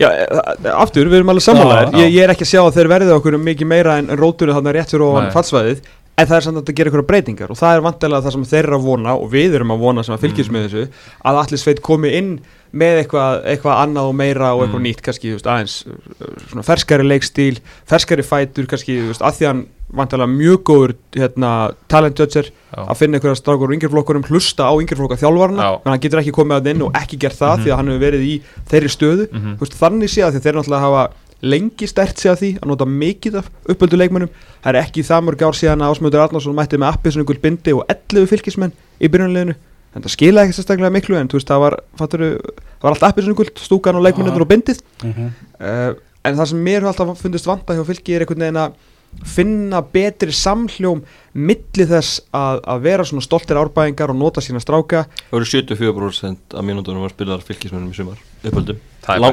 [0.00, 1.98] já e- aftur, við erum alveg já.
[2.00, 4.54] ég, ég er ekki að sjá að þeir verði okkur mikið meira en, en róturinn
[4.56, 5.32] þarna rétt fyrir ofan Nei.
[5.34, 5.82] fallsvæðið
[6.20, 8.64] en það er samt að gera ykkur breytingar og það er vantilega það sem þeir
[8.68, 10.56] eru að vona og við erum að vona sem að fylgjast Mm.
[10.56, 10.88] með þessu
[11.24, 12.32] að allir sveit komi inn
[12.72, 14.86] með eitthvað, eitthvað annað og meira og eitthvað Mm.
[14.86, 19.62] nýtt kannski, veist, aðeins uh, svona ferskari leikstíl, ferskari fætur kannski, veist, að því hann
[19.92, 21.50] vantilega mjög góður hérna,
[21.90, 22.84] talent judger Já.
[22.86, 26.60] að finna einhverja strákur úr yngjörflokkurum hlusta á yngjörflokka þannig að hann getur ekki komið
[26.60, 27.64] að inn og ekki gert það Mhm.
[27.64, 28.34] því að hann hefur verið í
[28.70, 29.56] þeirri stöðu Mhm.
[29.58, 31.10] Þú veist, þannig sé að þeir náttúrulega hafa
[31.42, 34.28] lengi stert sig að því að nota mikið af uppöldu leikmönnum
[34.62, 37.40] það er ekki það mörg ár síðan að Ásmöndur Arnarsson mætti með appi svona ykkur
[37.40, 39.54] bindi og 11 fylgismenn í byrjunleginu
[39.94, 42.30] en það skilaði ekki sérstaklega miklu en þú veist það var, fatturu,
[42.76, 44.84] það var allt appi svona ykkur stúkan og leikmennir og bindið.
[45.02, 45.90] Uh,
[46.24, 48.78] en það sem mér hefur alltaf fundist vanda hjá fylki er einhvern veginn að
[49.26, 51.00] finna betri samhljóm
[51.34, 55.04] milli þess að, að vera svona stoltir árbæðingar og nota sína stráka.
[55.30, 59.24] Það voru 74% af mínútonum var spilaðar fylgismennum í sumar uppöldum, það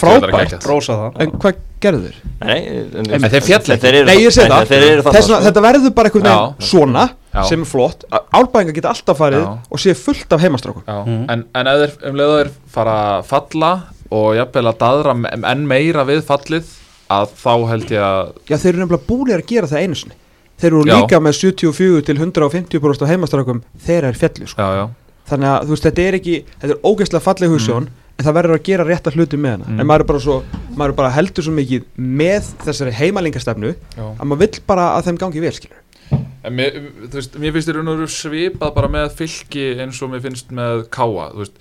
[0.00, 0.56] frábært.
[1.20, 2.22] en hvað gerðu þeir?
[2.40, 3.44] Nei, en, En þeir
[5.28, 5.42] sko.
[5.44, 7.42] þetta verður bara einhvern veginn svona Já.
[7.48, 9.58] sem er flott árbæðingar geta alltaf farið Já.
[9.70, 11.30] og sé fullt af heimastrákum Mhm.
[11.30, 13.72] en, en ef þeir um leiðu þeir fara að falla
[14.10, 16.64] og jafnvel að daðra me- enn meira við fallið
[17.10, 20.14] að þá held ég að Já, þeir eru nefnilega búinir að gera það einu sinni
[20.62, 20.94] Þeir eru Já.
[21.00, 24.62] líka með 74 til 150% af heimastrákum þegar er fjallu sko.
[24.62, 24.88] já, já,
[25.32, 27.88] Þannig að þú veist, þetta er ekki Þetta er ógeðslega falleg hugssjón
[28.18, 29.80] En það verður að gera rétta hluti með hana Mm.
[29.80, 30.42] En maður er bara, svo,
[30.76, 35.18] maður er bara heldur svo mikið með þessari heimalingastefnu að maður vill bara að þeim
[35.18, 35.78] gangi vel skilur
[36.42, 36.74] En mér,
[37.12, 40.84] veist, mér finnst þér raun og svipað bara með fylki eins og mér finnst með
[40.90, 41.60] káa þú veist,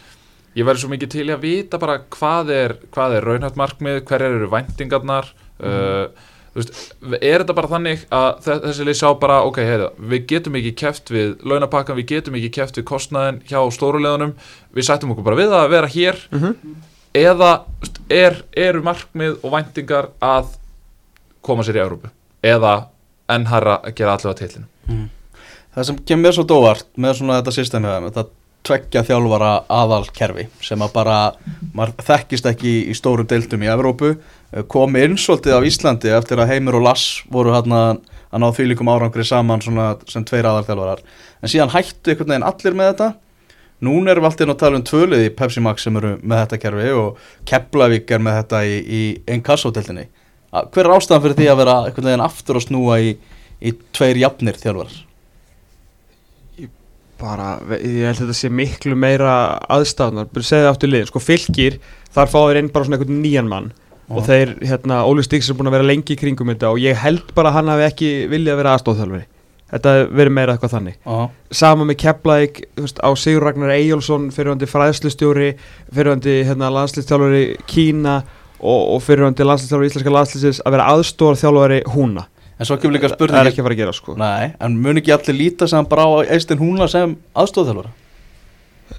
[0.57, 4.36] ég verður svo mikið til að vita bara hvað er, hvað er raunhætt markmið hverjar
[4.40, 5.30] eru væntingarnar
[5.61, 6.10] uh,
[6.52, 6.82] þú veist,
[7.22, 10.73] er þetta bara þannig að þe- þessi lið sjá bara, ok, heyrðu, við getum ekki
[10.82, 14.34] keft við launapakkan, við getum ekki keft við kostnaðin hjá stóruleðunum
[14.76, 16.19] við sættum okkur bara við að vera hér.
[17.15, 20.52] Eða þú veist, er, eru markmið og væntingar að
[21.45, 22.11] koma sér í Európu
[22.44, 22.76] eða
[23.36, 25.10] enn hærra að gera allavega tillinu
[25.72, 28.28] Það sem kemur mér svo dóvart með svona þetta systemi þetta
[28.68, 31.18] tveggja þjálfara aðalkerfi sem að bara,
[31.74, 36.41] maður þekkist ekki í stórum deildum í Evrópu eh, komi inn svolítið af Íslandi eftir
[36.41, 41.02] að Heimir og Lass voru hann að ná þvílíkum árangri saman sem tveir aðalþjálfarar.
[41.41, 43.10] En síðan hættu einhvern veginn allir með þetta.
[43.82, 46.44] Núna erum við alltaf inn að tala um tvölið í Pepsi Max sem eru með
[46.44, 49.02] þetta kerfi og Keflavík er með þetta í, í
[49.36, 50.06] Encasso-deltinni.
[50.52, 53.14] Hver er ástæðan fyrir því að vera einhvern veginn aftur að snúa í,
[53.64, 54.98] í tveir jafnir þjálfarar?
[57.22, 59.34] bara, ve- ég held að þetta sé miklu meira
[59.69, 61.06] aðstæðunar, bara segja aftur liðin.
[61.11, 61.76] Sko fylgir,
[62.15, 63.68] þar fá þeir inn bara svona einhvern nýjan mann.
[64.10, 66.98] Og þeir, hérna, Óli Stíks er búin að vera lengi í kringum þetta og ég
[66.99, 69.28] held bara hann hafi ekki viljað að vera aðstóðþjálfari
[69.72, 70.95] þetta verið meira eitthvað þannig.
[71.06, 71.30] Já,
[71.61, 75.52] sama með Keflæk, þú veist, á Sigur Ragnar Eyjólfsson, fyrirvandi fræðslustjóri
[75.95, 76.68] fyrirvandi, hérna,
[78.61, 82.25] og, og fyrirvandi landslýstjálfari íslenska landslýstis að vera aðstóðarþjálfari húna,
[82.57, 84.79] en svo kemur líka það er spurning ekki að fara að gera sko Nei, en
[84.83, 87.93] mun ekki allir líta sem bara á Eistin Húna sem aðstofþjálfara?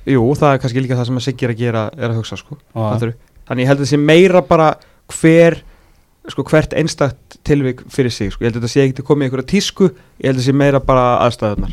[0.09, 2.39] Jú, það er kannski líka það sem að Siggi er að gera er að hugsa
[2.41, 2.57] sko.
[2.73, 3.15] Fattarðu?
[3.47, 4.69] Þannig ég held að það sé meira bara
[5.13, 5.59] hver
[6.31, 8.45] sko hvert einstakt tilvik fyrir sig sko.
[8.45, 10.43] ég held að þetta sé ekki til að koma í einhverja tísku ég held að
[10.43, 11.73] það sé meira bara aðstæðunar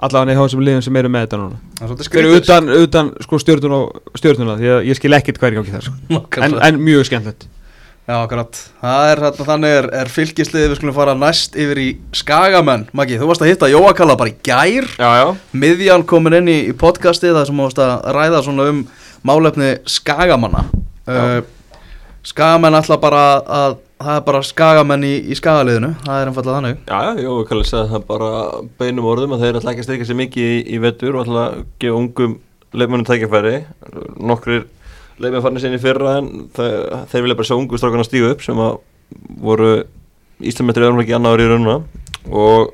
[0.00, 3.78] allavega í þessum liðum sem eru með þetta núna er fyrir utan, utan sko stjórnun
[3.78, 6.20] og stjórnuna því að ég skil ekkit hvað er í gangi þar sko.
[6.40, 7.48] en, en mjög skemmtilegt
[8.10, 8.58] Já, akkurat.
[8.80, 11.84] Það er þarna þannig er, er fylgisliðið við skulum fara næst yfir í
[12.18, 12.88] Skagamenn.
[12.96, 14.88] Maggi, þú varst að hitta Jóakalla bara í gær.
[14.98, 18.66] Já, já Miðjan komin inn í, í podcastið þar sem þú varst að ræða svona
[18.72, 18.80] um
[19.30, 20.64] málefni Skagamanna.
[21.06, 21.38] Uh,
[22.26, 23.22] Skagamenn ætla bara
[23.60, 25.90] að, það er bara Skagamenn í, í Skagaliðinu.
[26.06, 26.78] Það er einfallega þannig.
[26.88, 28.30] Já, já, Jói Kalli sagði það bara
[28.80, 31.46] beinum orðum að þeir ætla ekki að styrka sér mikið í, í vettur og ætla
[31.46, 32.38] að gefa ungum
[32.70, 33.54] leifmennum tækifæri
[34.30, 34.66] nokkrir
[35.20, 36.74] leifmenn farnir sinni fyrra en það,
[37.12, 38.78] þeir vilja bara sjá ungu strákana stígu upp sem að
[39.42, 39.70] voru
[40.40, 41.80] Íslandmetri öðrumleiki annar í raununa
[42.30, 42.70] og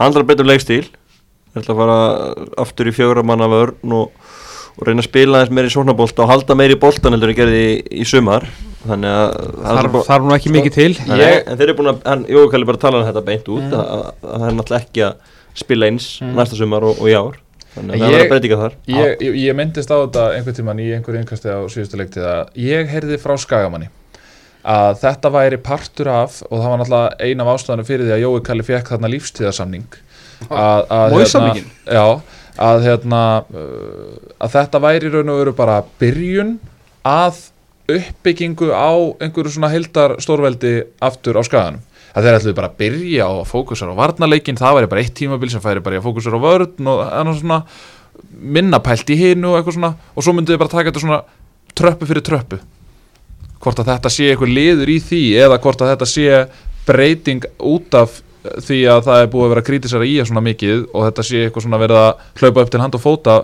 [0.00, 2.00] að betur leikstíl þeir ætla að fara
[2.62, 4.12] aftur í fjögra manna vörn og,
[4.76, 7.72] og reyna að spila eins meiri sóknabólta og halda meiri bóltan heldur en gerði í,
[8.04, 8.46] í sumar
[8.86, 10.92] þannig að er þarf, bara- þarf nú ekki mikið til.
[11.08, 13.48] Nei, nei, en þeir eru búin að, hann, Jói Kalli bara tala um þetta beint
[13.52, 15.14] út að, að, að það er náttúrulega ekki að
[15.60, 17.38] spila eins næsta sumar og, og í ár.
[17.70, 18.72] Þannig að það Ég- verður breytinga þar.
[18.90, 22.48] ég, ég, ég myndist á þetta einhvern tíman í einhverju innkasti á síðustu leiktið að
[22.64, 23.90] ég heyrði frá Skagamanni
[24.66, 28.24] að þetta væri partur af og það var náttúrulega ein af ástæðanum fyrir því að
[28.24, 29.86] Jói Kalli fekk þarna lífstíðarsamning
[30.50, 31.70] að, að, Móðsamninginn?
[31.86, 32.04] já,
[32.66, 33.22] að, hérna,
[33.54, 36.52] uh, að þetta væri í raun og veru bara byrjun
[37.08, 37.38] að
[37.98, 38.90] uppbyggingu á
[39.20, 41.82] einhverju svona heildar stórveldi aftur á skaganum.
[42.10, 45.14] Að þeir ætluðu bara að byrja á að fókusera á varnarleikin, það væri bara eitt
[45.18, 47.60] tímabil sem færi bara í að fókusera á vörn og svona
[48.40, 51.20] minna pælt í hinu og eitthvað svona og svo myndu þið bara taka þetta svona
[51.78, 52.58] tröppu fyrir tröppu.
[53.60, 56.42] Hvort að þetta sé eitthvað liður í því eða hvort að þetta sé
[56.88, 60.86] breyting út af því að það er búið að vera kritisera í það svona mikið
[60.88, 63.34] og þetta sé eitthvað svona verið að hlaupa upp til hand og fóta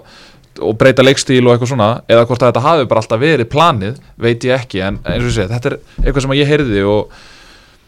[0.63, 3.97] og breyta leikstíl og eitthvað svona eða hvort að þetta hafi bara alltaf verið planið
[4.21, 7.17] veit ég ekki en eins og ég segi þetta er eitthvað sem ég heyrði og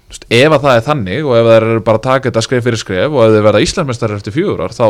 [0.08, 2.66] veist, ef að það er þannig og ef það er bara að taka þetta skref
[2.68, 4.86] fyrir skref og ef þið verða Íslandsmeistar eftir fjögur ár þá,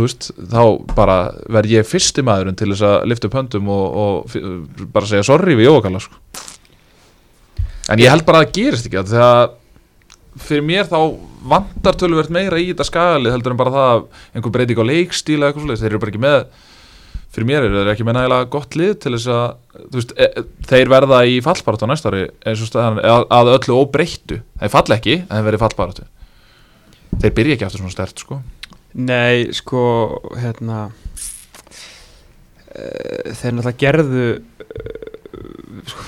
[0.00, 0.62] veist, þá
[0.96, 1.18] bara
[1.58, 5.56] verð ég fyrsti maðurinn til þess að lifta upp höndum og, og bara segja sorry
[5.58, 6.20] við Jóakalla sko.
[7.88, 9.56] en ég held bara að það gerist ekki þegar
[10.38, 10.98] fyrir mér þá
[11.48, 14.02] vantar töluvert meira í þetta skagalið heldur en bara það að
[14.34, 16.40] einhver breyting á leikstíla eitthvað þeir eru bara ekki með
[17.38, 19.46] fyrir mér er þeir ekki með nægilega gott lið til þess að
[19.78, 23.50] þú veist, e, þeir verða í fallbaráttu á næsta ári eins og staðan að, að
[23.54, 24.40] öllu óbreyttu.
[24.58, 26.04] Þeir falla ekki, en þeir verði í fallbaráttu.
[27.22, 28.40] Þeir byrja ekki aftur svona stert sko.
[28.98, 29.82] Nei, sko,
[30.40, 30.92] hérna uh,
[33.36, 36.06] Þeir náttúrulega gerðu uh, sko,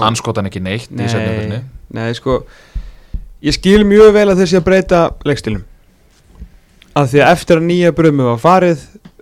[0.00, 1.68] anskotan ekki neitt í setningunni Nei,
[2.00, 2.40] nei, sko
[3.44, 5.68] Ég skil mjög vel að þeir sé að breyta leikstilum
[6.92, 8.80] að því að eftir að nýja bröðum var farið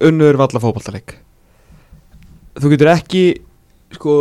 [0.09, 1.16] unnur valla fótballtaleik
[2.60, 3.24] þú getur ekki
[3.94, 4.14] sko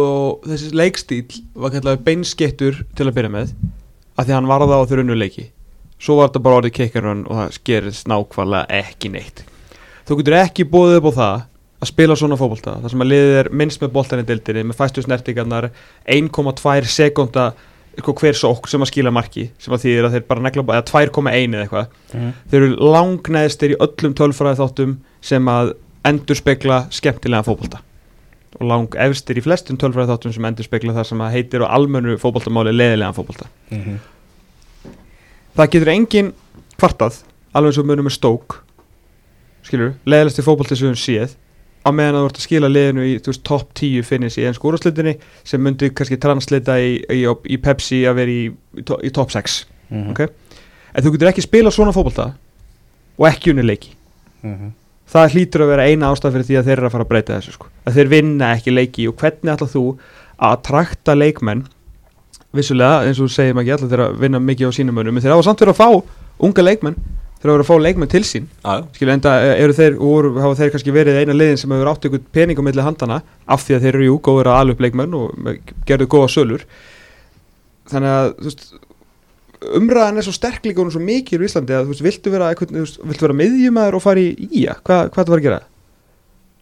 [0.45, 1.25] þessi leikstíl
[1.57, 3.53] var kallar beinskettur til að byrja með
[4.19, 5.45] að því hann varða á þeir unnur leiki.
[5.99, 9.43] Svo var þetta bara orðið keikarun og það skerist nákvæmlega ekki neitt.
[10.07, 11.45] Þú getur ekki búið upp á það
[11.79, 14.79] að spila svona fótbolta þar sem að liðið er minnst með boltan í dildinni með
[14.79, 15.69] fæstu snertingarnar
[16.11, 17.51] 1,2 sekunda
[18.01, 20.85] sko, hver sók sem að skila marki sem að þýðir að þeir bara negla eða
[20.89, 21.87] 2,1 eða eitthvað.
[22.13, 22.31] Mhm.
[22.51, 25.73] þeir eru langnæðstir í öllum tölfræði þáttum sem að
[26.09, 27.81] endur spekla skemmtilega fótbolta.
[28.59, 31.67] Og lang efstir í flestum tölfræði þáttum sem endur spekla það sem að heitir á
[31.75, 33.47] almennu fótboltamáli leðilega fótbolta.
[33.71, 33.99] Mhm.
[35.57, 36.33] það getur engin
[36.79, 37.23] kvartað
[37.53, 38.61] alveg eins og munum með stók
[39.65, 41.35] skilur, leðilegsti fótbolti sem við séð
[41.85, 44.67] á meðan að þú ert að skila liðinu í veist, top 10 finnis í ennsku
[44.69, 45.13] úrvarslutinni
[45.47, 49.31] sem myndi kannski translita í, í, í Pepsi að vera í, í, to- í top
[49.31, 50.11] 6 Mhm.
[50.11, 50.19] Ok.
[50.93, 52.33] en þú getur ekki spila svona fótbolta
[53.17, 53.95] og ekki unni leiki
[54.43, 54.71] Mhm.
[55.09, 57.37] það hlýtur að vera eina ástæð fyrir því að þeir eru að fara að breyta
[57.39, 57.65] þessu sko.
[57.87, 59.97] að þeir vinna ekki leiki og hvernig ætlað þú
[60.39, 61.65] að trakta leikmenn
[62.53, 65.33] vissulega eins og maður ekki allir þeir að vinna mikið á sínum önum en þeir
[65.35, 66.03] hafa samt verið að fá
[66.39, 66.95] unga leikmenn
[67.39, 68.47] þeir verið að fá leikmenn til sín
[68.97, 72.05] skilja enda eh, eru þeir og hafa þeir kannski verið eina liðin sem hefur átt
[72.09, 75.15] ykkur pening á milli handana af því að þeir eru jú góður að alveg leikmenn
[75.15, 76.65] og með- gerðu góða sölur
[77.89, 78.67] þannig að veist
[79.79, 82.51] umræðan er svo sterk líka og svo mikið í Íslandi að þú veist, viltu vera,
[83.27, 84.29] vera miðjumæður og fara í
[84.61, 85.59] ía, hvað, hvað það var að gera?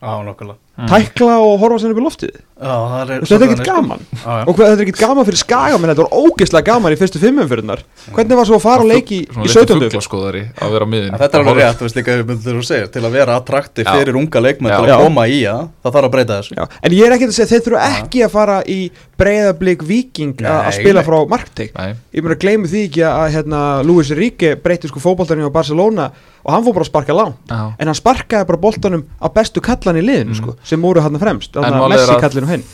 [0.02, 0.67] Já, nokkulega Mm.
[0.78, 2.36] Tækla og horfa sinni upp í loftið?
[2.58, 4.00] Já, það er þetta er ekkert gaman.
[4.10, 4.44] Já, já.
[4.44, 7.22] og hvað, þetta er ekkert gaman fyrir skaga menn þetta var ógeðslega gaman í fyrstu
[7.22, 7.84] fimmumfyrirnar
[8.16, 9.84] hvernig var svo að fara að leiki í svona 17.
[9.84, 13.86] fugglaskoðari að vera á miðin En Þetta er alveg rétt, segir til að vera attrakti
[13.86, 13.92] Já.
[13.94, 16.58] fyrir unga leikmenn til að koma í það, það þarf að breyta þessu.
[16.58, 18.80] Já, en ég er ekki að segja, þeir þurfa ekki að fara í
[19.18, 21.78] breyðablík viking að spila frá markteik.
[22.14, 26.10] Ég meina gleymu því ekki að hérna, Luis Ríke breyti sko fótboltanum á Barcelona
[26.48, 27.40] og hann fór bara að sparka langt.
[27.50, 27.74] Já.
[27.76, 31.54] en hann sparkaði bara boltanum á bestu kallan í liðinu sko, sem voru hann fremst.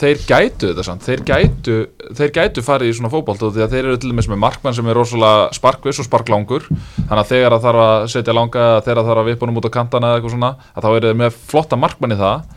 [0.01, 1.03] Þeir gætu þetta samt.
[1.05, 1.75] Þeir gætu,
[2.17, 4.89] þeir gætu farið í svona fótbolt því að þeir eru til dæmis með markmann sem
[4.89, 6.65] er rosalega sparkviss og sparklangur.
[6.71, 9.69] Þannig að þegar það þarf að setja langa þegar það þarf að vippa honum út
[9.69, 12.49] á kantana eða eitthvað svona að þá eru þeir með flotta markmann í það.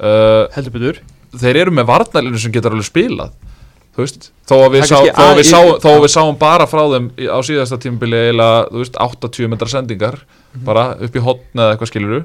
[0.00, 1.00] Uh, heldur betur.
[1.40, 3.32] þeir eru með varnalinu sem getur alveg spilað.
[3.94, 6.66] Þú veist, þó að við, sá, þó að við, sá, þó að við sáum bara
[6.70, 10.18] frá þeim á síðasta tímabili eiginlega, þú veist, 80 metra sendingar
[10.50, 10.64] Mhm.
[10.66, 12.20] bara upp í hotn eða eitthvað skiluru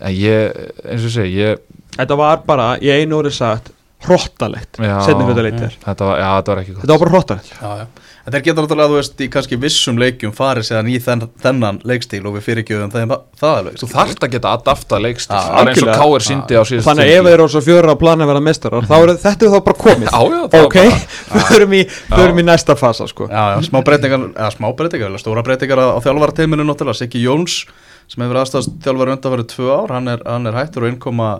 [0.00, 1.64] en ég, eins og ég segi ég,
[1.98, 3.72] þetta var bara í einu orði sagt
[4.04, 7.14] hrottalegt já, setni hluta leitir þetta var, já, þetta var ekki gott þetta var bara
[7.16, 8.10] hrottalegt Já, já.
[8.24, 11.80] En þeir geta náttúrulega, þú veist, í kannski vissum leikjum farið séðan í þenn, þennan
[11.84, 13.74] leikstíl og við fyrirgjöfum þeim það, það alveg.
[13.82, 15.90] Þú þarft að geta adapta leikstil Já, Það er eins og.
[15.98, 16.24] K.R.
[16.24, 18.88] síndi á síðast þannig að ef þeir eru svo fjöra á plana að vera mestarar
[18.88, 20.78] þá er þetta er þá bara komið Já, já, það ok,
[21.50, 23.28] förum í, í næsta fasa sko.
[23.28, 27.60] Já, já, smá breytingar, eða smá breytingar, eða stóra breytingar á, þjálfarateiminu náttúrulega, Siggi Jóns
[28.10, 31.30] sem hefur aðstæðast þjálfara undanfarið tvö ár, hann er, hann er hættur og innkoma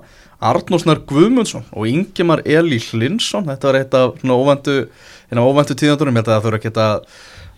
[0.44, 6.28] Arnósnar Guðmundsson og Ingimar Eli Hlinsson, þetta var eitt af svona óvendu, tíðandunum, ég held
[6.28, 6.88] að það þurfa að geta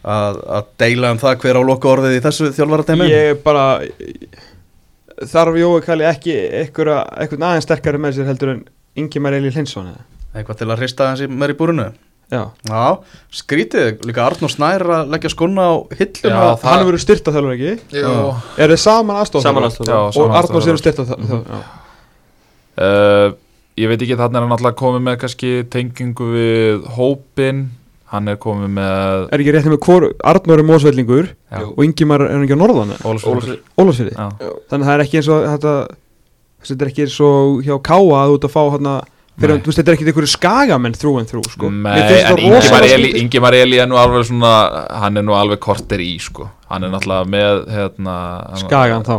[0.07, 3.11] að, að deila um það hver á loka orðið í þessu þjálfarateiminu.
[3.11, 3.65] ég bara
[5.33, 8.67] þarf Jói Kalli ekki einhvern aðeins sterkari með sér heldur en
[8.97, 10.05] Ingi Mareli Hlinsson eða?
[10.37, 11.91] Eitthvað til að hrista hans í meir í búrunu.
[12.33, 12.85] Já, Já,
[13.31, 16.33] skrítið, líka Arnór Snær að leggja skona á hilluna.
[16.35, 17.73] Já, það- hann hefur verið styrta þjálfur ekki?
[18.59, 19.87] Er þið saman aðstof Saman aðstoð.
[19.93, 20.69] Já, og saman Arnórs aðstoð.
[20.69, 21.45] eru styrta þjálfur
[22.77, 23.33] Uh,
[23.77, 27.59] Ég veit ekki, þannig er hann alltaf komið með kannski tengingu við hópin
[28.13, 31.29] Hann er komið með er ekki rétt með hvor Arnór er mósvellingur
[31.77, 32.93] og Ingimar er ekki á norðan
[34.17, 34.27] Já.
[34.71, 35.75] þannig að það er ekki eins og þetta
[36.69, 38.91] þetta er ekki eins og hjá Káa að þú ert að fá hann
[39.41, 41.71] fyrir, veist, þetta er ekki einhverju skagamenn þrú en þrú sko.
[41.71, 44.53] En rosalega Eli, er nú alveg svona
[45.03, 46.51] Hann er nú alveg korter í sko.
[46.71, 48.19] Hann er náttúrulega með hérna,
[48.65, 49.17] Skagan þá,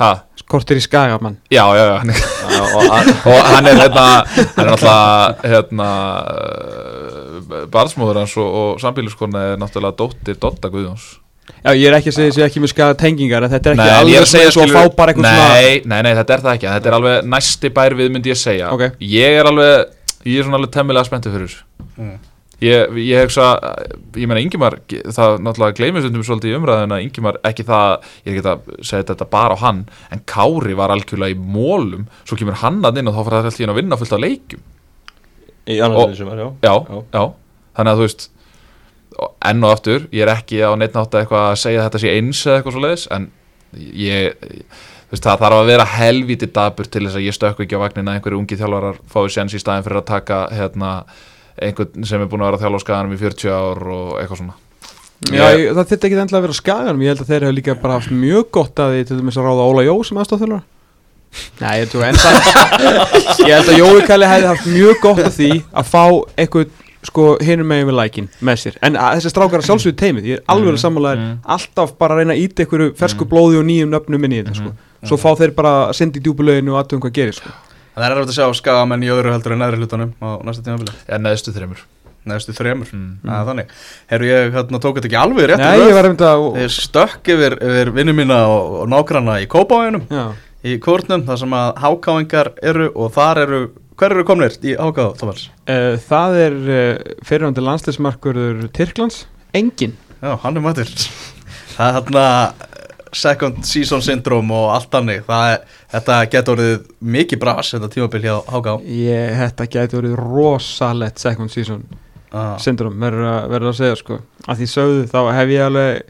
[0.00, 0.12] Ha?
[0.48, 2.86] kortir í skagamann Já, já, já hann, og,
[3.32, 5.88] og hann er hérna Hann er náttúrulega hérna
[7.72, 11.06] Barnsmóður hans og, og sambíliskona er náttúrulega dóttir Dotta Guðjóns
[11.62, 13.86] Já, ég er ekki að segja þessi ekki með skaga tengingar en þetta er ekki
[13.86, 16.34] ég alveg er að segja, svo að skilur- fá bara eitthvað nei, nei, nei, þetta
[16.34, 18.82] er það ekki Þetta er alveg næsti bær við myndi ég segja Ok.
[19.12, 19.86] Ég er alveg,
[20.26, 21.64] ég er svona alveg temmilega spenntur fyrir þessu
[21.98, 22.18] Mm.
[22.62, 23.46] Ég, ég hugsa,
[24.14, 28.38] ég meina Ingimar, það náttúrulega gleymið stundum svolítið í umræðina, Ingimar, ekki það, ég er
[28.38, 29.80] ekki að segja þetta bara á hann,
[30.14, 33.50] en Kári var algjörlega í mólum, svo kemur hann að inn og þá fara það
[33.50, 34.62] alltaf inn að vinna fullt af leikjum.
[39.48, 42.14] Enn og aftur, ég er ekki á neitt nátt eitthvað að segja að þetta sé
[42.16, 43.28] eins eða eitthvað svo leiðis, en
[44.02, 44.48] ég,
[45.08, 47.84] þú veist, það þarf að vera helvíti dabur til þess að ég stökku ekki á
[47.84, 50.92] vagnin að einhverju ungi þjálfarar fái séns í staðin fyrir að taka, hérna,
[51.60, 54.42] einhvern sem er búin að vera að þjálfa á skaganum í 40 ár og eitthvað
[54.42, 54.58] svona.
[55.30, 57.54] Já, ég, það þurfti ekki endilega að vera á skaganum Ég held að þeir hefur
[57.54, 60.64] líka bara haft mjög gott að því til dæmis að ráða Óla Jó sem aðstofþjálfara
[61.62, 61.94] Nei, ég
[63.48, 66.02] Ég held að Jói Kalli hefði haft mjög gott að því að fá
[66.42, 66.74] eitthvað
[67.06, 68.78] sko hinum megin við lækin með sér.
[68.86, 71.38] En að, þessi strákar að sjálfsögðu teimið ég er alveg mm, sammálaðir, mm.
[71.56, 74.58] alltaf bara að reyna að íta einhverju fersku blóði og nýjum nöfnum inn í þetta
[74.60, 74.74] sko.
[75.10, 77.54] svo fá þeir bara að senda í djúbulöginu og aðtöfum hvað gerir sko.
[77.92, 80.94] Það er erfitt að sjá skagamenn í öðru heldur en neðri hlutunum á næsta tímabili.
[81.08, 81.82] Já, neðstu þreymur.
[82.30, 82.92] Neðstu þremur.
[82.94, 83.10] Mm.
[83.26, 83.74] Það er þannig.
[84.12, 87.30] Herru, ég hérna, tók þetta ekki alveg rétt Nei, ég var einmitt að Þeir stökk
[87.34, 90.06] yfir, yfir vinnu mína og, og nágranna í Kópáinum
[90.62, 93.60] í Kvortnum, þar sem að hákáingar eru og þar eru,
[93.98, 95.48] hver eru komnir í háká, Tófals?
[95.68, 99.96] uh, Það er uh, fyrirhandi landslismarkurður Tyrklands Engin.
[100.22, 100.92] Já, hann er mættur.
[101.74, 102.26] Það er hérna
[103.12, 108.78] second season syndrome og allt er, þetta getur orðið mikið bras þetta tímabil hjá háká
[108.88, 111.84] ég, Þetta gæti verið rosalett second season
[112.32, 112.56] ah.
[112.62, 114.20] syndrom verður að, segja sko.
[114.48, 116.02] Að því sögðu þá hef ég alveg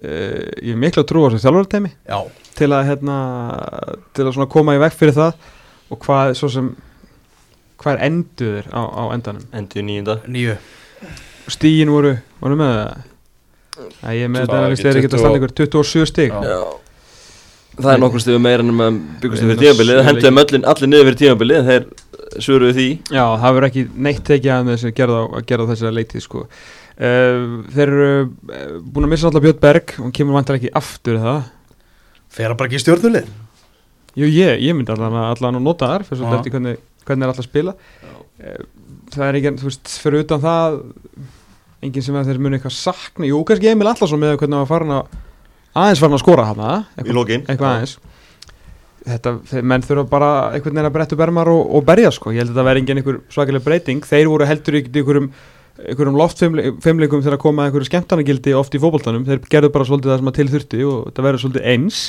[0.00, 2.18] uh, ég er miklu að trúa þessu þjálfartemi Já,
[2.56, 3.16] til að hérna
[4.16, 5.48] til að svona koma í veg fyrir það
[5.90, 6.72] og hvað svo sem
[7.80, 9.46] hvað er enduður á, á endanum?
[9.56, 10.58] Endur nýjunda nýju
[11.50, 13.06] stígin voru, voru með það?
[13.80, 16.36] Æ, ég er með Það er ekki að standa ykkur 27 stíg
[17.80, 19.94] Það er nokkur stuðu meira en maður byggust Við fyrir tímabilið.
[19.94, 21.86] erum að Henduðum öllin, allir niður fyrir tímabilið Þeir
[22.38, 22.86] svöruðu því.
[23.10, 26.42] Já, það verður ekki neitt tekið að þessu gerða, að gerða þessari leitið sko.
[26.44, 29.94] uh, Þeir eru uh, búin að missa alltaf Björn Berg.
[29.96, 31.40] Og hann kemur vantar ekki aftur það?
[32.30, 33.32] Fer að bara ekki í stjórnulið
[34.18, 37.22] Jú, ég, ég myndi allan, að- allan að nota þar fyrir svolítið eftir hvernig, hvernig
[37.26, 37.74] er alltaf að spila.
[38.40, 38.60] Uh,
[39.10, 40.74] Það er ekki, þú veist, fyrir utan það
[41.82, 43.26] enginn sem þeir muni eitthvað sakna.
[43.26, 45.16] Jú, kannski Emil Allarsson með hvernig hann var farin að
[45.80, 47.94] aðeins farin að skora hana Í eitthvað, eitthvað aðeins.
[49.00, 52.42] Þetta, þeir, menn þurfa bara einhvern veginn að brettu bermar og, og berja sko, ég
[52.42, 55.28] held að þetta verði engin einhver svakalega breyting, þeir voru heldur í einhverjum,
[55.88, 60.20] einhverjum loftfimleikum þegar að koma einhverju skemmtanagildi oft í fótboltanum, þeir gerðu bara svolítið það
[60.20, 62.02] sem að til þurfti og þetta verður svolítið eins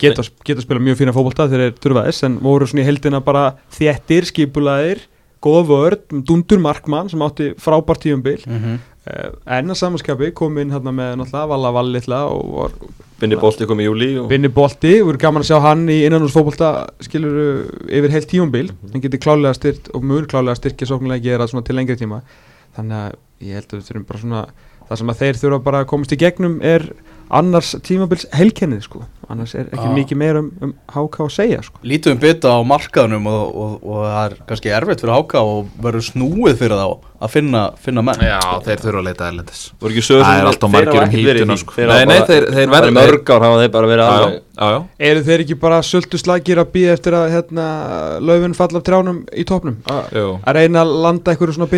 [0.00, 3.22] geta, geta spila mjög fína fótbolta þegar þeir þurfa þess, en voru svona í heldina
[3.24, 5.06] bara þéttir, skipulaðir
[5.42, 8.78] góða vörð, dundur markmann sem átti frábært tíumbil mm -hmm.
[9.10, 12.78] uh, en að samanskapi kom inn hérna með náttúrulega Valla Vallitla og var
[13.20, 16.86] Binni Bolti kom í júli og Binni Bolti, voru gaman að sjá hann í innanúrsfótbolta
[17.00, 21.64] skilur yfir heilt tíumbil hann getur klálega styrt og mjög klálega styrkja sóknulega gera svona
[21.64, 22.22] til lengri tíma.
[22.76, 24.46] Þannig að ég held að við þurfum bara svona
[24.88, 26.86] það sem að þeir þurfa bara að komast í gegnum er
[27.30, 29.94] annars tímabils helkennið sko annars er ekki Ah.
[29.96, 33.72] mikið meir um, um HK að segja sko Lítum við bytta á markaðunum og, og,
[33.82, 36.86] og það er kannski erfitt fyrir háká og verður snúið fyrir þá
[37.16, 39.60] að finna, finna menn Já, þeir þurfa að leita erlendis.
[39.80, 41.72] Það er alltaf margir um hítuna, sko.
[41.88, 44.84] Nei, Nei, þeir- þeir verða verða- Mörg ár hafa þeir bara verið alveg.
[45.10, 47.66] Eru þeir ekki bara söldu slagir að býða eftir að hérna,
[48.20, 49.78] laufin falla af trjánum í topnum
[50.44, 51.70] að reyna að landa einhverju svona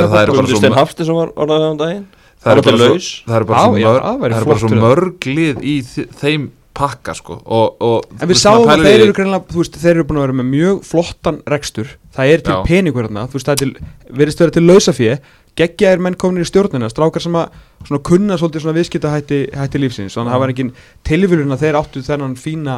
[0.00, 2.06] er að það er bara Guðmundur
[2.46, 3.08] Það Hann bara er svo, laus.
[3.26, 4.84] það eru bara Já, svo, já, mörg, það væri það eru bara svo flottur.
[4.86, 5.76] mörg lið í
[6.22, 6.44] þeim
[6.76, 7.38] pakka sko.
[7.56, 10.24] Og, og En við sáum að þeir eru greinlega, þú veist, þeir eru búin að
[10.26, 11.94] vera með mjög flottan rekstur.
[12.16, 13.88] Það er til peningur þarna, þú veist, það er til,
[14.20, 15.08] verðist vera til lausafé.
[15.56, 17.56] Geggja er menn kominir í stjórnina, strákar sem að
[17.88, 20.12] svona kunna svolítið svona viðskipta hætti, hætti lífsins.
[20.18, 20.66] Þannig að það var ekki
[21.08, 22.76] tilvílun að þeir áttu þennan fína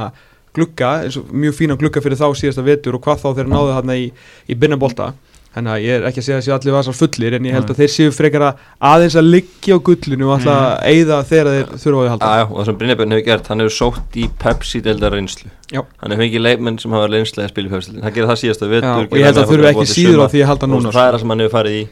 [0.54, 3.74] glugga, eins og mjög fína glugga fyrir þá síðasta vetur og hvað þá þeir náðu
[3.80, 4.06] þarna í,
[4.46, 5.10] í binnabolta
[5.48, 7.70] Þannig að ég er ekki að segja að séu allir vasar fullir en ég held
[7.72, 8.58] að þeir séu frekar að
[8.90, 12.12] aðeins að liggja á gullinu og alltaf að eyða þegar þeir þurfa á því að
[12.12, 12.28] halda.
[12.28, 15.50] Já, já, og það sem Brynjabjörn hefur gert, hann hefur sótt í Pepsi-deldar reynslu.
[15.72, 15.80] Já.
[16.02, 18.68] Hann hefur fengið leikmenn sem hafa reynslu að spila í Pepsi-deldar Hann gerir það síðasta
[18.68, 20.68] vetur Já, og ég held það að með þurfi ekki síður á því að halda
[20.68, 21.84] Og núna Það er það sem hann hefur farið í.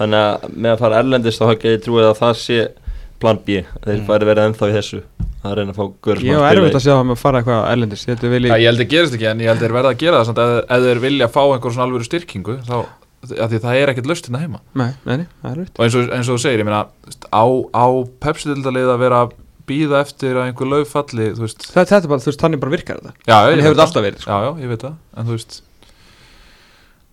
[0.00, 2.58] Þannig að með að fara erlendist þá hafði ég trúið að það sé
[3.22, 4.06] plan B að Þeir Mm.
[4.08, 5.02] færi verið ennþá í þessu
[5.42, 5.86] Það er að reyna að fá
[6.16, 8.24] sem Ég að erfitt í- að sjá það með að fara eitthvað erlendis Ég held
[8.26, 9.98] að vilji Já, ég held að gerist ekki en ég held að þeir verða að
[10.02, 12.76] gera það samt, ef, ef þeir vilja fá einhver svona alvöru styrkingu þá,
[13.22, 16.08] að því það er ekkert löst hérna heima Nei, nei, nei, er og eins og,
[16.10, 16.80] eins og þú segir, ég meina
[17.30, 17.86] á, á
[18.24, 19.36] Pepsi-dildalið að vera að
[19.70, 22.98] býða eftir að einhver lauf falli Þetta þetta er bara, þú veist, þannig bara virkar
[22.98, 23.84] þetta já, Þannig hefur þetta það.
[23.86, 24.30] alltaf verið sko.
[24.32, 25.52] Já, já, ég veit það, en þú veist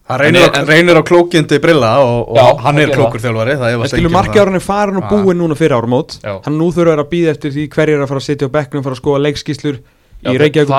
[0.10, 3.53] Það reynir, En- á, reynir á klókindi brilla og, og Já, hann er klókur þjálfari
[3.61, 4.26] það En efast skilur enginn um það.
[4.26, 5.10] markjárun er farin og Já.
[5.14, 6.34] búin núna fyrir áramót Já.
[6.48, 8.81] Hann nú þurfa að býða eftir því hverjir er að fara að sitja á bekknum
[8.88, 9.77] fara að skoða leikskíslur
[10.26, 10.73] í Reykjavík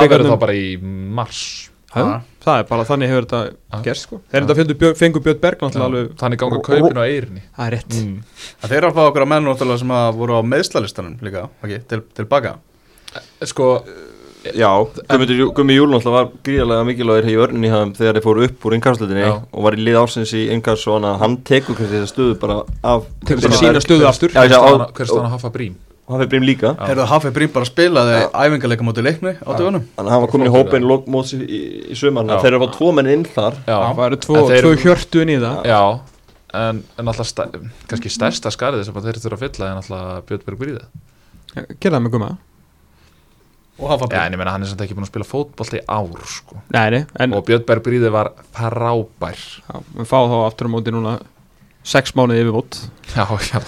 [1.90, 2.20] Já, Ah.
[2.44, 4.20] það er bara þannig hefur þetta gerst sko.
[4.32, 7.96] Þeir fengur Björn, fengur Björn Berg Þannig ganga kaupin á eirinni Það er rétt.
[7.98, 8.20] Mm.
[8.62, 11.48] Það þeir eru að fá okkur að menn náttúrulega sem að voru á meðslalistanum líka,
[11.64, 12.54] ok, til, tilbaka
[13.42, 13.82] Sko,
[14.56, 14.70] Já,
[15.10, 18.76] Gummi, Gummi Júl náttúrulega var gríðarlega mikilvægur í örninni hann þegar þeir fóru upp úr
[18.78, 19.34] innkastlutinni Já.
[19.52, 23.04] og var í lið ársins í innkast og hann, hann tekur þessa stöðu bara af
[23.26, 24.32] Tekur bara sína stöðu aftur.
[24.32, 25.74] Já, já, hver og- staðan að hafa brím
[26.10, 26.72] og hann fyrir brím líka.
[26.74, 26.86] Já.
[26.88, 29.84] Heyrðu Hafið Brím bara spilaði æfingarleika mútið leikni á dögunum.
[29.94, 32.40] Þannig að hann var komin í hópin móts í, í, í Já.
[32.42, 33.60] þeir eru fá tvo menn inn þar.
[33.62, 35.70] Já, Það eru tvo, En tvo hjörtu inn í það.
[35.70, 35.82] Já,
[36.66, 37.46] en, en alltaf stæ,
[37.90, 40.86] kannski stærsta skarið sem þeir þurfa að fylla er alltaf Björn Berg Bríði
[41.78, 42.30] Gerða það með gumma
[43.80, 45.84] og Hafið Já, en ég meina hann er samt ekki búin að spila fótbolta í
[45.88, 46.58] ár sko.
[46.74, 49.38] Nei, nei, en og Björn Berg Bríði var frábær.
[49.62, 51.14] Já, við fáum þá aftur á móti núna
[51.82, 52.76] Sex mánuði yfirbútt
[53.10, 53.58] Já, já,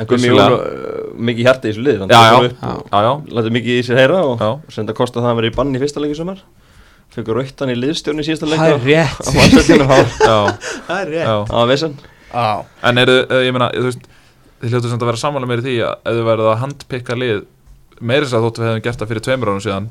[0.00, 0.56] en Gummi Júl Vissulega.
[0.56, 2.36] uh, mikið hjarti í þessu lið Já, já.
[2.48, 2.72] Já.
[2.92, 4.50] já, já, lætur mikið í sér heyra og já.
[4.76, 6.40] senda kosta það að vera í bann í fyrsta leiki í sömar
[7.12, 10.38] fengur rauttan í liðstjórn í síðasta Það leika er rétt á það já,
[10.86, 11.34] Það er já.
[11.52, 11.98] var vesen
[12.32, 12.46] Já,
[12.88, 14.06] En eru, eh, ég meina, þú veist
[14.62, 17.18] Þið hljóttu samt að vera sammála meir í því að ef þið verið að handpikka
[17.18, 17.40] lið
[18.00, 19.88] meiri þess að þóttu við hefðum gert það fyrir tveimur ánum síðan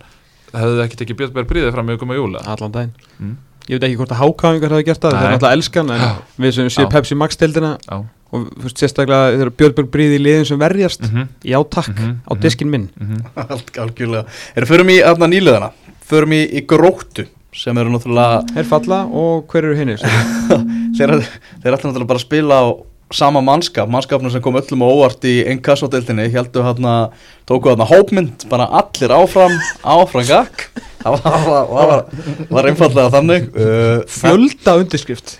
[0.55, 3.35] hefðu þið ekki tekið Björn Berg Bríði fram í Guma Júla Allan daginn Mm.
[3.69, 5.21] Ég veit ekki hvort að hákáingar hafa gert það Nei.
[5.21, 6.01] er náttúrulega elskan En
[6.45, 6.89] við sem séum.
[6.91, 7.99] Pepsi Max deildina Já,
[8.31, 12.31] Og sérstaklega þegar Björn Berg bríði í liðin sem verjast mhm, Já takk Mhm, á
[12.33, 12.41] mhm.
[12.45, 14.25] diskin minn mhm allt algjörlega
[14.55, 15.71] Erum förum í aðna nýliðana
[16.11, 19.97] Förum í, í gróttu sem eru náttúrulega Er falla og hver eru hinni?
[20.97, 21.17] þeir,
[21.61, 22.65] þeir ætla náttúrulega bara að spila á
[23.15, 26.95] sama mannskap, mannskapnum sem kom öllum á óvart í ennkassodeildinni, heldur hérna
[27.49, 30.69] tóku hérna hópmynd, bara allir áfram áfram gakk
[31.01, 32.05] það var, var,
[32.49, 35.35] var, einfallega þannig uh, Fjölda undirskrift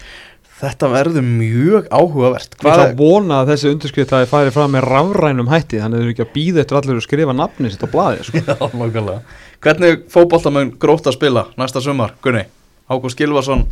[0.62, 4.56] þetta verður mjög áhugavert Ég ætla hvað að vona að þessi undirskrift að þið færi
[4.56, 7.72] fram með rafrænum hætti Þannig að þau ekki að býða eftir allir að skrifa nafni
[7.74, 8.42] sitt á blaði sko.
[8.50, 9.38] Já, nákvæmlega.
[9.66, 12.46] hvernig fótboltamögn grótt að spila næsta sumar, Gunni
[12.92, 13.66] Ágúst Gilvason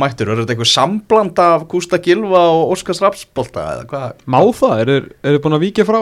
[0.00, 4.24] mættur, er þetta eitthvað sambland af Gústa Gilva og Óskars Rapsbolta eða hvað?
[4.26, 4.82] Má það?
[4.84, 4.98] Eru
[5.30, 6.00] er búin að víkja frá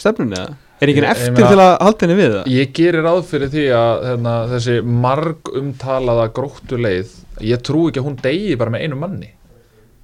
[0.00, 0.58] stefnunni eða?
[0.82, 2.48] Er ekki ég eftir til að halda henni við það?
[2.50, 7.12] Ég gerir ráð fyrir því að hérna, þessi marg umtalaða gróttu leið
[7.46, 9.30] ég trú ekki að hún degi bara með einu manni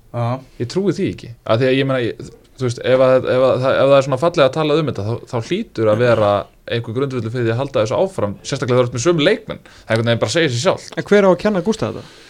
[0.09, 3.27] Já, ég trúi því ekki að því að ég meina, ég, þú veist, ef, að,
[3.29, 6.05] ef, að, ef það er svona fallega að tala um þetta þá, þá hlýtur að
[6.05, 6.31] vera
[6.69, 9.85] einhver grundvöldu fyrir því að halda þessu áfram sérstaklega það er með sömu leikmenn það
[9.85, 12.28] er einhvern veginn bara að segja sér sjálf En hver á að kenna Gústa þetta?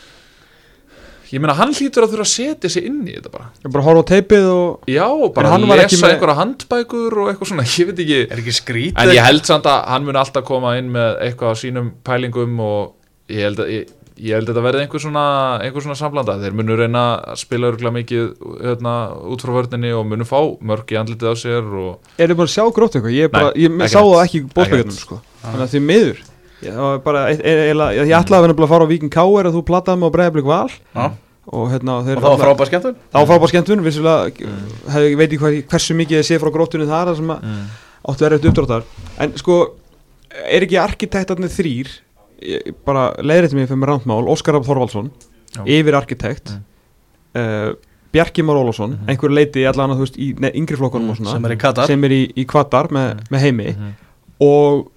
[1.33, 3.51] Ég meina, hann hlýtur að þurfa að setja sig inn í þetta bara.
[3.65, 5.05] Ég bara horfa á teipið og já,
[5.37, 8.03] bara En hann að var ekki lesa með- einhverja handbækur og eitthvað svona, ég veit
[8.07, 8.21] ekki.
[8.33, 11.53] Er ekki skrítið en ég held samt að hann mun alltaf koma inn með eitthvað
[11.53, 12.95] á sínum pælingum og
[13.29, 15.25] ég held að ég, ég held að þetta verði einhver svona,
[15.63, 16.39] einhver svona samblanda.
[16.43, 17.03] Þeir munu reyna
[17.35, 18.25] að spila örgulega mikið
[18.65, 18.95] hérna,
[19.31, 22.49] út frá vörninni og munu fá mörg í andlitið á sér og er þið bara
[22.51, 23.15] að sjá grótt eitthvað?
[23.15, 25.21] Ég, bara, Nei, ég sá það ekki Ekki sko.
[25.45, 26.25] Þannig að því miður
[26.63, 29.11] Ég, var bara, e, e, e, ég, ég ætlaði að vera að fara á Víkin
[29.15, 29.47] K.R.
[29.49, 31.05] að þú plattaði mig á Breiðablík Val Já,
[31.49, 35.29] og hérna þeir og það var frábæð skemmtun Það var frábæð skemmtun, vissulega ég veit
[35.29, 37.63] ekki hvað, hversu mikið ég sé frá gróttunni þar sem að mm.
[38.11, 38.85] áttu verið uppdráttar
[39.25, 39.57] en sko,
[40.45, 41.93] er ekki arkitektarnir þrýr
[42.43, 45.13] ég, bara leiðrætti mig fyrir með randmál, Óskar Rapp Þorvaldsson
[45.57, 45.63] Já.
[45.65, 46.57] yfir arkitekt
[47.39, 47.45] Mm.
[47.45, 47.75] uh,
[48.13, 49.09] Bjarki Már Ólafsson Mhm.
[49.13, 51.35] einhver leiti allan að þú veist í ne, yngri flokkunum og svona
[51.87, 53.91] sem er í Kvatar með, með heimi Mhm.
[54.41, 54.89] og,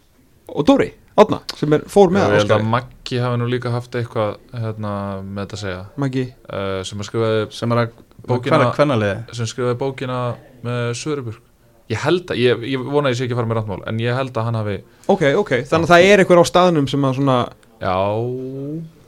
[0.47, 3.71] og Dóri, Átna sem er, fór ég með held að Óskari Maggi hafi nú líka
[3.73, 7.89] haft eitthvað hérna, með þetta að segja Maggi, uh, sem að skrifaði sem er að
[8.27, 10.19] Bókina- sem skrifaði bókina
[10.63, 11.39] með Söruburg
[11.91, 13.97] ég held að, ég, ég vona að ég sé ekki að fara með randmál en
[13.99, 14.75] ég held að hann hafi
[15.11, 17.37] ok, ok þannig að það er einhver á staðnum sem að svona
[17.81, 17.95] já,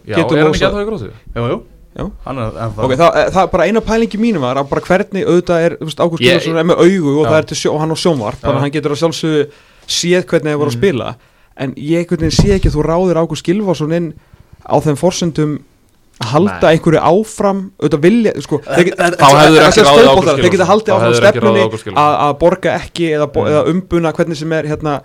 [0.03, 1.11] já er hann ekki að það í grótu?
[1.38, 1.59] Jú, jú,
[1.93, 2.03] Já.
[2.25, 5.75] er ok, það, það er bara eina pælingi mínu var að bara hvernig auðvitað er,
[5.77, 7.30] þú veist, Ágúst Ég- Gunnarsson er með augu og Já.
[7.30, 9.43] það er til sjó, og hann á sjónvarp þannig að hann getur að sjálfsögðu
[9.85, 10.81] séð hvernig það voru að Mhm.
[10.81, 11.15] spila
[11.57, 14.13] en ég sé ekki að þú ráðir Ágúst Gilvason inn
[14.65, 15.59] á þeim forsendum
[16.23, 16.75] að halda Nei.
[16.77, 21.17] einhverju áfram auðvitað vilja, sko þeir Þá þessi ekki ráðið Ágúst þeir geta haldið áfram
[21.19, 21.65] stefnunni
[21.97, 23.51] að að borga ekki eða, bo Mm.
[23.51, 25.01] eða umbuna hvernig sem er hérna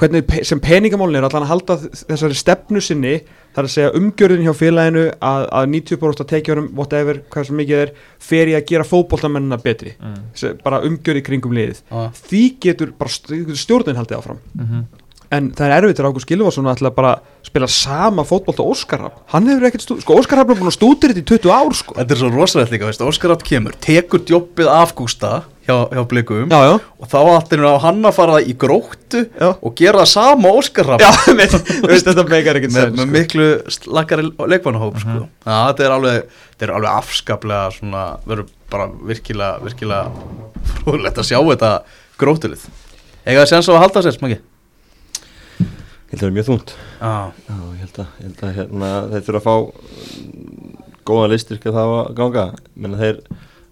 [0.00, 1.74] hvernig pe- sem peningamálin er allan að halda
[2.08, 3.18] þessari stefnu sinni
[3.52, 7.56] það er að segja umgjörðin hjá félaginu að, að 90% af tekjunum, whatever, hvað sem
[7.60, 10.56] mikið er fer í að gera fótboltamennina betri Mm.
[10.64, 12.10] Bara umgjörð í kringum liðið Já.
[12.16, 14.86] því getur bara st- stjórnin haldið áfram Mhm.
[15.32, 19.24] En það er erfitt til Ágúst Gilvason að ætla bara að spila sama fótbolta Óskarhafn
[19.32, 21.96] hann hefur ekkert stúd, sko Óskarhafn er búin að stúdir þetta í 20 ár sko
[21.98, 25.32] Þetta er svo rosalegt líka, veist, Óskar Átt kemur, tekur djobbið af Gústa
[25.64, 29.50] hjá, hjá blikum já, já, og þá á hann að fara í gróttu Já.
[29.54, 31.56] og gera það sama Óskar Rapp já, með,
[31.88, 33.10] veist, þetta meikar ekkert með, með sko.
[33.16, 33.48] miklu
[33.78, 35.18] slakari leikmannahóp sko.
[35.44, 41.38] Já, þetta er alveg, er alveg afskaplega svona, verður bara virkilega, virkilega frúðlegt að sjá
[41.40, 41.72] þetta
[42.20, 42.66] grótulið.
[43.24, 44.40] Eða það séns á að halda sér, smaki?
[46.14, 46.74] Held að það er mjög þungt.
[47.00, 47.14] Já,
[47.48, 49.56] Já, ég held að, ég held að hérna, þeir þurfa að fá
[50.20, 50.78] mm,
[51.10, 52.46] góða listyrk að það að ganga.
[52.74, 53.20] Menn þeir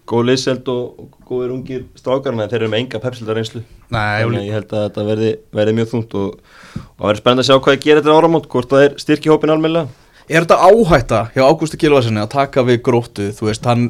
[0.09, 4.41] góð liðseld og, góðir ungir strákar en þeir eru með enga pepsildar reynslu nei, þannig
[4.41, 7.59] að ég held að þetta verði, verði mjög þungt og, og verði spennandi að sjá
[7.63, 10.01] hvað ég gerir þetta áramót hvort það er styrki hópin almennilega.
[10.27, 13.89] Er þetta áhætta hjá Ágústi Kilvarsinni að taka við gróttu, þú veist, hann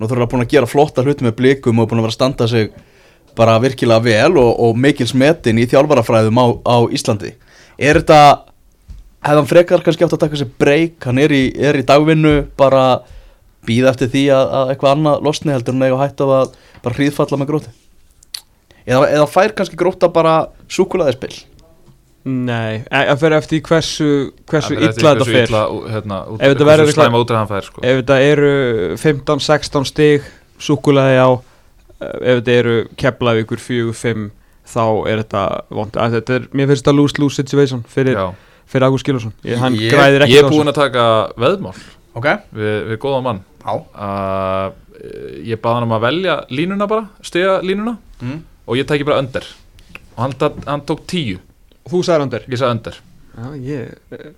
[0.00, 2.48] nú þurfa búin að gera flotta hluti með blikum og búin að vera að standa
[2.50, 2.70] sig
[3.36, 7.34] bara virkilega vel og, og mikil smetin í þjálfarafræðum á, á Íslandi
[7.78, 8.18] Er þetta,
[9.24, 12.34] hefði hann frekar kannski átt að taka sér breyk, hann er í, er í dagvinnu
[12.60, 12.84] bara
[13.66, 16.52] býða eftir því að, að eitthvað annað losni heldur en eiga hætt af að
[16.84, 17.72] bara hríðfalla með gróttu
[18.84, 20.34] eða, eða fær kannski gróta bara
[20.68, 21.34] súkulaðispill
[22.24, 24.06] Nei, að fyrir eftir hversu,
[24.48, 25.48] hversu Það fer eftir illa þetta fer.
[25.50, 27.82] illa, hérna, út, Ef þetta verður eitthvað- slæma útrið hann fær sko.
[27.84, 28.52] Ef þetta eru
[29.02, 30.28] 15-16 stig
[30.64, 31.28] Súkulaði á
[32.00, 34.24] eh, Ef þetta eru Keflavíkur 4-5
[34.64, 38.16] Þá er þetta vond að Þetta er, mér finnst þetta lose-lose situation Fyrir,
[38.70, 39.92] fyrir Ágúst Skilvarsson Ég- Hann Ég-
[40.30, 41.04] Ég er búinn að taka
[41.36, 41.74] veðmál.
[42.14, 43.40] Ok, við, við góða mann.
[43.64, 43.74] Já.
[43.94, 44.72] Uh,
[45.44, 47.98] Ég baði hann um að velja línuna bara, stiga línuna.
[48.22, 48.38] Mm.
[48.66, 49.44] og ég tæki bara öndir
[50.16, 50.32] og hann,
[50.66, 51.38] hann tók 10,
[51.90, 52.96] Þú sagði undir ég sagði öndir
[53.34, 54.34] Já, ég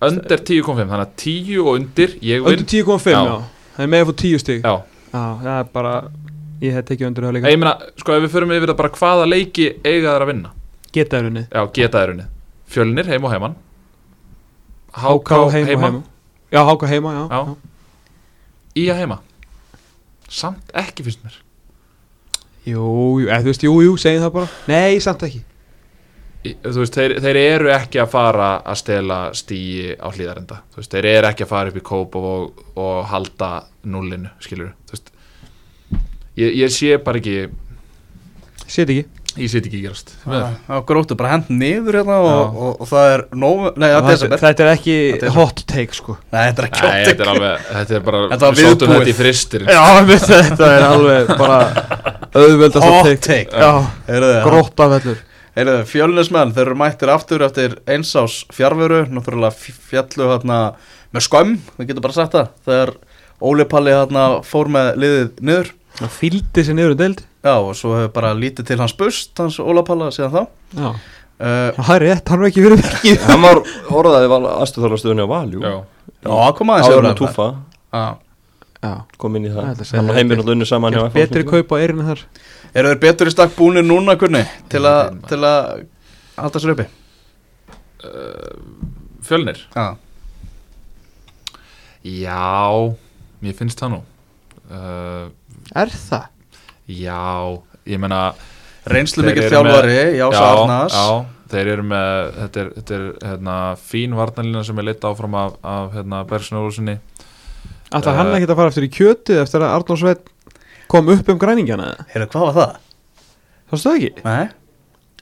[0.00, 3.22] Öndir 10.5, þannig að 10 og undir Undir 10.5, Já.
[3.24, 3.38] já.
[3.76, 4.60] Það er með að fá 10 stig.
[4.64, 4.74] Já,
[5.12, 5.94] Já, það er bara
[6.60, 8.92] Ég hef tekið undir það ég líka meina, sko ef við förum yfir það bara
[9.00, 10.50] hvaða leiki eiga þær að vinna?
[10.92, 11.46] Geta er unnið.
[11.54, 12.30] Já, geta þær unnið.
[12.70, 13.54] Fjölnir heim og heimann
[15.00, 16.02] HK heima, heima.
[16.52, 17.56] Já, HK heima, já, Já.
[18.80, 19.18] Í að heima.
[20.30, 21.36] Samt ekki finnst mér.
[22.68, 22.82] Jú,
[23.22, 24.48] jú, eða þú veist, jú, jú, segjum það bara.
[24.70, 25.40] Nei, samt ekki.
[26.46, 30.78] Í- Þú veist, þeir, þeir eru ekki að fara að stela stíi á hlýðarenda Þú
[30.80, 33.50] veist, þeir eru ekki að fara upp í kóp og, og halda
[33.84, 35.10] nullinu, skilur Þú veist
[36.38, 37.48] Ég, ég sé bara ekki,
[38.70, 39.06] Sét ekki?
[39.38, 40.10] Ég sé ekki gerast.
[40.26, 43.94] Já, gróttu bara hend niður hérna og, og, og það er nóg, nei, það er
[43.94, 44.40] þetta, desember.
[44.42, 46.16] þetta er ekki Þetta er- hot take, sko.
[46.34, 48.92] Nei, þetta er ekki Nei, þetta er alveg, þetta er bara Þetta við viðbúið.
[48.96, 51.58] þetta í fristir Já, við, þetta er alveg bara
[52.34, 53.66] auðveldast Hot hot take.
[54.06, 55.22] Take grótta vellur
[55.58, 59.54] heyrðu, Fjölnismenn, þeir eru mættir aftur eftir einsás fjárveru Náttúrulega
[59.90, 60.60] fjallu hérna
[61.14, 62.92] með skömm Það getur bara sagt það Þegar
[63.50, 65.70] Óli Palli hérna fór með liðið niður
[66.00, 69.40] Það fylgdi sér niður um deild Já, og svo hefur bara lítið til hans bust
[69.40, 70.42] Hans Óla Palla síðan þá.
[70.76, 73.22] Já, uh, það er rétt, hann er ekki verið verkið.
[73.30, 73.60] Hann var
[74.00, 75.72] orðaði aðstöðarlastöðunni á Valjú Já,
[76.24, 77.20] Já, kom aðeins áður með þetta.
[77.22, 77.48] túfa
[77.90, 78.04] Já.
[78.80, 79.60] Já, kom inn í Það.
[79.60, 80.18] Það ætla að hann þetta.
[80.20, 82.22] heiminn og lunni saman hjá betri kaup á erinu þar.
[82.72, 84.40] Eru þeir betur í stakk búnir núna, kunni
[84.72, 85.82] Til að, til að
[86.38, 86.86] halda sér uppi?
[89.26, 89.60] Fjölnir?
[89.76, 89.88] Já,
[92.00, 92.96] Já,
[93.44, 93.98] mér finnst það nú.
[94.70, 95.28] Uh,
[95.76, 96.24] Er það?
[96.90, 97.20] Já,
[97.86, 98.22] ég meina
[98.90, 103.56] reynslu mikið þjálfari með- Jása Arnars já, þeir eru með þetta er, þetta er hérna,
[103.78, 106.98] fín varnalína sem er leitt áfram af, af hérna, Bergson Olssoni
[107.90, 108.16] Ætlar Eh.
[108.18, 110.28] hann ekki að fara eftir í kjötið eftir að Arnór Sveit
[110.90, 112.76] kom upp um græningjana Heyrðu, hvað var það?
[113.70, 114.48] Það stöð ekki Nei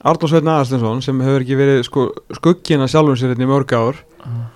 [0.04, 2.04] Arnór Sveit Aðarstensson sem hefur ekki verið sko,
[2.38, 3.96] skuggina sjálfum sér hérna í mörg ár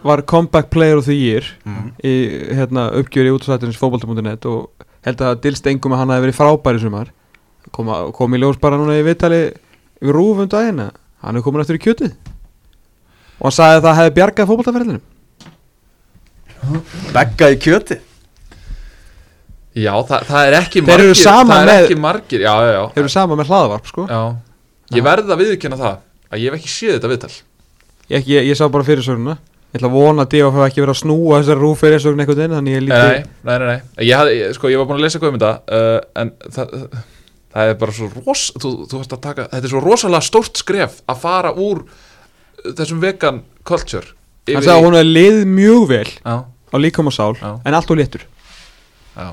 [0.04, 1.92] var comeback player of the year mm.
[2.04, 2.12] í
[2.54, 4.70] hérna, uppgjöri útastættirins fótbolta.net og
[5.06, 7.08] held að dilst engum að hann hafi verið frábæri sumar.
[7.72, 9.40] Kom, að- kom í ljós bara núna í viðtali
[10.02, 10.92] við rúfum daginn að
[11.22, 12.12] hann er komin eftir í kjötið.
[13.38, 15.02] Og hann sagði að það hefði bjargað fótboltaferðinum
[17.14, 17.96] Begga í kjöti
[19.72, 22.52] Já, það, það er ekki Þeir eru margir saman Það er með- ekki margir, já,
[22.60, 24.04] já, já, hefur sama með hlaðvarp sko.
[24.10, 24.20] Já.
[24.92, 25.94] Ég verð að viðurkenna það
[26.28, 27.30] að ég hef ekki séð þetta viðtal.
[28.12, 29.38] Ég, ég, ég sá bara fyrirsögnuna
[29.72, 30.56] ég ætla að vona að D.O.F.
[30.66, 33.66] ekki verið að snúa þessari rúf fyrirsögn einhvern veginn þannig ég líti Nei, nei, nei,
[33.70, 34.06] nei.
[34.06, 36.74] Ég, hafði, sko, ég var búin að lesa eitthvað um þetta uh, en það,
[37.56, 40.60] það er bara svo ros, þú, þú veist að taka, þetta er svo rosalega stórt
[40.60, 41.82] skref að fara úr
[42.76, 44.12] þessum vegan culture
[44.46, 47.50] yfir sagði að hún hefði lið mjög vel Já, á líkam og sál Já.
[47.64, 48.26] en allt og léttur
[49.16, 49.30] já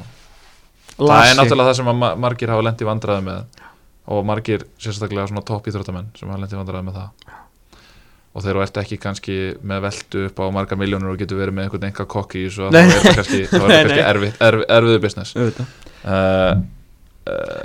[1.00, 3.62] Það er náttúrulega það sem ma- margir hafa lent í vandræði með
[4.10, 7.36] og margir sérstaklega svona topp íþróttamenn sem hafa lent í vandræði með það
[8.30, 11.58] og þeir eru eftir ekki kannski með veldu upp á marga miljónur og getur verið
[11.58, 14.04] með einhvern enga kokki í þá er það kannski, er kannski nei.
[14.06, 15.36] erfið, erfið, erfiðu business.
[15.36, 15.72] Auðvitað.
[16.06, 16.52] uh,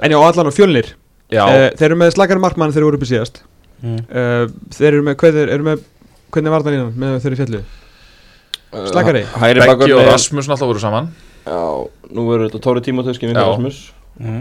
[0.01, 0.93] en já, allan og fjölnir.
[1.33, 3.43] Já, uh, þeir eru með slakari markmann þegar þeir voru uppi síðast.
[3.85, 4.01] Mm.
[4.09, 5.89] uh, þeir eru með hvernig, eru með,
[6.33, 7.65] hvernig var það línan með þeir eru fjallu
[8.75, 9.23] Slakari?
[9.39, 11.11] hæri Beggi bakur og Rasmus náttúrulega voru saman.
[11.45, 11.61] Já,
[12.17, 13.31] nú verður þetta Tóri Tímotöski Já.
[13.31, 13.83] vingar Rasmus.
[14.15, 14.41] Mm.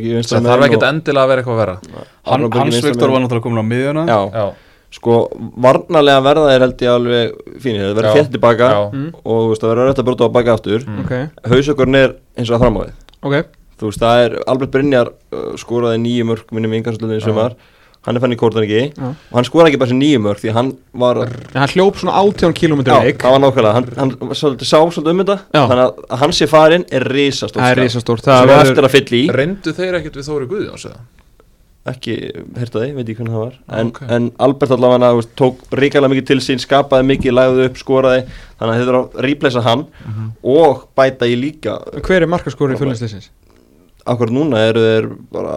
[0.00, 3.44] Vinstra það þarf ekkert endilega að vera eitthvað að vera Hann, Hans Viktor var náttúrulega
[3.44, 4.04] komin á miðjuna.
[4.08, 4.44] Já, Já,
[4.90, 5.16] sko
[5.62, 8.16] varnarlega verða þeir held ég alveg fínir, þeir verða Já.
[8.18, 9.08] fjett tilbaka já, mm.
[9.22, 10.86] og þú veist það verður auðvitað að brota á baka aftur.
[10.86, 11.00] Mm.
[11.04, 11.12] ok,
[11.52, 13.36] hausökurinn er eins og að framávið ok.
[13.80, 17.54] Þú veist það er Albert Brynjar uh, skoraði nýju mörg minnum í yngarslutinni sem var
[18.04, 18.82] hann er fann í kórtan ekki.
[18.96, 19.08] Já.
[19.12, 22.14] og hann skora ekki bara sér nýju mörg því hann var En hann hljóp svona
[22.16, 23.18] 18 km Já, leik.
[23.20, 25.36] það var nákvæmlega, hann, hann svolítið, sá svolítið um þetta.
[25.52, 25.62] Já.
[25.68, 27.88] þannig að- hann sé farin er risastórt Það er skref.
[27.90, 28.24] risastórt.
[28.24, 29.24] Sem Það er verður eftir að fylla í.
[29.36, 31.00] Reyndu þeir ekkert við Þóri Guðjóns eða?
[31.88, 32.14] Ekki,
[32.58, 33.54] heyrta þið, veit ég hvernig það var.
[33.80, 34.00] En, Ok.
[34.12, 38.24] en Albert allavega veist, tók ríkalega mikið til sín, skapaði mikið lagði upp, skoraði,
[38.60, 39.86] þannig að þið þurfa að replacea hann
[40.44, 41.78] og bæta í líka.
[42.04, 43.30] Hver er markaskóri í fjölinnsleysins?
[44.10, 45.56] akkur núna eru þeir bara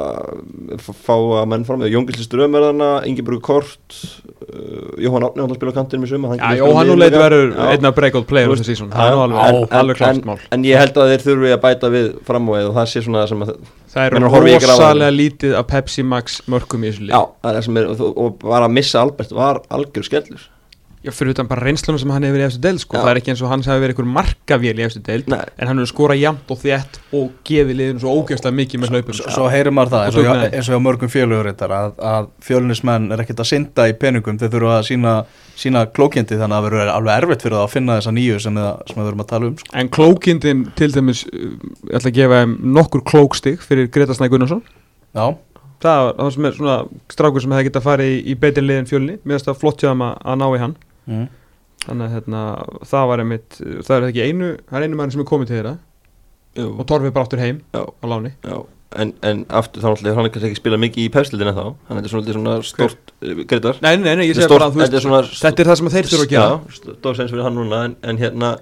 [0.83, 5.77] fá að menn fram með Jóngilsi Strömerðana, Ingeborg Kort uh, Jóhann Átni hann spila á
[5.79, 9.13] kantinum í suma Já, Jóhann nú leit verður einn af breakout player þessu sísón Það
[9.13, 10.37] er alveg, klart mál.
[10.51, 13.31] en ég held að þeir þurfi að bæta við fram og það sé svona það
[13.33, 13.55] sem að
[13.93, 17.65] Það er rosalega lítið af Pepsi Max mörgum í þessu lið já, það er það
[17.67, 20.47] sem er og, og bara að missa Albert var algjör skellur
[21.03, 22.95] Já, fyrir utan bara reynslunum sem hann hefur verið í eftir deild sko.
[22.95, 25.41] Það er ekki eins og hann hefur verið einhver markavél í eftir deild Nei.
[25.59, 29.17] En hann hefur skorað jæmt og þétt og gefið liðinu svo ógeðslega mikið með hlaupum.
[29.19, 33.11] Svo, heyrir maður það Og eins og, eins og hjá mörgum fjölugur að, að fjölunismenn
[33.11, 34.39] er ekkert að synda í peningum.
[34.39, 35.15] Þeir þurfa að sína,
[35.59, 38.59] sína klókjandi þannig að það verður alveg erfitt fyrir það að finna þessa nýju sem,
[38.63, 39.73] það, sem við verðum að tala um sko.
[39.83, 43.59] En klókindin til dæmis Ég ætla að gefa þeim nokkur klókstig
[45.83, 46.75] Það var það sem er svona
[47.11, 49.15] strákur sem hefði getað farið í, í betri liðin fjölni.
[49.23, 50.75] Mér finnst það flott hjá þeim að, að ná í hann
[51.09, 51.25] mm.
[51.83, 52.41] Þannig að hérna,
[52.87, 55.57] það var einmitt Það er ekki einu, það er einu mann sem er komið til
[55.57, 55.73] þeirra.
[56.53, 56.69] Jú.
[56.77, 57.81] Og Torfi bara áttur heim Já.
[57.83, 58.31] á láni.
[58.45, 58.55] Já,
[59.01, 61.63] en, en aftur þá náttúrulega hann er kannski ekki spilað mikið í pefslildina þá.
[61.89, 64.83] Hann er svona, svona stort uh, greitar Nei, nei, nei, ég segi bara að þú
[64.85, 66.49] þetta er veist Þetta er það sem þeir þurfa að gera.
[66.53, 68.55] Já, stór sens fyrir hann núna en, en hérna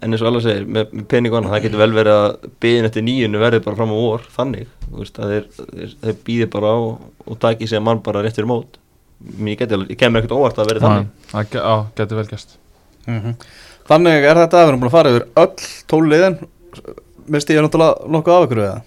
[0.00, 2.46] en eins og alveg segir, með, með pening og annað það getur vel verið að
[2.64, 6.20] byðin eftir nýjunu verði bara fram á vor, þannig þú veist, að þeir, þeir, þeir
[6.28, 8.78] býði bara á og taki sig að mann bara rétt fyrir mót
[9.20, 9.56] mér
[10.00, 11.08] kemur ekkert óvart að verði þannig.
[11.54, 12.56] Já, getur vel gæst
[13.08, 13.34] Mm
[13.90, 16.36] Þannig er þetta að við erum búin að fara yfir öll tóliðin
[17.30, 18.86] Misti ég náttúrulega nokkuð af ykkur við það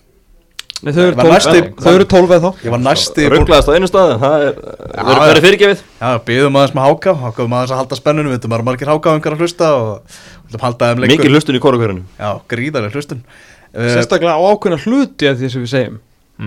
[0.84, 2.64] Nei, þau eru Var næsti- 12 Þau eru 12 eða þá?
[2.66, 5.84] Ég var næsti rugglaðast á einu stað, það er verið fyrirgefið.
[6.02, 7.14] Já, býðum aðeins með háka.
[7.22, 8.34] Hákaðum aðeins að halda spennunum.
[8.34, 11.14] Við veitum að margir hákaðungar að hlusta og við viljum halda þeim lengur.
[11.24, 13.24] Mikið hlustun í korukörunum Já, gríðarlega hlustun.
[13.72, 15.98] Uh, Sérstaklega á ákveðna hluti af því sem við segjum.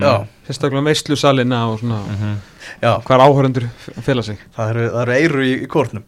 [0.04, 0.12] Já,
[0.50, 2.02] Sérstaklega veistlu salina og svona.
[2.12, 3.68] Já Hvar áhörendur
[4.06, 4.38] fela sig?
[4.56, 6.04] Það eru, það eru eiru í, í kórnum.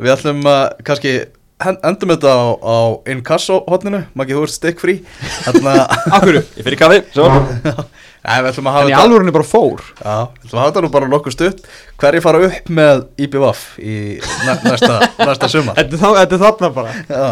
[0.00, 1.14] Við ætlum að kannski
[1.60, 2.76] endum þetta á, á
[3.12, 5.02] inkasso hotninu Maggi, þú ert stick free
[5.44, 7.26] Þannig að Akkur ég fyrir kaffi, svo.
[7.28, 9.82] Nei, við ætlum að hafa En í alvörunni bara fór.
[10.00, 11.60] Já, við ætlum að hafa þetta nú bara nokkuð stutt.
[12.00, 15.76] Hverju fara upp með IBVF í næ, næsta, næsta sumar?
[15.78, 16.92] Þetta er þá- þetta er þarna bara.
[17.08, 17.30] Já,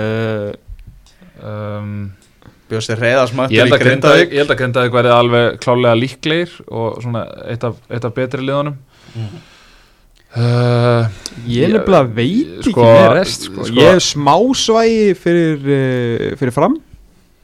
[0.00, 0.50] uh,
[1.44, 1.94] um,
[2.80, 7.24] Reyðasmættur held í að Grindavík Ég held að Grindavík verði alveg klálega líklegir og svona
[7.50, 8.76] eitt af, eitt af betri liðunum
[9.14, 9.36] Mhm.
[10.36, 11.06] uh,
[11.46, 13.64] Ég Ég- nefnilega veit ekki sko- með rest sko.
[13.64, 16.76] sko- Ég hef smásvægi fyrir, uh, fyrir fram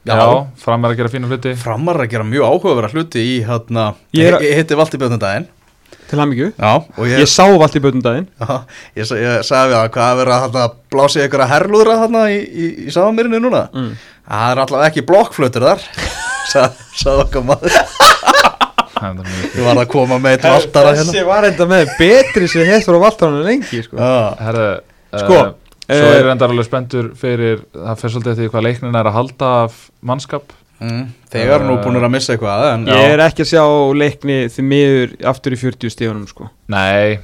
[0.07, 0.47] Já, Já.
[0.57, 4.33] fram er að gera fína hluti Framar að gera mjög áhugaverða hluti í hérna Ég
[4.33, 5.47] er hitti Valdi Björnundaginn
[6.09, 8.65] til hamingju Já, og ég, Ég sá allt í bötundaginn já,
[8.97, 12.39] ég, ég sagði að hvað er verið að hérna, blási ykkur að herlúðra þarna í,
[12.51, 13.93] í, í safamirinu núna mm.
[14.31, 15.87] Það er allavega ekki blokkflutur þar
[16.51, 17.75] Sagði okkar maður.
[19.55, 21.07] Þú var að koma með eitt valtara hérna.
[21.09, 23.99] Þessi var enda með betri sem hefur á valtarann en lengi sko.
[24.01, 24.67] Já, Herre,
[25.11, 28.99] Sko, uh, Svo eh, er reyndar alveg spenntur fyrir Það fer svolítið því hvað leiknin
[29.01, 30.53] er að halda af mannskap.
[30.81, 31.01] Mm,
[31.33, 33.65] Þegar nú búin að missa eitthvað en, Ég er ekki að sjá
[34.01, 36.49] leikni því miður aftur í 40 stíðunum sko.
[36.73, 37.19] Nei,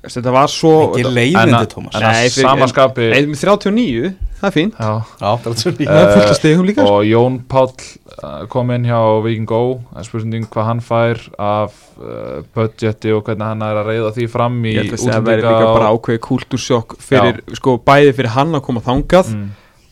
[0.00, 4.54] Þetta var svo Ekki en leiðindi, Tómas en að samaskapi Nei, með 39, það er
[4.54, 4.78] fínt.
[4.80, 4.92] Já.
[5.20, 6.84] Já, það er svona Það er fullt af stigum líka.
[6.86, 6.94] sko.
[6.96, 9.60] og Jón Páll uh, kom inn hjá Viking Go
[10.00, 14.28] er spurning hvað hann fær af uh, budgeti og hvernig hann er að reyða því
[14.32, 18.32] fram í Ég held að það verði líka bara ákveði kultúrsjokk fyrir, sko, bæði fyrir
[18.38, 19.50] hann að koma þangað mm,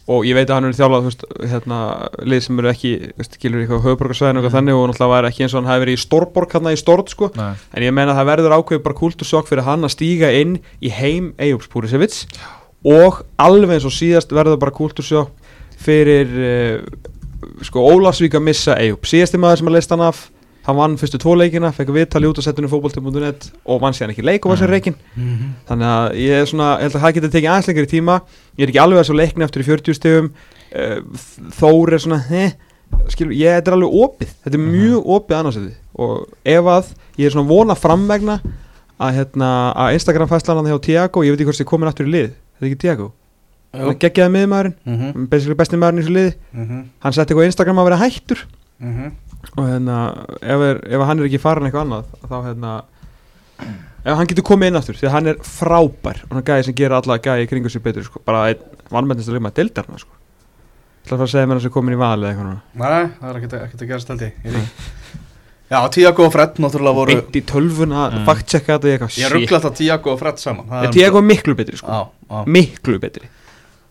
[0.09, 1.78] og ég veit að hann er þjálfað, hérna,
[2.24, 2.93] lið sem eru ekki,
[3.43, 5.98] gilur eitthvað höfuborgarsvæðin og eitthvað þannig og náttúrulega var ekki eins og hann hafi verið
[5.98, 8.98] í Stórborg hann í Stort, sko, nei, en ég meina að það verður ákveðið bara
[9.02, 12.24] kultúrsjokk fyrir hann að stíga inn í heim Eyjúps Púrisevits
[12.89, 17.14] og alveg eins og síðast verður bara kultúrsjokk fyrir uh,
[17.66, 20.24] sko Ólafsvík að missa Eyjúp síðasti maður sem að leist hann af
[20.69, 24.24] hann vann fyrstu tvo leikina, fekk viðtali út á settinu fótbolti.net og vann síðan ekki
[24.27, 25.51] leik og var sér reikin Mhm.
[25.69, 28.16] þannig að ég er svona, ég held að það getur tekið aðeins lengri tíma.
[28.59, 30.31] Ég er ekki alveg að svo leikni eftir í 40 stegum
[30.77, 31.01] uh,
[31.59, 32.53] Þór er svona heh,
[33.09, 34.32] skilur, ég þetta er alveg opið.
[34.45, 38.39] Þetta er mjög opið annarsæti og ef að ég er svona vona framvegna
[38.99, 42.07] að, hérna, að Instagram fæslan hann hjá Tiago, ég veit ekki hvort ég komin aftur
[42.07, 42.28] í lið.
[42.59, 43.12] Þetta er ekki Tiago,
[43.73, 46.35] hann er geggjaði miðmaðurinn Mhm, basically besti maðurinn í þessu liði.
[46.55, 48.45] Mhm, hann setti eitthvað Instagram að vera hættur.
[48.82, 49.12] Mhm.
[49.56, 49.98] Og hérna,
[50.42, 52.72] ef, er, ef hann er ekki farin eitthvað annað þá hérna
[54.04, 56.76] ef hann getur komið inn aftur, því að hann er frábær og hann gæði sem
[56.78, 58.22] gera alla gæði kringu sér betur sko.
[58.24, 58.62] bara einn
[58.92, 60.14] vannmennist að leima dildarna sko.
[61.08, 63.10] Það er að að segja mér að það sé komin í val eða eitthvað Nei,
[63.18, 64.62] það er ekkert að í því.
[65.68, 68.24] Já, Tiago og Fred náttúrulega voru beint í tölvuna, Mm.
[68.24, 71.76] fact-checka þetta eitthvað Ég ruggla alltaf Tiago og Fred saman er- Tiago er miklu betri
[71.76, 73.28] sko Já, já miklu betri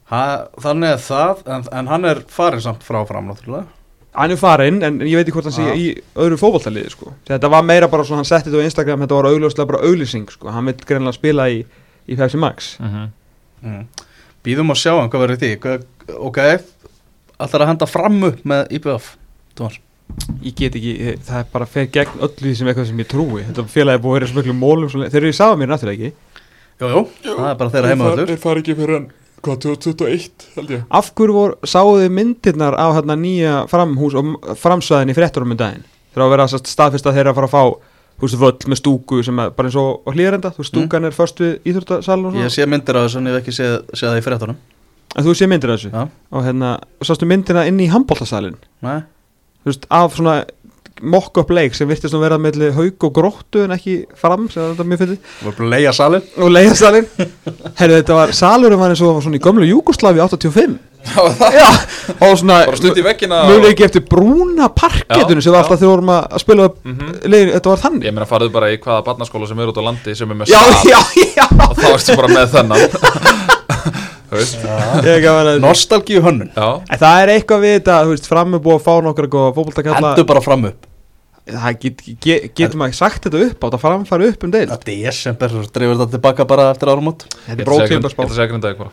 [0.10, 3.68] Ha, Þannig er það, en, en hann er farin samt fráfram náttúrulega
[4.18, 5.76] hann er farinn en ég veit ekki hvort hann sé Já.
[5.78, 5.88] í
[6.18, 7.14] öðru fótballtaliði sko.
[7.30, 10.30] Þetta var meira bara svona hann setti þetta á Instagram þetta var augljóslega bara auglýsing
[10.34, 10.50] sko.
[10.54, 11.62] Hann vil greinlega spila í,
[12.08, 12.76] í Pepsi Max.
[12.82, 13.10] Mhm.
[13.64, 14.06] mm.
[14.48, 15.76] Býðum að sjá hann hvað verður því.
[16.24, 16.40] Ok,
[17.38, 19.12] alltaf að henda fram upp með IBF
[19.58, 19.82] Tómas?
[20.40, 20.94] Ég get ekki,
[21.28, 23.42] það er bara fer gegn öllu því sem eitthvað sem ég trúi.
[23.44, 26.44] Þetta félagi er búið að vera miklu mólum þeir eru í sáða mér náttúrulega ekki?
[26.78, 29.08] Jú, jú, það er bara þeirra heimavöldur fari ekki fyrir hann
[29.46, 30.88] Hvað, 2021 held ég.
[30.90, 35.60] Af hverju voru, sáðu þið myndirnar á hérna nýja framhús og framsvæðin í frétturum um
[35.60, 35.86] daginn?
[36.14, 37.64] Þegar að vera sest, staðfist að þeirra að fara að fá
[38.18, 41.06] þú veist völl með stúku sem er bara eins og á hlýðarenda, þú veist stúkan
[41.06, 43.54] er först við íþjórtasalun og Ég svona sé myndir af þessu en ég hef ekki
[43.54, 44.58] séð, séð það í fréttunum.
[45.14, 45.92] En þú sé myndir af þessu?
[45.94, 48.98] Já, og hérna, og sástu myndina inn í handbóltasalinn nei.
[49.62, 50.36] Þú veist, af svona
[51.02, 54.84] mock-up leik sem virtist að vera melli haug og gróttu en ekki fram, sem þetta
[54.84, 55.00] er mjög
[55.44, 57.08] bara að leia salin og leiðasalinn
[57.78, 61.68] herru, þetta var, salurinn var eins og svona í gömlu Júkoslavi 85 já,
[62.20, 66.66] og svona mjög ekki eftir brúna parketunum sem var alltaf þegar við vorum að spila
[66.68, 67.14] upp Mhm.
[67.32, 68.04] leiðin, þetta var þannig.
[68.10, 70.52] Ég meina farðu bara í hvaða barnaskóla sem er út á landi sem er með
[70.52, 70.74] sal.
[70.84, 71.00] já,
[71.38, 71.46] já.
[71.70, 74.17] Og þá ertu bara með þennan Þú veist Ég er gaman að-
[75.64, 76.52] Nostalgíu hönnun.
[76.56, 79.30] Já, En það er eitthvað við þetta, þú veist, fram er búið að fá nokkra
[79.32, 80.12] góða fótboltakalla.
[80.14, 80.88] Hendur bara fram upp.
[81.48, 84.82] Það get, get, getur maður sagt þetta upp á þetta framfæri upp um deil Það
[84.82, 87.24] er desember, svo dreifur þetta tilbaka bara eftir áramót.
[87.46, 88.92] Þetta ég er ætla að segja brótíðandarspá Grind- ég ætla að segja grindaði bara.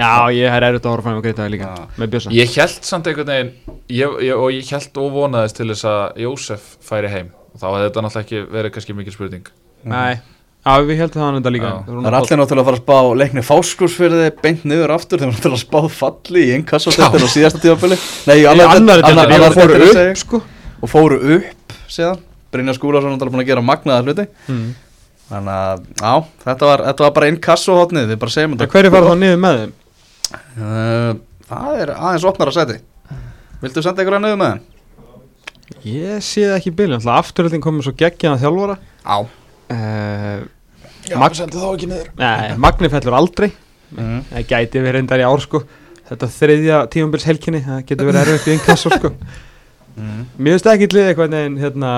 [0.00, 1.86] Já, ég er erfitt að horfa fram með greitaði líka Já.
[2.00, 3.52] Með bjösa Ég held samt einhvern veginn
[3.90, 7.30] ég, ég, og ég held og vonaðist til þess að Jósef færi heim.
[7.54, 9.46] Og þá hefði þetta náttúrulega ekki verið kannski mikil spurning.
[9.84, 10.18] Nei,
[10.66, 11.70] já, við heldum það þetta líka.
[11.70, 11.78] Já.
[11.90, 15.62] Það er allir náttúrulega að fara að spá leikni fáskursfyrði beint niður aftur þegar náttúrulega
[15.64, 20.42] spáð falli í inkassotættir á síðasta tímafili Nei, annar fóru upp, sko.
[20.80, 22.20] og fóru upp síðan.
[22.50, 24.26] Brynja Skúlason náttúrulega búin að gera magnaða hluti.
[24.50, 24.70] Mm.
[25.30, 26.14] Þannig að, já,
[26.44, 28.70] þetta var, þetta var bara inkassohotnið, við bara segjum þetta.
[28.74, 29.74] Hverju fara þá niður með þeim?
[30.60, 31.12] Uh,
[31.50, 32.76] Það er aðeins opnar að seti
[33.60, 34.66] Viltu senda ykkur að niður með þeim?
[35.86, 38.76] Ég sé það ekki byrjun Alltaf afturöldin komið svo geggjaðan þjálfara.
[39.06, 39.16] Á
[39.74, 40.40] uh,
[41.10, 43.48] Já, Mag- sendi þá ekki niður Nei, Magni fellur aldrei
[43.96, 44.18] mm.
[44.32, 45.62] Það gæti verið reyndar í ár sko
[46.10, 49.14] Þetta þriðja tímambils helkinni Það getur verið erfitt í inkasso sko
[50.00, 50.20] Mm.
[50.38, 51.88] Mér finnst ekki lið eitthvað neginn hérna,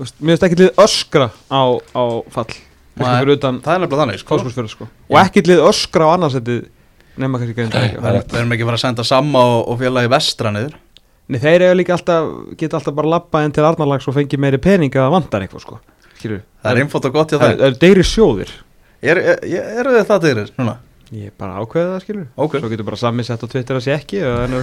[0.00, 1.62] Mér finnst ekki lið öskra á,
[1.92, 2.02] á
[2.32, 2.48] fall
[2.96, 3.04] Nei.
[3.04, 4.38] Það er nefnilega þannig sko.
[4.72, 6.62] Sko Og ekki lið öskra á annarsettið
[7.20, 10.10] Nefna kannski ekki Við erum- við erum ekki fara að senda Samma og, og félagi
[10.16, 10.74] vestra niður
[11.28, 14.58] Nei, þeir eru líka alltaf, geta alltaf bara labba inn til Arnarlags og fengi meiri
[14.62, 15.78] pening að það vantar eitthvað sko
[16.26, 18.52] Skilur Það er einfalt og gott hjá Það er- það eru deyri sjóðir.
[19.06, 20.76] Er, er, er, Eru þið það dyrir núna?
[21.14, 22.54] Ég er bara ákveðið það skilur Ok.
[22.58, 24.54] Svo getur bara sami sett á Twitter að sé ekki er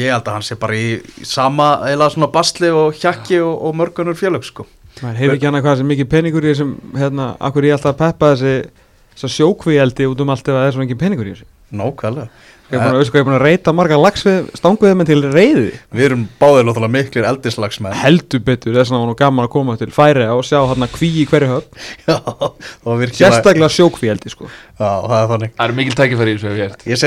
[0.00, 0.86] Ég held að hann sé bara í,
[1.28, 4.64] sama eða svona basli og hjakki og, og mörgunur félög sko.
[5.02, 8.32] Maður hefur ekki annað hvað sem mikið peningur í þessum hérna, akkur ég alltaf peppa
[8.32, 11.46] þessi sjókvíeldi út um allt ef það er svona ekki peningur í þessu?
[11.76, 12.28] Nókvæðlega
[12.70, 15.08] ég er búin að, veistu hvað, ég búin að reyta marga lags við stanguðið menn
[15.08, 15.64] til reyði
[15.96, 17.96] Við erum báðir lóttulega miklir eldislagsmenn.
[18.00, 20.94] Heldur betur, þess vegna var nú gaman að koma til færi og sjá hann að
[20.94, 21.84] kví í hverju höfn.
[22.08, 24.48] Já, það var virkilega sérstaklega sjókvíeldi sko.
[24.78, 25.54] Já, það er þannig.
[25.58, 27.02] Það eru mikil tækifæri í þessu hefur ég hert Ég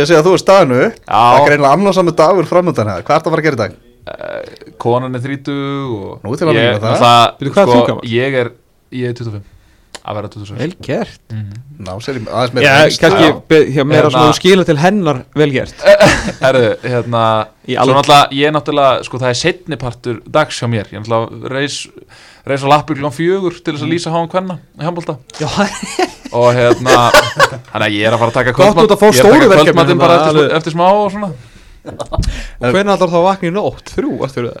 [0.00, 3.28] ég sé að þú er staðinu Það er greinlega annarsamu dagur framöndan hefða Hvað ert
[3.28, 3.80] að fara að gera í dag?
[4.08, 5.54] uh, Konan er 30
[5.92, 6.96] og Nú til að muna það.
[8.42, 8.52] er,
[9.02, 9.51] ég er 25
[10.02, 11.20] Að vera 26 vel gert.
[11.30, 11.58] Mhm.
[11.86, 15.50] Ná, sér ég aðeins meira Já, kannski hjá meira Hérna- svona skila til hennar vel
[15.54, 15.74] gert.
[16.42, 17.22] Herðu, hérna
[17.62, 20.90] Í Svo alveg- náttúrulega, ég er náttúrulega, sko það er setni partur dags hjá mér.
[20.90, 21.76] Ég er náttúrulega reis,
[22.50, 25.46] reis á lappur klón fjögur til þess að lýsa háum hvenna í handbólta Já,
[26.32, 26.96] Og hérna,
[27.70, 29.62] þannig að ég er að fara að taka að fá ég er stóru taka verkefni
[29.62, 30.52] kvöldmatinn bara eftir, alveg.
[30.58, 31.30] eftir smá og svona.
[32.62, 33.90] Hvernig allar þá að vakna í nótt?
[33.94, 34.60] Þrjú, eftir það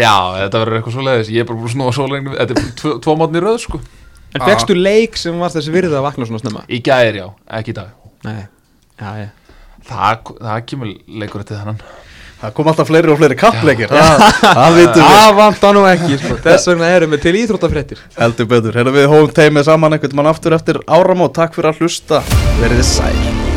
[0.00, 2.54] Já, þetta verður eitthvað svo leiðis Ég er bara búin að snúa svo lengi Þetta
[2.54, 3.80] er tvo, tvo mótni röð, sko
[4.34, 6.62] En fegstu leik sem var þessi virði að vakna svona snemma?
[6.70, 7.26] Í gæðir, já,
[7.58, 7.96] ekki í dag.
[8.26, 8.44] Nei,
[9.00, 9.28] já, já.
[9.90, 11.82] Það, það kemur leikur eftir þennan.
[12.40, 13.90] Það kom alltaf fleiri og fleiri kappleikir.
[13.92, 15.10] Það, það vitum við.
[15.10, 16.38] Það vantar nú ekki, sko.
[16.46, 18.02] þess vegna erum við til íþróttafréttir.
[18.16, 18.80] Heldur betur.
[18.80, 21.36] Hefur við hóum teimið saman einhvern mann aftur eftir áramót.
[21.36, 22.24] Takk fyrir að hlusta.
[22.62, 23.49] Verið þið sæl